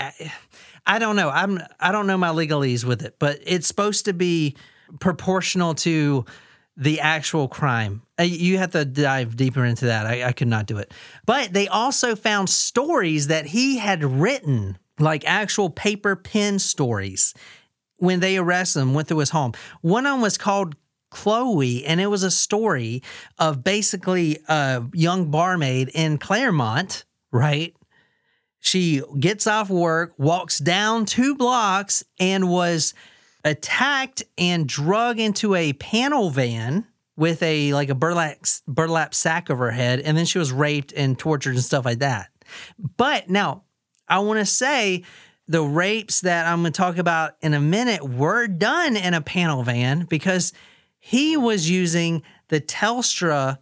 I 0.84 0.98
don't 0.98 1.14
know. 1.14 1.30
I'm 1.30 1.60
I 1.78 1.92
don't 1.92 2.08
know 2.08 2.18
my 2.18 2.30
legalese 2.30 2.84
with 2.84 3.02
it, 3.02 3.14
but 3.20 3.38
it's 3.46 3.68
supposed 3.68 4.06
to 4.06 4.12
be 4.12 4.56
proportional 4.98 5.74
to 5.76 6.24
the 6.76 7.00
actual 7.00 7.46
crime. 7.46 8.02
Uh, 8.22 8.24
You 8.24 8.58
have 8.58 8.70
to 8.72 8.84
dive 8.84 9.36
deeper 9.36 9.64
into 9.64 9.86
that. 9.86 10.06
I, 10.06 10.24
I 10.24 10.32
could 10.32 10.48
not 10.48 10.66
do 10.66 10.78
it. 10.78 10.92
But 11.26 11.52
they 11.52 11.68
also 11.68 12.14
found 12.16 12.48
stories 12.48 13.26
that 13.26 13.46
he 13.46 13.78
had 13.78 14.04
written, 14.04 14.78
like 14.98 15.24
actual 15.26 15.70
paper 15.70 16.16
pen 16.16 16.58
stories, 16.58 17.34
when 17.96 18.20
they 18.20 18.36
arrested 18.36 18.80
him, 18.80 18.94
went 18.94 19.08
through 19.08 19.18
his 19.18 19.30
home. 19.30 19.52
One 19.80 20.06
of 20.06 20.12
them 20.12 20.20
was 20.22 20.38
called 20.38 20.76
Chloe, 21.10 21.84
and 21.84 22.00
it 22.00 22.06
was 22.06 22.22
a 22.22 22.30
story 22.30 23.02
of 23.38 23.62
basically 23.62 24.38
a 24.48 24.82
young 24.92 25.30
barmaid 25.30 25.90
in 25.94 26.18
Claremont, 26.18 27.04
right? 27.30 27.76
She 28.60 29.02
gets 29.18 29.46
off 29.46 29.68
work, 29.68 30.14
walks 30.18 30.58
down 30.58 31.04
two 31.04 31.34
blocks, 31.34 32.02
and 32.18 32.48
was 32.48 32.94
attacked 33.44 34.22
and 34.38 34.68
drug 34.68 35.18
into 35.18 35.54
a 35.54 35.72
panel 35.74 36.30
van 36.30 36.86
with 37.16 37.42
a 37.42 37.72
like 37.74 37.88
a 37.88 37.94
burlap 37.94 38.38
burlap 38.66 39.14
sack 39.14 39.50
over 39.50 39.66
her 39.66 39.70
head, 39.70 40.00
and 40.00 40.16
then 40.16 40.24
she 40.24 40.38
was 40.38 40.52
raped 40.52 40.92
and 40.92 41.18
tortured 41.18 41.54
and 41.54 41.64
stuff 41.64 41.84
like 41.84 41.98
that. 41.98 42.30
But 42.96 43.28
now 43.28 43.64
I 44.08 44.20
want 44.20 44.38
to 44.38 44.46
say 44.46 45.04
the 45.48 45.62
rapes 45.62 46.20
that 46.22 46.46
I'm 46.46 46.62
going 46.62 46.72
to 46.72 46.76
talk 46.76 46.98
about 46.98 47.34
in 47.40 47.54
a 47.54 47.60
minute 47.60 48.08
were 48.08 48.46
done 48.46 48.96
in 48.96 49.14
a 49.14 49.20
panel 49.20 49.62
van 49.62 50.04
because 50.04 50.52
he 50.98 51.36
was 51.36 51.68
using 51.68 52.22
the 52.48 52.60
Telstra 52.60 53.58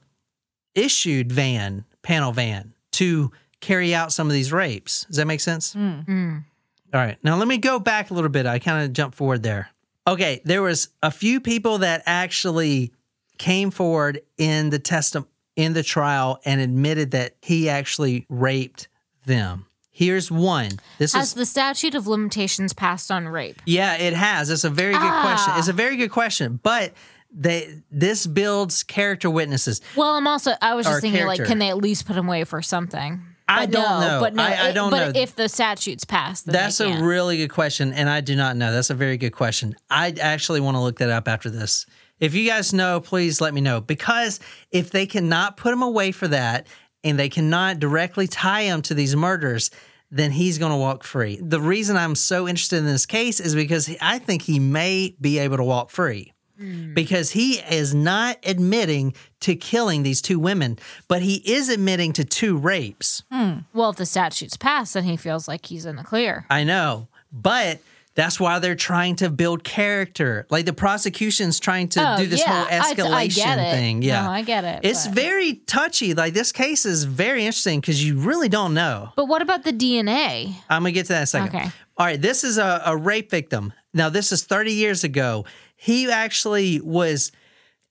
issued 0.75 1.33
van, 1.33 1.85
panel 2.03 2.33
van, 2.33 2.75
to 2.93 3.33
carry 3.61 3.95
out 3.95 4.13
some 4.13 4.27
of 4.27 4.33
these 4.33 4.53
rapes. 4.53 5.05
Does 5.07 5.17
that 5.17 5.27
make 5.27 5.41
sense? 5.41 5.75
Mm. 5.75 6.45
All 6.93 7.01
right. 7.01 7.19
Now 7.23 7.37
let 7.37 7.49
me 7.49 7.59
go 7.59 7.79
back 7.79 8.11
a 8.11 8.15
little 8.15 8.31
bit. 8.31 8.47
I 8.47 8.59
kind 8.59 8.85
of 8.85 8.93
jumped 8.93 9.17
forward 9.17 9.43
there. 9.43 9.71
Okay, 10.07 10.41
there 10.45 10.63
was 10.63 10.89
a 11.03 11.11
few 11.11 11.41
people 11.41 11.79
that 11.79 12.03
actually 12.07 12.93
came 13.41 13.71
forward 13.71 14.21
in 14.37 14.69
the 14.69 14.79
test 14.79 15.17
in 15.57 15.73
the 15.73 15.83
trial 15.83 16.39
and 16.45 16.61
admitted 16.61 17.13
that 17.13 17.37
he 17.41 17.71
actually 17.71 18.27
raped 18.29 18.87
them. 19.25 19.65
Here's 19.91 20.31
one. 20.31 20.73
This 20.99 21.15
Has 21.15 21.29
is 21.29 21.35
the 21.35 21.47
statute 21.47 21.95
of 21.95 22.07
limitations 22.07 22.75
passed 22.75 23.11
on 23.11 23.27
rape? 23.27 23.63
yeah, 23.65 23.97
it 23.97 24.13
has. 24.13 24.51
It's 24.51 24.65
a 24.65 24.71
very 24.71 24.93
good 24.93 25.21
question. 25.23 25.55
It's 25.57 25.69
a 25.69 25.73
ah. 25.73 25.75
very 25.75 25.97
good 25.97 26.11
question, 26.11 26.61
but 26.63 26.93
they 27.33 27.81
this 27.91 28.27
builds 28.27 28.83
character 28.83 29.31
witnesses. 29.31 29.81
Well, 29.97 30.17
I'm 30.17 30.27
also 30.27 30.53
I 30.61 30.75
was 30.75 30.85
just 30.85 31.01
thinking 31.01 31.27
like, 31.27 31.43
can 31.45 31.59
they 31.59 31.71
at 31.71 31.79
least 31.79 32.07
put 32.07 32.17
him 32.17 32.29
away 32.29 32.45
for 32.45 32.61
something? 32.61 33.23
I 33.49 33.67
But 33.67 33.73
don't 33.73 33.83
no, 33.83 34.01
know. 34.01 34.21
But 34.21 34.35
no, 34.35 34.43
I- 34.43 34.69
I 34.69 34.73
don't 34.73 34.91
but 34.91 35.15
know. 35.15 35.21
if 35.21 35.35
the 35.35 35.49
statute's 35.49 36.05
passed, 36.05 36.45
then 36.45 36.53
That's 36.53 36.79
a 36.81 37.03
really 37.03 37.39
good 37.39 37.49
question, 37.51 37.93
and 37.95 38.09
I 38.09 38.21
do 38.21 38.37
not 38.37 38.57
know. 38.57 38.71
That's 38.71 38.91
a 38.91 38.95
very 38.95 39.17
good 39.17 39.33
question. 39.33 39.75
I 39.89 40.15
actually 40.21 40.61
want 40.61 40.77
to 40.77 40.81
look 40.81 40.99
that 40.99 41.11
up 41.11 41.27
after 41.27 41.49
this. 41.49 41.87
If 42.21 42.35
you 42.35 42.49
guys 42.49 42.73
know, 42.73 43.01
please 43.01 43.41
let 43.41 43.55
me 43.55 43.61
know. 43.61 43.81
Because 43.81 44.39
if 44.71 44.91
they 44.91 45.07
cannot 45.07 45.57
put 45.57 45.73
him 45.73 45.83
away 45.83 46.13
for 46.13 46.29
that, 46.29 46.67
and 47.03 47.19
they 47.19 47.29
cannot 47.29 47.79
directly 47.79 48.27
tie 48.27 48.63
him 48.63 48.83
to 48.83 48.95
these 48.95 49.17
murders, 49.17 49.71
then 50.11 50.33
he's 50.33 50.59
going 50.59 50.73
to 50.73 50.77
walk 50.77 51.05
free. 51.05 51.39
The 51.41 51.61
reason 51.61 51.97
I'm 51.97 52.15
so 52.15 52.49
interested 52.49 52.79
in 52.79 52.87
this 52.87 53.07
case 53.07 53.41
is 53.41 53.55
because 53.55 53.95
I 54.01 54.19
think 54.19 54.43
he 54.43 54.59
may 54.59 55.15
be 55.21 55.39
able 55.39 55.57
to 55.59 55.65
walk 55.65 55.91
free. 55.91 56.33
Hmm. 56.59 56.93
Because 56.93 57.31
he 57.31 57.55
is 57.55 57.95
not 57.95 58.37
admitting 58.45 59.15
to 59.41 59.57
killing 59.57 60.03
these 60.03 60.21
two 60.21 60.39
women, 60.39 60.79
but 61.09 61.23
he 61.23 61.37
is 61.37 61.71
admitting 61.71 62.13
to 62.15 62.25
two 62.25 62.59
rapes. 62.59 63.23
Hmm. 63.33 63.61
well, 63.73 63.91
if 63.91 63.97
the 63.97 64.05
statute's 64.05 64.59
passed, 64.59 64.93
then 64.93 65.05
he 65.05 65.17
feels 65.17 65.49
like 65.49 65.65
he's 65.65 65.87
in 65.87 65.97
the 65.97 66.05
clear. 66.05 66.45
I 66.51 66.65
know, 66.65 67.09
but 67.33 67.79
that's 68.21 68.39
why 68.39 68.59
they're 68.59 68.75
trying 68.75 69.17
to 69.17 69.31
build 69.31 69.65
character. 69.65 70.47
Like 70.51 70.67
the 70.67 70.73
prosecution's 70.73 71.59
trying 71.59 71.89
to 71.91 72.01
Oh, 72.15 72.17
do 72.19 72.27
this 72.27 72.41
yeah. 72.41 72.65
whole 72.65 72.67
I- 72.71 72.79
I 72.79 72.95
escalation 73.29 73.57
thing. 73.73 74.03
Yeah, 74.03 74.23
No, 74.25 74.31
I 74.31 74.43
get 74.43 74.65
it, 74.65 74.81
It's 74.83 75.07
but- 75.07 75.15
very 75.15 75.55
touchy. 75.67 76.15
Like 76.15 76.35
this 76.35 76.53
case 76.53 76.87
is 76.87 77.05
very 77.05 77.45
interesting 77.47 77.81
because 77.81 78.05
you 78.05 78.19
really 78.19 78.49
don't 78.49 78.75
know. 78.75 79.13
But 79.17 79.27
what 79.27 79.43
about 79.43 79.65
the 79.65 79.73
DNA? 79.73 80.55
I'm 80.69 80.83
gonna 80.83 80.93
get 80.93 81.07
to 81.07 81.13
that 81.15 81.19
in 81.19 81.23
a 81.25 81.27
second. 81.27 81.57
Okay. 81.57 81.71
All 81.97 82.07
right, 82.07 82.21
this 82.21 82.45
is 82.45 82.57
a, 82.57 82.83
a 82.87 82.97
rape 82.97 83.31
victim. 83.31 83.73
Now, 83.93 84.09
this 84.09 84.33
is 84.33 84.45
30 84.45 84.73
years 84.73 85.05
ago. 85.05 85.45
He 85.77 86.11
actually 86.11 86.81
was 86.81 87.33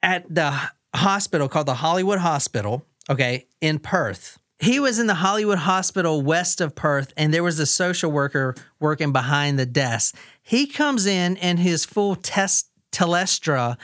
at 0.02 0.26
the 0.34 0.58
hospital 0.96 1.48
called 1.48 1.68
the 1.68 1.76
Hollywood 1.76 2.18
Hospital, 2.20 2.86
okay, 3.10 3.46
in 3.62 3.78
Perth. 3.80 4.39
He 4.60 4.78
was 4.78 5.00
in 5.00 5.08
the 5.08 5.16
Hollywood 5.16 5.60
Hospital 5.60 6.22
west 6.22 6.60
of 6.60 6.76
Perth, 6.76 7.14
and 7.16 7.34
there 7.34 7.44
was 7.44 7.60
a 7.60 7.66
social 7.66 8.12
worker 8.12 8.56
working 8.78 9.14
behind 9.14 9.58
the 9.58 9.66
desk. 9.66 10.18
He 10.42 10.68
comes 10.68 11.06
in 11.06 11.38
in 11.38 11.58
his 11.58 11.86
full 11.86 12.16
test 12.16 12.70
telestra 12.92 13.78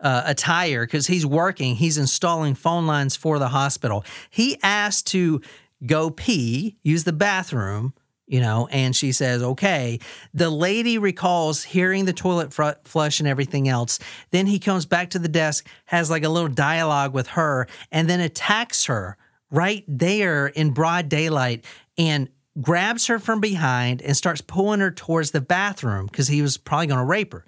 uh, 0.00 0.22
attire 0.24 0.86
because 0.86 1.06
he's 1.06 1.26
working. 1.26 1.76
He's 1.76 1.98
installing 1.98 2.54
phone 2.54 2.86
lines 2.86 3.14
for 3.14 3.38
the 3.38 3.48
hospital. 3.48 4.06
He 4.30 4.58
asked 4.62 5.06
to 5.08 5.42
go 5.84 6.08
pee, 6.08 6.78
use 6.82 7.04
the 7.04 7.12
bathroom, 7.12 7.92
you 8.26 8.40
know, 8.40 8.68
and 8.70 8.96
she 8.96 9.12
says, 9.12 9.42
okay. 9.42 9.98
The 10.32 10.48
lady 10.48 10.96
recalls 10.96 11.62
hearing 11.62 12.06
the 12.06 12.14
toilet 12.14 12.54
fr- 12.54 12.70
flush 12.84 13.20
and 13.20 13.28
everything 13.28 13.68
else. 13.68 13.98
Then 14.30 14.46
he 14.46 14.58
comes 14.58 14.86
back 14.86 15.10
to 15.10 15.18
the 15.18 15.28
desk, 15.28 15.66
has 15.84 16.10
like 16.10 16.24
a 16.24 16.30
little 16.30 16.48
dialogue 16.48 17.12
with 17.12 17.26
her, 17.28 17.68
and 17.90 18.08
then 18.08 18.20
attacks 18.20 18.86
her 18.86 19.18
right 19.52 19.84
there 19.86 20.48
in 20.48 20.70
broad 20.70 21.08
daylight 21.08 21.64
and 21.96 22.28
grabs 22.60 23.06
her 23.06 23.18
from 23.18 23.40
behind 23.40 24.02
and 24.02 24.16
starts 24.16 24.40
pulling 24.40 24.80
her 24.80 24.90
towards 24.90 25.30
the 25.30 25.40
bathroom 25.40 26.06
because 26.06 26.26
he 26.28 26.42
was 26.42 26.56
probably 26.56 26.88
going 26.88 26.98
to 26.98 27.04
rape 27.04 27.32
her. 27.32 27.44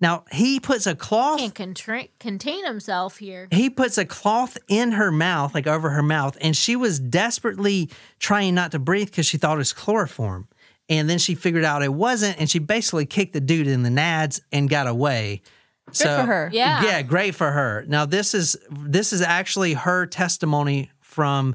Now, 0.00 0.24
he 0.30 0.60
puts 0.60 0.86
a 0.86 0.94
cloth 0.94 1.38
Can't 1.38 1.54
contra- 1.54 2.08
contain 2.20 2.66
himself 2.66 3.16
here. 3.16 3.48
he 3.50 3.70
puts 3.70 3.96
a 3.96 4.04
cloth 4.04 4.58
in 4.68 4.92
her 4.92 5.10
mouth, 5.10 5.54
like 5.54 5.66
over 5.66 5.90
her 5.90 6.02
mouth, 6.02 6.36
and 6.40 6.54
she 6.54 6.76
was 6.76 6.98
desperately 6.98 7.88
trying 8.18 8.54
not 8.54 8.72
to 8.72 8.78
breathe 8.78 9.06
because 9.06 9.24
she 9.24 9.38
thought 9.38 9.54
it 9.54 9.58
was 9.58 9.72
chloroform. 9.72 10.48
And 10.90 11.08
then 11.08 11.18
she 11.18 11.34
figured 11.34 11.64
out 11.64 11.82
it 11.82 11.94
wasn't, 11.94 12.38
and 12.38 12.50
she 12.50 12.58
basically 12.58 13.06
kicked 13.06 13.32
the 13.32 13.40
dude 13.40 13.66
in 13.66 13.82
the 13.82 13.88
nads 13.88 14.40
and 14.52 14.68
got 14.68 14.86
away. 14.86 15.40
Good 15.86 15.96
for 16.02 16.26
her. 16.26 16.50
Yeah. 16.52 16.82
yeah, 16.84 17.02
great 17.02 17.34
for 17.34 17.50
her. 17.50 17.84
Now 17.86 18.04
this 18.04 18.34
is 18.34 18.56
this 18.70 19.12
is 19.12 19.22
actually 19.22 19.74
her 19.74 20.06
testimony 20.06 20.90
from 21.14 21.54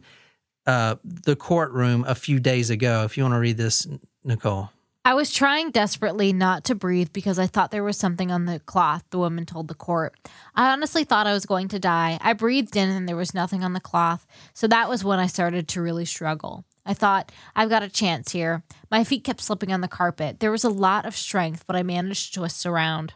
uh, 0.65 0.95
the 1.03 1.35
courtroom 1.35 2.05
a 2.07 2.15
few 2.15 2.39
days 2.39 2.69
ago. 2.69 3.03
If 3.03 3.17
you 3.17 3.23
want 3.23 3.33
to 3.33 3.39
read 3.39 3.57
this, 3.57 3.87
Nicole. 4.23 4.69
I 5.05 5.13
was 5.13 5.33
trying 5.33 5.71
desperately 5.71 6.33
not 6.33 6.65
to 6.65 6.75
breathe 6.75 7.09
because 7.13 7.39
I 7.39 7.47
thought 7.47 7.71
there 7.71 7.83
was 7.83 7.97
something 7.97 8.31
on 8.31 8.45
the 8.45 8.59
cloth, 8.59 9.03
the 9.09 9.17
woman 9.17 9.45
told 9.45 9.67
the 9.67 9.73
court. 9.73 10.13
I 10.55 10.71
honestly 10.71 11.03
thought 11.03 11.25
I 11.25 11.33
was 11.33 11.45
going 11.45 11.69
to 11.69 11.79
die. 11.79 12.19
I 12.21 12.33
breathed 12.33 12.75
in 12.75 12.89
and 12.89 13.07
there 13.07 13.15
was 13.15 13.33
nothing 13.33 13.63
on 13.63 13.73
the 13.73 13.79
cloth. 13.79 14.27
So 14.53 14.67
that 14.67 14.89
was 14.89 15.03
when 15.03 15.17
I 15.17 15.27
started 15.27 15.67
to 15.69 15.81
really 15.81 16.05
struggle. 16.05 16.65
I 16.85 16.93
thought, 16.93 17.31
I've 17.55 17.69
got 17.69 17.83
a 17.83 17.89
chance 17.89 18.31
here. 18.31 18.63
My 18.91 19.03
feet 19.03 19.23
kept 19.23 19.41
slipping 19.41 19.71
on 19.71 19.81
the 19.81 19.87
carpet. 19.87 20.39
There 20.39 20.51
was 20.51 20.63
a 20.63 20.69
lot 20.69 21.05
of 21.05 21.15
strength, 21.15 21.65
but 21.65 21.75
I 21.75 21.83
managed 21.83 22.33
to 22.33 22.39
twist 22.39 22.65
around. 22.65 23.13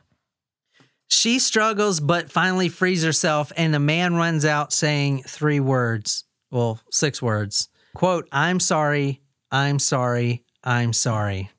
She 1.09 1.37
struggles, 1.37 1.99
but 1.99 2.31
finally 2.31 2.69
frees 2.69 3.03
herself, 3.03 3.51
and 3.55 3.73
the 3.73 3.79
man 3.79 4.15
runs 4.15 4.45
out 4.45 4.73
saying 4.73 5.23
three 5.27 5.59
words. 5.59 6.23
Well, 6.53 6.79
six 6.91 7.19
words. 7.19 7.67
Quote, 7.95 8.29
I'm 8.31 8.59
sorry, 8.59 9.21
I'm 9.51 9.79
sorry, 9.79 10.43
I'm 10.63 10.93
sorry. 10.93 11.49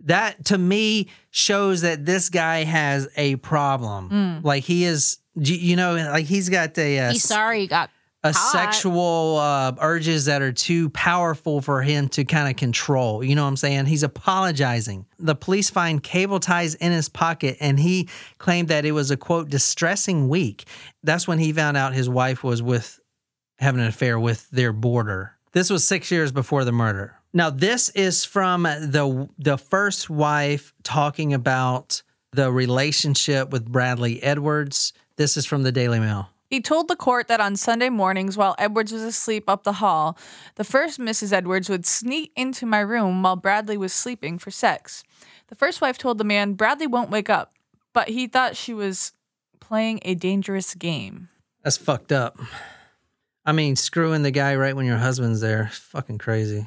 That 0.00 0.46
to 0.46 0.58
me 0.58 1.08
shows 1.30 1.82
that 1.82 2.06
this 2.06 2.30
guy 2.30 2.64
has 2.64 3.08
a 3.16 3.36
problem. 3.36 4.40
Like 4.42 4.64
he 4.64 4.84
is, 4.84 5.18
you 5.34 5.76
know, 5.76 5.96
like 5.96 6.24
he's 6.24 6.48
got 6.48 6.78
a, 6.78 6.98
uh, 6.98 7.12
He's 7.12 7.24
sorry 7.24 7.60
he 7.60 7.66
got 7.66 7.90
a 8.24 8.32
sexual 8.32 9.36
uh, 9.36 9.72
urges 9.80 10.24
that 10.24 10.42
are 10.42 10.52
too 10.52 10.88
powerful 10.90 11.60
for 11.60 11.82
him 11.82 12.08
to 12.08 12.24
kind 12.24 12.48
of 12.48 12.56
control. 12.56 13.22
You 13.22 13.34
know 13.34 13.42
what 13.42 13.48
I'm 13.48 13.56
saying? 13.56 13.86
He's 13.86 14.02
apologizing. 14.02 15.06
The 15.18 15.34
police 15.34 15.68
find 15.70 16.02
cable 16.02 16.40
ties 16.40 16.74
in 16.74 16.92
his 16.92 17.08
pocket, 17.08 17.56
and 17.60 17.78
he 17.78 18.08
claimed 18.38 18.68
that 18.68 18.84
it 18.84 18.92
was 18.92 19.10
a 19.10 19.16
quote 19.16 19.48
distressing 19.50 20.28
week. 20.28 20.64
That's 21.02 21.28
when 21.28 21.38
he 21.38 21.52
found 21.52 21.76
out 21.76 21.92
his 21.92 22.08
wife 22.08 22.42
was 22.42 22.62
with 22.62 22.98
having 23.58 23.80
an 23.80 23.86
affair 23.86 24.18
with 24.18 24.48
their 24.50 24.72
boarder. 24.72 25.32
This 25.52 25.70
was 25.70 25.86
six 25.86 26.10
years 26.10 26.32
before 26.32 26.64
the 26.64 26.72
murder. 26.72 27.14
Now, 27.32 27.50
this 27.50 27.90
is 27.90 28.24
from 28.24 28.62
the 28.62 29.28
the 29.38 29.58
first 29.58 30.08
wife 30.08 30.72
talking 30.82 31.34
about 31.34 32.02
the 32.32 32.52
relationship 32.52 33.50
with 33.50 33.70
Bradley 33.70 34.22
Edwards. 34.22 34.92
This 35.16 35.36
is 35.36 35.46
from 35.46 35.62
the 35.62 35.72
Daily 35.72 36.00
Mail. 36.00 36.28
He 36.48 36.60
told 36.60 36.88
the 36.88 36.96
court 36.96 37.26
that 37.28 37.40
on 37.40 37.56
Sunday 37.56 37.88
mornings, 37.88 38.36
while 38.36 38.54
Edwards 38.58 38.92
was 38.92 39.02
asleep 39.02 39.44
up 39.48 39.64
the 39.64 39.72
hall, 39.74 40.16
the 40.54 40.62
first 40.62 41.00
Mrs. 41.00 41.32
Edwards 41.32 41.68
would 41.68 41.84
sneak 41.84 42.32
into 42.36 42.66
my 42.66 42.78
room 42.80 43.22
while 43.22 43.34
Bradley 43.34 43.76
was 43.76 43.92
sleeping 43.92 44.38
for 44.38 44.52
sex. 44.52 45.02
The 45.48 45.56
first 45.56 45.80
wife 45.80 45.98
told 45.98 46.18
the 46.18 46.24
man 46.24 46.54
Bradley 46.54 46.86
won't 46.86 47.10
wake 47.10 47.28
up, 47.28 47.52
but 47.92 48.08
he 48.08 48.28
thought 48.28 48.56
she 48.56 48.72
was 48.72 49.12
playing 49.58 49.98
a 50.02 50.14
dangerous 50.14 50.74
game. 50.74 51.28
That's 51.64 51.76
fucked 51.76 52.12
up. 52.12 52.38
I 53.46 53.52
mean, 53.52 53.76
screwing 53.76 54.22
the 54.22 54.32
guy 54.32 54.56
right 54.56 54.74
when 54.74 54.86
your 54.86 54.96
husband's 54.98 55.40
there, 55.40 55.70
fucking 55.72 56.18
crazy. 56.18 56.66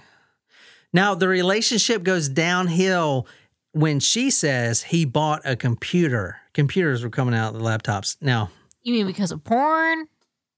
Now, 0.93 1.13
the 1.13 1.27
relationship 1.27 2.03
goes 2.03 2.29
downhill 2.29 3.27
when 3.73 3.99
she 3.99 4.31
says 4.31 4.83
he 4.83 5.05
bought 5.05 5.41
a 5.43 5.55
computer. 5.55 6.37
Computers 6.53 7.03
were 7.03 7.09
coming 7.09 7.35
out, 7.35 7.53
the 7.53 7.59
laptops. 7.59 8.15
Now, 8.21 8.49
You 8.81 8.93
mean 8.93 9.05
because 9.05 9.31
of 9.31 9.43
porn? 9.43 10.07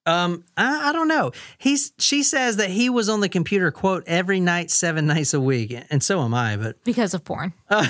Um, 0.05 0.43
I, 0.57 0.89
I 0.89 0.91
don't 0.93 1.07
know. 1.07 1.31
He's 1.59 1.93
she 1.99 2.23
says 2.23 2.57
that 2.57 2.69
he 2.71 2.89
was 2.89 3.07
on 3.07 3.19
the 3.19 3.29
computer 3.29 3.69
quote 3.71 4.03
every 4.07 4.39
night, 4.39 4.71
seven 4.71 5.05
nights 5.05 5.33
a 5.33 5.39
week, 5.39 5.77
and 5.89 6.01
so 6.01 6.21
am 6.21 6.33
I. 6.33 6.57
But 6.57 6.83
Because 6.83 7.13
of 7.13 7.23
porn. 7.23 7.53
no, 7.71 7.81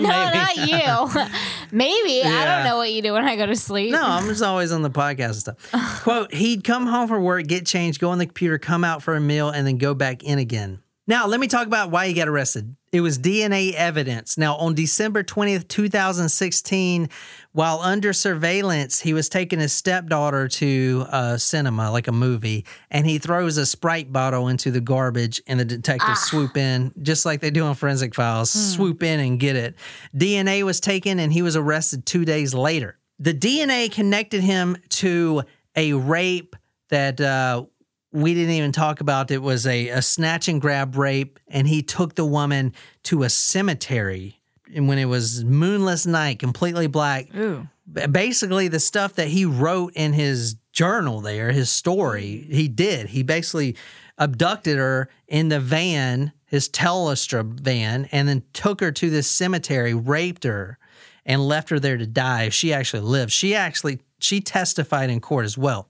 not 0.00 0.56
you. 0.56 1.24
Maybe. 1.72 2.22
I 2.22 2.44
don't 2.44 2.64
know 2.64 2.76
what 2.76 2.92
you 2.92 3.02
do 3.02 3.12
when 3.12 3.24
I 3.24 3.36
go 3.36 3.46
to 3.46 3.56
sleep. 3.56 3.92
no, 3.92 4.02
I'm 4.02 4.26
just 4.26 4.42
always 4.42 4.70
on 4.72 4.82
the 4.82 4.90
podcast 4.90 5.46
and 5.46 5.56
stuff. 5.56 6.02
quote: 6.02 6.32
He'd 6.32 6.62
come 6.62 6.86
home 6.86 7.08
from 7.08 7.24
work, 7.24 7.46
get 7.46 7.66
changed, 7.66 8.00
go 8.00 8.10
on 8.10 8.18
the 8.18 8.26
computer, 8.26 8.58
come 8.58 8.84
out 8.84 9.02
for 9.02 9.16
a 9.16 9.20
meal, 9.20 9.50
and 9.50 9.66
then 9.66 9.78
go 9.78 9.92
back 9.94 10.22
in 10.22 10.38
again. 10.38 10.80
Now, 11.06 11.26
let 11.26 11.40
me 11.40 11.48
talk 11.48 11.66
about 11.66 11.90
why 11.90 12.06
he 12.06 12.14
got 12.14 12.28
arrested. 12.28 12.76
It 12.92 13.00
was 13.00 13.18
DNA 13.18 13.72
evidence. 13.72 14.36
Now, 14.38 14.56
on 14.56 14.74
December 14.74 15.22
20th, 15.24 15.66
2016, 15.66 17.08
while 17.52 17.80
under 17.80 18.12
surveillance, 18.12 19.00
he 19.00 19.12
was 19.12 19.28
taking 19.28 19.58
his 19.58 19.72
stepdaughter 19.72 20.46
to 20.48 21.06
a 21.10 21.38
cinema, 21.38 21.90
like 21.90 22.06
a 22.06 22.12
movie, 22.12 22.64
and 22.90 23.06
he 23.06 23.18
throws 23.18 23.56
a 23.56 23.66
Sprite 23.66 24.12
bottle 24.12 24.48
into 24.48 24.70
the 24.70 24.80
garbage, 24.80 25.40
and 25.46 25.58
the 25.58 25.64
detectives 25.64 26.20
swoop 26.20 26.56
in, 26.56 26.92
just 27.02 27.24
like 27.24 27.40
they 27.40 27.50
do 27.50 27.64
on 27.64 27.74
Forensic 27.74 28.14
Files, 28.14 28.50
swoop 28.50 29.02
in 29.02 29.20
and 29.20 29.40
get 29.40 29.56
it. 29.56 29.74
DNA 30.14 30.62
was 30.62 30.80
taken, 30.80 31.18
and 31.18 31.32
he 31.32 31.42
was 31.42 31.56
arrested 31.56 32.06
two 32.06 32.24
days 32.24 32.54
later. 32.54 32.98
The 33.18 33.34
DNA 33.34 33.90
connected 33.90 34.42
him 34.42 34.76
to 34.90 35.42
a 35.76 35.92
rape 35.92 36.56
that 36.88 37.20
uh, 37.20 37.64
we 38.12 38.34
didn't 38.34 38.54
even 38.54 38.72
talk 38.72 39.00
about. 39.00 39.30
It 39.30 39.42
was 39.42 39.66
a, 39.66 39.88
a 39.88 40.02
snatch 40.02 40.48
and 40.48 40.60
grab 40.60 40.96
rape, 40.96 41.38
and 41.48 41.68
he 41.68 41.82
took 41.82 42.14
the 42.14 42.24
woman 42.24 42.74
to 43.04 43.22
a 43.22 43.28
cemetery. 43.28 44.40
And 44.74 44.88
when 44.88 44.98
it 44.98 45.06
was 45.06 45.44
moonless 45.44 46.06
night, 46.06 46.38
completely 46.38 46.86
black, 46.86 47.34
Ooh. 47.34 47.68
basically 48.10 48.68
the 48.68 48.80
stuff 48.80 49.14
that 49.14 49.28
he 49.28 49.44
wrote 49.44 49.92
in 49.94 50.12
his 50.12 50.56
journal 50.72 51.20
there, 51.20 51.50
his 51.50 51.70
story, 51.70 52.46
he 52.50 52.68
did. 52.68 53.08
He 53.08 53.22
basically 53.22 53.76
abducted 54.18 54.78
her 54.78 55.08
in 55.26 55.48
the 55.48 55.60
van, 55.60 56.32
his 56.46 56.68
Telstra 56.68 57.44
van, 57.44 58.08
and 58.12 58.28
then 58.28 58.42
took 58.52 58.80
her 58.80 58.92
to 58.92 59.10
this 59.10 59.28
cemetery, 59.28 59.94
raped 59.94 60.44
her, 60.44 60.78
and 61.24 61.46
left 61.46 61.70
her 61.70 61.80
there 61.80 61.96
to 61.96 62.06
die. 62.06 62.48
She 62.48 62.72
actually 62.72 63.02
lived. 63.02 63.32
She 63.32 63.54
actually 63.54 64.00
she 64.20 64.40
testified 64.40 65.10
in 65.10 65.20
court 65.20 65.44
as 65.44 65.58
well. 65.58 65.88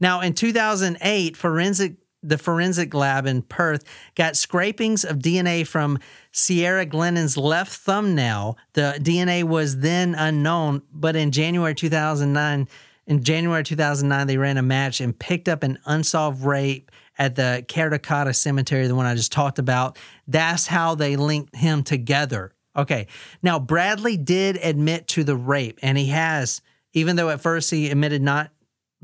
Now 0.00 0.20
in 0.20 0.34
2008, 0.34 1.36
forensic 1.36 1.96
the 2.22 2.38
forensic 2.38 2.94
lab 2.94 3.26
in 3.26 3.42
Perth 3.42 3.84
got 4.14 4.36
scrapings 4.36 5.04
of 5.04 5.18
DNA 5.18 5.66
from 5.66 5.98
Ciara 6.30 6.86
Glennon's 6.86 7.36
left 7.36 7.72
thumbnail. 7.72 8.56
The 8.74 8.96
DNA 9.00 9.42
was 9.42 9.78
then 9.78 10.14
unknown, 10.14 10.82
but 10.92 11.16
in 11.16 11.32
January 11.32 11.74
2009, 11.74 12.68
in 13.06 13.24
January 13.24 13.64
2009, 13.64 14.26
they 14.26 14.36
ran 14.36 14.56
a 14.56 14.62
match 14.62 15.00
and 15.00 15.18
picked 15.18 15.48
up 15.48 15.64
an 15.64 15.78
unsolved 15.84 16.44
rape 16.44 16.90
at 17.18 17.34
the 17.34 17.64
Karrakatta 17.68 18.34
Cemetery, 18.34 18.86
the 18.86 18.94
one 18.94 19.06
I 19.06 19.14
just 19.14 19.32
talked 19.32 19.58
about. 19.58 19.98
That's 20.28 20.68
how 20.68 20.94
they 20.94 21.16
linked 21.16 21.56
him 21.56 21.82
together. 21.82 22.52
Okay. 22.76 23.08
Now, 23.42 23.58
Bradley 23.58 24.16
did 24.16 24.56
admit 24.56 25.08
to 25.08 25.24
the 25.24 25.36
rape, 25.36 25.78
and 25.82 25.98
he 25.98 26.06
has, 26.06 26.62
even 26.92 27.16
though 27.16 27.30
at 27.30 27.40
first 27.40 27.70
he 27.70 27.90
admitted 27.90 28.22
not 28.22 28.50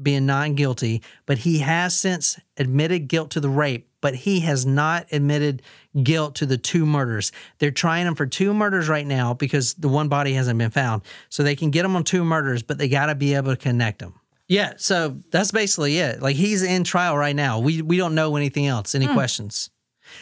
being 0.00 0.26
non 0.26 0.54
guilty, 0.54 1.02
but 1.26 1.38
he 1.38 1.58
has 1.58 1.98
since 1.98 2.38
admitted 2.56 3.08
guilt 3.08 3.30
to 3.32 3.40
the 3.40 3.48
rape, 3.48 3.88
but 4.00 4.14
he 4.14 4.40
has 4.40 4.64
not 4.64 5.06
admitted 5.10 5.62
guilt 6.02 6.36
to 6.36 6.46
the 6.46 6.58
two 6.58 6.86
murders. 6.86 7.32
They're 7.58 7.70
trying 7.70 8.06
him 8.06 8.14
for 8.14 8.26
two 8.26 8.54
murders 8.54 8.88
right 8.88 9.06
now 9.06 9.34
because 9.34 9.74
the 9.74 9.88
one 9.88 10.08
body 10.08 10.34
hasn't 10.34 10.58
been 10.58 10.70
found. 10.70 11.02
So 11.28 11.42
they 11.42 11.56
can 11.56 11.70
get 11.70 11.84
him 11.84 11.96
on 11.96 12.04
two 12.04 12.24
murders, 12.24 12.62
but 12.62 12.78
they 12.78 12.88
got 12.88 13.06
to 13.06 13.14
be 13.14 13.34
able 13.34 13.50
to 13.50 13.56
connect 13.56 13.98
them. 13.98 14.14
Yeah, 14.46 14.74
so 14.76 15.18
that's 15.30 15.52
basically 15.52 15.98
it. 15.98 16.22
Like 16.22 16.36
he's 16.36 16.62
in 16.62 16.84
trial 16.84 17.18
right 17.18 17.36
now. 17.36 17.58
We 17.58 17.82
we 17.82 17.98
don't 17.98 18.14
know 18.14 18.36
anything 18.36 18.66
else. 18.66 18.94
Any 18.94 19.06
hmm. 19.06 19.12
questions? 19.12 19.70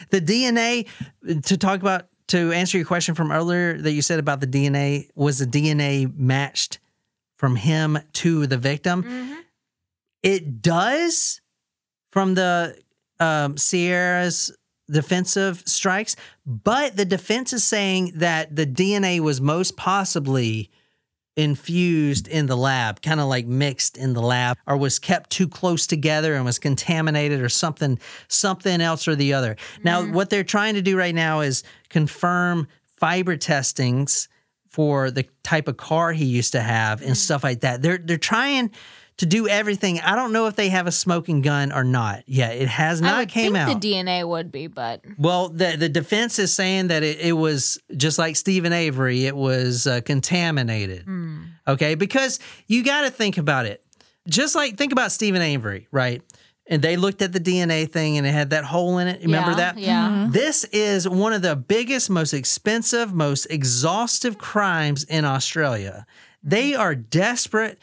The 0.09 0.19
DNA 0.19 0.87
to 1.43 1.57
talk 1.57 1.79
about 1.79 2.07
to 2.27 2.51
answer 2.51 2.77
your 2.77 2.85
question 2.85 3.15
from 3.15 3.31
earlier 3.31 3.77
that 3.81 3.93
you 3.93 4.01
said 4.01 4.19
about 4.19 4.41
the 4.41 4.47
DNA 4.47 5.09
was 5.15 5.39
the 5.39 5.45
DNA 5.45 6.13
matched 6.13 6.79
from 7.37 7.55
him 7.55 7.97
to 8.13 8.47
the 8.47 8.57
victim. 8.57 9.43
It 10.23 10.61
does 10.61 11.39
from 12.09 12.33
the 12.33 12.77
um, 13.19 13.55
Ciara's 13.55 14.51
defensive 14.89 15.63
strikes, 15.65 16.15
but 16.45 16.97
the 16.97 17.05
defense 17.05 17.53
is 17.53 17.63
saying 17.63 18.13
that 18.15 18.55
the 18.55 18.65
DNA 18.65 19.19
was 19.19 19.39
most 19.39 19.77
possibly 19.77 20.69
infused 21.35 22.27
in 22.27 22.47
the 22.47 22.57
lab, 22.57 23.01
kind 23.01 23.19
of 23.19 23.27
like 23.27 23.45
mixed 23.45 23.95
in 23.95 24.13
the 24.13 24.21
lab, 24.21 24.57
or 24.65 24.75
was 24.75 24.97
kept 24.97 25.29
too 25.29 25.47
close 25.47 25.85
together 25.85 26.33
and 26.33 26.43
was 26.43 26.57
contaminated 26.57 27.41
or 27.41 27.49
something, 27.49 27.99
something 28.27 28.81
else 28.81 29.07
or 29.07 29.15
the 29.15 29.33
other. 29.33 29.55
Now, 29.83 30.03
what 30.03 30.31
they're 30.31 30.43
trying 30.43 30.73
to 30.73 30.81
do 30.81 30.97
right 30.97 31.13
now 31.13 31.41
is 31.41 31.63
confirm 31.89 32.67
fiber 32.97 33.37
testings 33.37 34.27
for 34.69 35.11
the 35.11 35.25
type 35.43 35.67
of 35.67 35.77
car 35.77 36.11
he 36.13 36.25
used 36.25 36.51
to 36.53 36.61
have 36.61 37.01
and 37.01 37.17
stuff 37.17 37.43
like 37.43 37.61
that. 37.61 37.81
They're 37.81 37.97
they're 37.97 38.17
trying 38.17 38.71
to 39.17 39.25
do 39.25 39.47
everything. 39.47 39.99
I 39.99 40.15
don't 40.15 40.31
know 40.31 40.45
if 40.45 40.55
they 40.55 40.69
have 40.69 40.85
a 40.85 40.91
smoking 40.91 41.41
gun 41.41 41.71
or 41.71 41.83
not. 41.83 42.23
Yeah, 42.27 42.49
it 42.49 42.67
has 42.67 43.01
I 43.01 43.05
not 43.05 43.17
would 43.19 43.29
came 43.29 43.53
think 43.53 43.67
out. 43.67 43.81
the 43.81 43.93
DNA 43.93 44.27
would 44.27 44.51
be, 44.51 44.67
but 44.67 45.03
Well, 45.17 45.49
the 45.49 45.75
the 45.77 45.89
defense 45.89 46.37
is 46.39 46.53
saying 46.53 46.87
that 46.89 47.01
it, 47.03 47.19
it 47.19 47.33
was 47.33 47.79
just 47.95 48.19
like 48.19 48.35
Steven 48.35 48.73
Avery. 48.73 49.25
It 49.25 49.35
was 49.35 49.87
uh, 49.87 50.01
contaminated. 50.01 51.07
Okay, 51.67 51.95
because 51.95 52.39
you 52.67 52.83
got 52.83 53.01
to 53.01 53.09
think 53.09 53.37
about 53.37 53.65
it. 53.65 53.83
Just 54.29 54.55
like 54.55 54.77
think 54.77 54.91
about 54.91 55.11
Steven 55.11 55.41
Avery, 55.41 55.87
right? 55.91 56.21
And 56.69 56.81
they 56.81 56.97
looked 56.97 57.21
at 57.21 57.31
the 57.31 57.39
DNA 57.39 57.89
thing 57.89 58.17
and 58.17 58.27
it 58.27 58.31
had 58.31 58.49
that 58.49 58.65
hole 58.65 58.97
in 58.97 59.07
it. 59.07 59.21
Remember 59.21 59.51
Yeah, 59.51 59.55
that? 59.57 59.77
yeah. 59.77 60.07
Mm-hmm. 60.09 60.21
Mm-hmm. 60.23 60.31
This 60.33 60.63
is 60.65 61.07
one 61.07 61.31
of 61.33 61.41
the 61.41 61.55
biggest, 61.55 62.09
most 62.09 62.33
expensive, 62.33 63.13
most 63.13 63.45
exhaustive 63.49 64.37
crimes 64.37 65.03
in 65.05 65.23
Australia. 65.23 66.05
They 66.43 66.75
are 66.75 66.93
desperate 66.93 67.79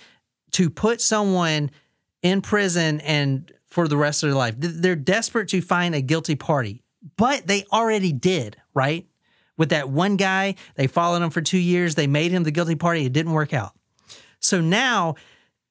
to 0.53 0.69
put 0.69 1.01
someone 1.01 1.71
in 2.23 2.43
prison 2.43 3.01
and 3.01 3.51
for 3.67 3.89
the 3.89 3.97
rest 3.97 4.23
of 4.23 4.29
their 4.29 4.37
life. 4.37 4.55
They're 4.59 4.95
desperate 4.97 5.49
to 5.49 5.61
find 5.63 5.95
a 5.95 6.01
guilty 6.03 6.37
party, 6.37 6.83
but 7.17 7.47
they 7.47 7.65
already 7.73 8.13
did, 8.13 8.57
right? 8.75 9.07
With 9.57 9.71
that 9.71 9.89
one 9.89 10.17
guy, 10.17 10.55
they 10.77 10.87
followed 10.87 11.23
him 11.23 11.31
for 11.31 11.41
two 11.41 11.59
years. 11.59 11.95
They 11.95 12.07
made 12.07 12.33
him 12.33 12.45
the 12.45 12.51
guilty 12.51 12.75
party. 12.75 13.05
It 13.07 13.13
didn't 13.13 13.33
work 13.33 13.53
out. 13.53 13.73
So 14.41 14.61
now 14.61 15.15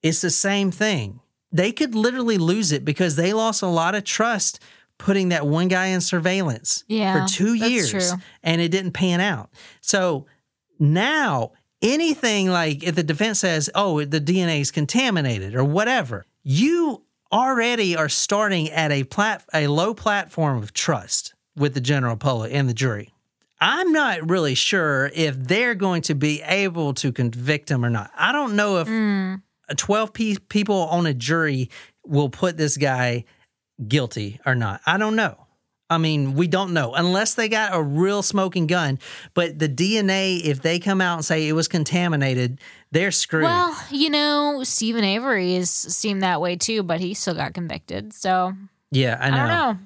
it's 0.01 0.21
the 0.21 0.29
same 0.29 0.71
thing. 0.71 1.19
They 1.53 1.71
could 1.71 1.95
literally 1.95 2.37
lose 2.37 2.71
it 2.73 2.83
because 2.83 3.15
they 3.15 3.31
lost 3.31 3.61
a 3.61 3.67
lot 3.67 3.95
of 3.95 4.03
trust 4.03 4.59
putting 4.97 5.29
that 5.29 5.45
one 5.47 5.67
guy 5.69 5.87
in 5.87 6.01
surveillance 6.01 6.83
Yeah, 6.87 7.25
for 7.25 7.31
two 7.31 7.53
years 7.53 8.13
and 8.43 8.59
it 8.59 8.69
didn't 8.69 8.91
pan 8.91 9.21
out. 9.21 9.49
So 9.79 10.25
now 10.79 11.51
anything 11.81 12.49
like 12.49 12.83
if 12.83 12.95
the 12.95 13.03
defense 13.03 13.39
says, 13.39 13.69
oh, 13.75 14.03
the 14.03 14.19
DNA 14.21 14.61
is 14.61 14.71
contaminated 14.71 15.55
or 15.55 15.63
whatever, 15.63 16.25
you 16.43 17.03
already 17.31 17.95
are 17.95 18.09
starting 18.09 18.69
at 18.69 18.91
a 18.91 19.03
plat- 19.03 19.45
a 19.53 19.67
low 19.67 19.93
platform 19.93 20.57
of 20.61 20.73
trust 20.73 21.33
with 21.55 21.73
the 21.73 21.81
general 21.81 22.15
public 22.15 22.53
and 22.53 22.67
the 22.69 22.73
jury. 22.73 23.13
I'm 23.59 23.91
not 23.93 24.29
really 24.29 24.55
sure 24.55 25.09
if 25.15 25.35
they're 25.37 25.75
going 25.75 26.01
to 26.03 26.15
be 26.15 26.41
able 26.41 26.93
to 26.95 27.11
convict 27.11 27.71
him 27.71 27.85
or 27.85 27.89
not. 27.89 28.11
I 28.17 28.31
don't 28.31 28.55
know 28.55 28.79
if 28.79 28.87
Mm. 28.87 29.41
A 29.69 29.75
12 29.75 30.13
pe- 30.13 30.35
people 30.49 30.75
on 30.75 31.05
a 31.05 31.13
jury 31.13 31.69
will 32.05 32.29
put 32.29 32.57
this 32.57 32.77
guy 32.77 33.25
guilty 33.87 34.39
or 34.45 34.55
not. 34.55 34.81
I 34.85 34.97
don't 34.97 35.15
know. 35.15 35.37
I 35.89 35.97
mean, 35.97 36.33
we 36.33 36.47
don't 36.47 36.73
know 36.73 36.93
unless 36.93 37.35
they 37.35 37.47
got 37.49 37.75
a 37.75 37.81
real 37.81 38.23
smoking 38.23 38.65
gun. 38.67 38.97
But 39.33 39.59
the 39.59 39.69
DNA, 39.69 40.41
if 40.41 40.61
they 40.61 40.79
come 40.79 41.01
out 41.01 41.15
and 41.17 41.25
say 41.25 41.47
it 41.47 41.53
was 41.53 41.67
contaminated, 41.67 42.59
they're 42.91 43.11
screwed. 43.11 43.43
well, 43.43 43.77
you 43.91 44.09
know, 44.09 44.61
Steven 44.63 45.03
Avery 45.03 45.55
is 45.55 45.69
seemed 45.69 46.23
that 46.23 46.41
way 46.41 46.55
too, 46.55 46.81
but 46.83 46.99
he 46.99 47.13
still 47.13 47.35
got 47.35 47.53
convicted. 47.53 48.13
So 48.13 48.53
yeah, 48.91 49.17
I 49.19 49.27
I, 49.27 49.29
know. 49.29 49.37
don't 49.37 49.47
know. 49.47 49.77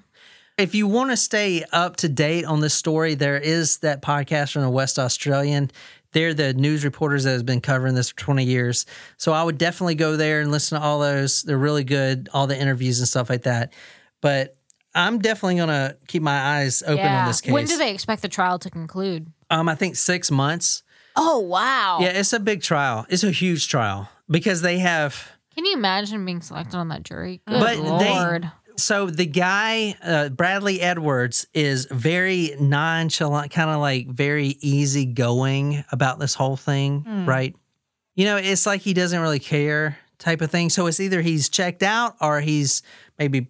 If 0.58 0.74
you 0.74 0.88
want 0.88 1.12
to 1.12 1.18
stay 1.18 1.64
up 1.72 1.98
to 1.98 2.10
date 2.10 2.46
on 2.46 2.62
this 2.62 2.74
story, 2.74 3.14
there 3.14 3.38
is 3.38 3.78
that 3.80 4.02
podcast 4.02 4.54
from 4.54 4.64
the 4.64 4.70
West 4.72 4.98
Australian. 4.98 5.70
They're 6.14 6.34
the 6.34 6.54
news 6.54 6.84
reporters 6.84 7.26
that 7.26 7.32
has 7.32 7.44
been 7.44 7.62
covering 7.62 7.96
this 7.96 8.10
for 8.10 8.18
20 8.18 8.44
years. 8.44 8.86
So 9.18 9.34
I 9.34 9.44
would 9.44 9.58
definitely 9.58 9.96
go 9.96 10.16
there 10.16 10.42
and 10.42 10.52
listen 10.52 10.80
to 10.80 10.86
all 10.86 11.00
those. 11.00 11.44
They're 11.44 11.58
really 11.58 11.84
good, 11.84 12.30
all 12.34 12.48
the 12.48 12.60
interviews 12.60 13.00
and 13.00 13.08
stuff 13.08 13.30
like 13.30 13.44
that. 13.44 13.74
But 14.22 14.58
I'm 14.96 15.20
definitely 15.20 15.56
going 15.56 15.70
to 15.70 15.98
keep 16.08 16.24
my 16.24 16.58
eyes 16.58 16.82
open 16.84 16.98
yeah. 16.98 17.22
on 17.22 17.28
this 17.28 17.42
case. 17.42 17.54
When 17.54 17.66
do 17.66 17.78
they 17.78 17.94
expect 17.94 18.22
the 18.22 18.30
trial 18.30 18.58
to 18.60 18.70
conclude? 18.70 19.32
Um, 19.50 19.70
I 19.70 19.76
think 19.76 19.96
six 19.96 20.32
months. 20.32 20.84
Oh 21.16 21.40
wow! 21.40 21.98
Yeah, 22.00 22.10
it's 22.10 22.32
a 22.32 22.40
big 22.40 22.62
trial. 22.62 23.08
It's 23.10 23.24
a 23.24 23.32
huge 23.32 23.68
trial 23.70 24.08
because 24.30 24.62
they 24.62 24.78
have. 24.78 25.32
Can 25.56 25.66
you 25.66 25.74
imagine 25.74 26.24
being 26.26 26.42
selected 26.42 26.78
on 26.78 26.90
that 26.90 27.02
jury? 27.02 27.42
Good 27.48 27.60
But 27.60 27.78
lord! 27.80 28.44
they. 28.44 28.50
So 28.78 29.08
the 29.10 29.26
guy, 29.26 29.96
uh, 30.04 30.30
Bradley 30.30 30.80
Edwards, 30.82 31.48
is 31.54 31.86
very 31.90 32.56
nonchalant, 32.60 33.52
kind 33.52 33.70
of 33.72 33.80
like 33.80 34.08
very 34.08 34.56
easygoing 34.62 35.84
about 35.92 36.20
this 36.20 36.36
whole 36.36 36.56
thing, 36.58 37.26
right? 37.26 37.56
You 38.16 38.26
know, 38.26 38.38
it's 38.38 38.66
like 38.66 38.82
he 38.82 38.94
doesn't 38.94 39.20
really 39.20 39.40
care 39.40 39.98
type 40.20 40.42
of 40.42 40.52
thing. 40.52 40.70
So 40.70 40.86
it's 40.88 41.00
either 41.00 41.22
he's 41.22 41.50
checked 41.50 41.84
out 41.84 42.16
or 42.22 42.40
he's 42.42 42.82
maybe 43.18 43.48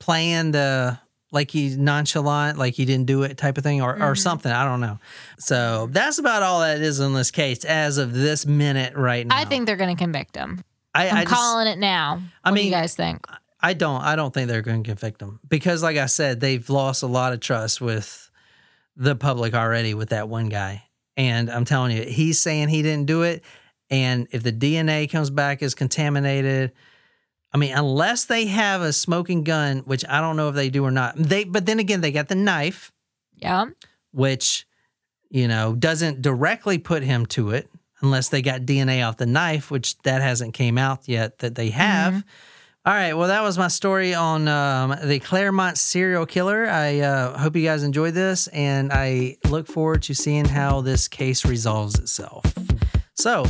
playing 0.00 0.52
the 0.52 0.98
like 1.30 1.50
he's 1.50 1.76
nonchalant, 1.76 2.58
like 2.58 2.74
he 2.74 2.84
didn't 2.84 3.06
do 3.06 3.24
it 3.24 3.36
type 3.36 3.58
of 3.58 3.64
thing, 3.64 3.82
or, 3.82 4.00
or 4.00 4.14
something. 4.14 4.52
I 4.52 4.64
don't 4.64 4.80
know. 4.80 5.00
So 5.38 5.88
that's 5.90 6.18
about 6.18 6.42
all 6.44 6.60
that 6.60 6.80
is 6.80 7.00
in 7.00 7.12
this 7.12 7.30
case 7.32 7.64
as 7.64 7.98
of 7.98 8.12
this 8.12 8.46
minute 8.46 8.94
right 8.96 9.26
now. 9.26 9.36
I 9.36 9.44
think 9.44 9.66
they're 9.66 9.76
going 9.76 9.94
to 9.96 10.00
convict 10.00 10.36
him. 10.36 10.62
I, 10.94 11.08
I'm 11.08 11.16
I 11.16 11.24
just- 11.24 11.34
calling 11.34 11.66
it 11.66 11.78
now. 11.78 12.22
I 12.44 12.50
what 12.50 12.56
do 12.56 12.62
mean, 12.62 12.66
you 12.66 12.70
guys 12.78 12.94
think? 12.94 13.26
I 13.64 13.72
don't. 13.72 14.02
I 14.02 14.14
don't 14.16 14.32
think 14.34 14.48
they're 14.48 14.62
going 14.62 14.82
to 14.82 14.88
convict 14.88 15.22
him 15.22 15.40
because, 15.48 15.82
like 15.82 15.96
I 15.96 16.06
said, 16.06 16.40
they've 16.40 16.68
lost 16.68 17.02
a 17.02 17.06
lot 17.06 17.32
of 17.32 17.40
trust 17.40 17.80
with 17.80 18.30
the 18.96 19.16
public 19.16 19.54
already 19.54 19.94
with 19.94 20.10
that 20.10 20.28
one 20.28 20.48
guy. 20.48 20.84
And 21.16 21.50
I'm 21.50 21.64
telling 21.64 21.96
you, 21.96 22.02
he's 22.04 22.38
saying 22.40 22.68
he 22.68 22.82
didn't 22.82 23.06
do 23.06 23.22
it. 23.22 23.42
And 23.90 24.26
if 24.32 24.42
the 24.42 24.52
DNA 24.52 25.10
comes 25.10 25.30
back 25.30 25.62
as 25.62 25.74
contaminated, 25.74 26.72
I 27.52 27.56
mean, 27.56 27.72
unless 27.74 28.24
they 28.26 28.46
have 28.46 28.82
a 28.82 28.92
smoking 28.92 29.44
gun, 29.44 29.78
which 29.86 30.04
I 30.08 30.20
don't 30.20 30.36
know 30.36 30.48
if 30.48 30.54
they 30.54 30.70
do 30.70 30.84
or 30.84 30.90
not. 30.90 31.14
They, 31.16 31.44
but 31.44 31.66
then 31.66 31.78
again, 31.78 32.00
they 32.00 32.12
got 32.12 32.28
the 32.28 32.34
knife, 32.34 32.92
Yeah. 33.36 33.66
which 34.12 34.66
you 35.30 35.48
know 35.48 35.74
doesn't 35.74 36.20
directly 36.22 36.78
put 36.78 37.02
him 37.02 37.26
to 37.26 37.50
it, 37.50 37.68
unless 38.00 38.28
they 38.28 38.42
got 38.42 38.62
DNA 38.62 39.06
off 39.06 39.16
the 39.16 39.26
knife, 39.26 39.70
which 39.70 39.96
that 40.02 40.20
hasn't 40.20 40.52
came 40.54 40.76
out 40.78 41.08
yet 41.08 41.38
that 41.38 41.54
they 41.54 41.70
have. 41.70 42.12
Mm-hmm. 42.14 42.28
All 42.86 42.92
right. 42.92 43.14
Well, 43.14 43.28
that 43.28 43.42
was 43.42 43.56
my 43.56 43.68
story 43.68 44.12
on 44.12 44.46
um, 44.46 44.94
the 45.02 45.18
Claremont 45.18 45.78
serial 45.78 46.26
killer. 46.26 46.68
I 46.68 47.00
uh, 47.00 47.38
hope 47.38 47.56
you 47.56 47.62
guys 47.62 47.82
enjoyed 47.82 48.12
this, 48.12 48.46
and 48.48 48.92
I 48.92 49.38
look 49.48 49.68
forward 49.68 50.02
to 50.02 50.12
seeing 50.12 50.44
how 50.44 50.82
this 50.82 51.08
case 51.08 51.46
resolves 51.46 51.98
itself. 51.98 52.44
So, 53.14 53.46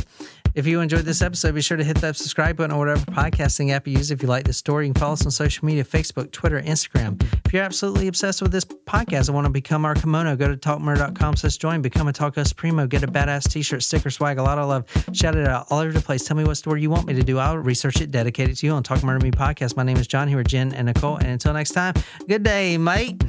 if 0.55 0.65
you 0.65 0.79
enjoyed 0.79 1.03
this 1.03 1.21
episode, 1.21 1.53
be 1.53 1.61
sure 1.61 1.75
to 1.75 1.83
hit 1.83 1.97
that 1.97 2.15
subscribe 2.15 2.55
button 2.55 2.71
or 2.71 2.79
whatever 2.79 3.05
podcasting 3.11 3.71
app 3.71 3.85
you 3.87 3.97
use. 3.97 4.09
If 4.09 4.21
you 4.21 4.29
like 4.29 4.45
this 4.45 4.57
story, 4.57 4.87
you 4.87 4.93
can 4.93 4.99
follow 4.99 5.13
us 5.13 5.25
on 5.25 5.31
social 5.31 5.65
media 5.65 5.83
Facebook, 5.83 6.31
Twitter, 6.31 6.61
Instagram. 6.61 7.21
If 7.45 7.53
you're 7.53 7.63
absolutely 7.63 8.07
obsessed 8.07 8.41
with 8.41 8.53
this 8.53 8.63
podcast 8.63 9.27
and 9.27 9.35
want 9.35 9.45
to 9.45 9.51
become 9.51 9.83
our 9.83 9.93
kimono, 9.93 10.35
go 10.37 10.47
to 10.47 10.55
talkmurder.com 10.55 11.35
slash 11.35 11.57
join, 11.57 11.81
become 11.81 12.07
a 12.07 12.13
Talk 12.13 12.37
Us 12.37 12.53
Primo, 12.53 12.87
get 12.87 13.03
a 13.03 13.07
badass 13.07 13.51
t 13.51 13.61
shirt, 13.61 13.83
sticker, 13.83 14.09
swag, 14.09 14.37
a 14.37 14.43
lot 14.43 14.57
of 14.57 14.69
love. 14.69 14.85
Shout 15.13 15.35
it 15.35 15.45
out 15.45 15.67
all 15.69 15.79
over 15.79 15.91
the 15.91 16.01
place. 16.01 16.23
Tell 16.25 16.37
me 16.37 16.45
what 16.45 16.55
story 16.55 16.81
you 16.81 16.89
want 16.89 17.05
me 17.05 17.13
to 17.13 17.23
do. 17.23 17.37
I'll 17.37 17.57
research 17.57 17.99
it, 17.99 18.11
dedicate 18.11 18.49
it 18.49 18.55
to 18.55 18.65
you 18.65 18.71
on 18.71 18.81
Talk 18.81 19.03
Murder 19.03 19.23
Me 19.23 19.31
podcast. 19.31 19.75
My 19.75 19.83
name 19.83 19.97
is 19.97 20.07
John 20.07 20.29
here 20.29 20.37
with 20.37 20.47
Jen 20.47 20.73
and 20.73 20.85
Nicole. 20.85 21.17
And 21.17 21.27
until 21.27 21.53
next 21.53 21.71
time, 21.71 21.95
good 22.27 22.43
day, 22.43 22.77
mate. 22.77 23.21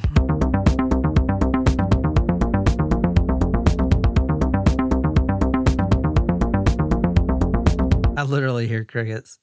I 8.16 8.22
literally 8.22 8.66
hear 8.66 8.84
crickets 8.84 9.38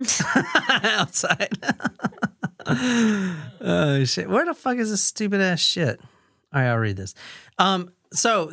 outside. 0.82 1.56
oh 2.66 4.04
shit! 4.04 4.28
Where 4.28 4.44
the 4.44 4.54
fuck 4.54 4.76
is 4.76 4.90
this 4.90 5.02
stupid 5.02 5.40
ass 5.40 5.60
shit? 5.60 6.00
All 6.52 6.60
right, 6.60 6.68
I'll 6.68 6.78
read 6.78 6.96
this. 6.96 7.14
Um, 7.58 7.90
so 8.12 8.52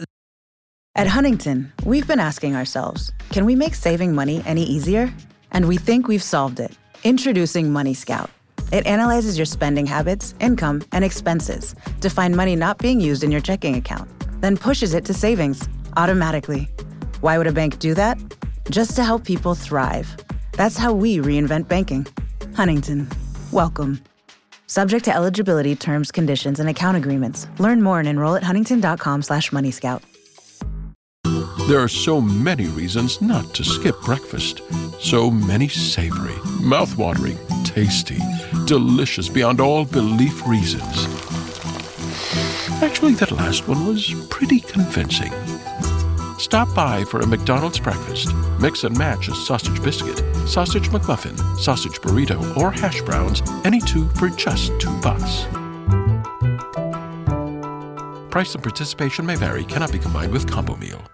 At 0.96 1.08
Huntington, 1.08 1.72
we've 1.86 2.08
been 2.08 2.20
asking 2.20 2.56
ourselves 2.56 3.12
can 3.30 3.46
we 3.46 3.56
make 3.56 3.76
saving 3.76 4.14
money 4.16 4.42
any 4.46 4.64
easier? 4.64 5.14
And 5.52 5.68
we 5.68 5.78
think 5.78 6.08
we've 6.08 6.24
solved 6.24 6.60
it. 6.62 6.72
Introducing 7.04 7.74
Money 7.74 7.94
Scout. 7.94 8.30
It 8.72 8.86
analyzes 8.88 9.38
your 9.38 9.46
spending 9.46 9.86
habits, 9.86 10.34
income, 10.40 10.82
and 10.94 11.04
expenses 11.04 11.76
to 12.00 12.10
find 12.10 12.36
money 12.36 12.56
not 12.56 12.78
being 12.78 13.02
used 13.02 13.24
in 13.24 13.32
your 13.32 13.42
checking 13.42 13.76
account, 13.76 14.10
then 14.40 14.56
pushes 14.56 14.94
it 14.94 15.04
to 15.06 15.14
savings 15.14 15.68
automatically. 15.98 16.70
Why 17.20 17.38
would 17.38 17.48
a 17.48 17.52
bank 17.52 17.80
do 17.80 17.94
that? 17.96 18.18
Just 18.70 18.96
to 18.96 19.04
help 19.04 19.26
people 19.26 19.56
thrive. 19.56 20.16
That's 20.54 20.78
how 20.78 20.94
we 20.94 21.18
reinvent 21.18 21.68
banking. 21.68 22.06
Huntington, 22.56 23.10
welcome. 23.52 24.02
Subject 24.68 25.04
to 25.06 25.14
eligibility, 25.14 25.76
terms, 25.76 26.12
conditions, 26.12 26.60
and 26.60 26.70
account 26.70 26.96
agreements. 26.96 27.48
Learn 27.60 27.82
more 27.82 28.00
and 28.00 28.08
enroll 28.08 28.36
at 28.36 28.44
huntington.com 28.44 29.22
slash 29.22 29.50
moneyscout. 29.52 30.02
There 31.68 31.80
are 31.80 31.88
so 31.88 32.22
many 32.22 32.68
reasons 32.68 33.22
not 33.22 33.54
to 33.54 33.64
skip 33.64 34.00
breakfast. 34.02 34.62
So 35.00 35.30
many 35.30 35.68
savory, 35.68 36.36
mouth-watering, 36.62 37.38
tasty, 37.64 38.20
delicious 38.66 39.30
beyond 39.30 39.60
all 39.60 39.86
belief 39.86 40.48
reasons. 40.48 41.06
Actually, 42.82 43.14
that 43.16 43.32
last 43.32 43.68
one 43.68 43.86
was 43.86 44.14
pretty 44.30 44.60
convincing. 44.60 45.32
Stop 46.42 46.74
by 46.74 47.06
for 47.06 47.20
a 47.20 47.28
McDonald's 47.28 47.80
breakfast. 47.80 48.34
Mix 48.60 48.84
and 48.84 48.98
match 48.98 49.28
a 49.28 49.36
sausage 49.36 49.82
biscuit, 49.84 50.18
sausage 50.48 50.90
McMuffin, 50.90 51.38
sausage 51.56 52.02
burrito, 52.02 52.58
or 52.58 52.72
hash 52.72 53.00
browns, 53.04 53.44
any 53.64 53.80
two 53.80 54.10
for 54.16 54.28
just 54.28 54.72
two 54.82 54.90
bucks. 55.02 55.46
Price 58.32 58.56
and 58.56 58.64
participation 58.64 59.24
may 59.24 59.36
vary, 59.36 59.64
cannot 59.64 59.92
be 59.92 60.00
combined 60.00 60.32
with 60.32 60.50
combo 60.50 60.76
meal. 60.78 61.12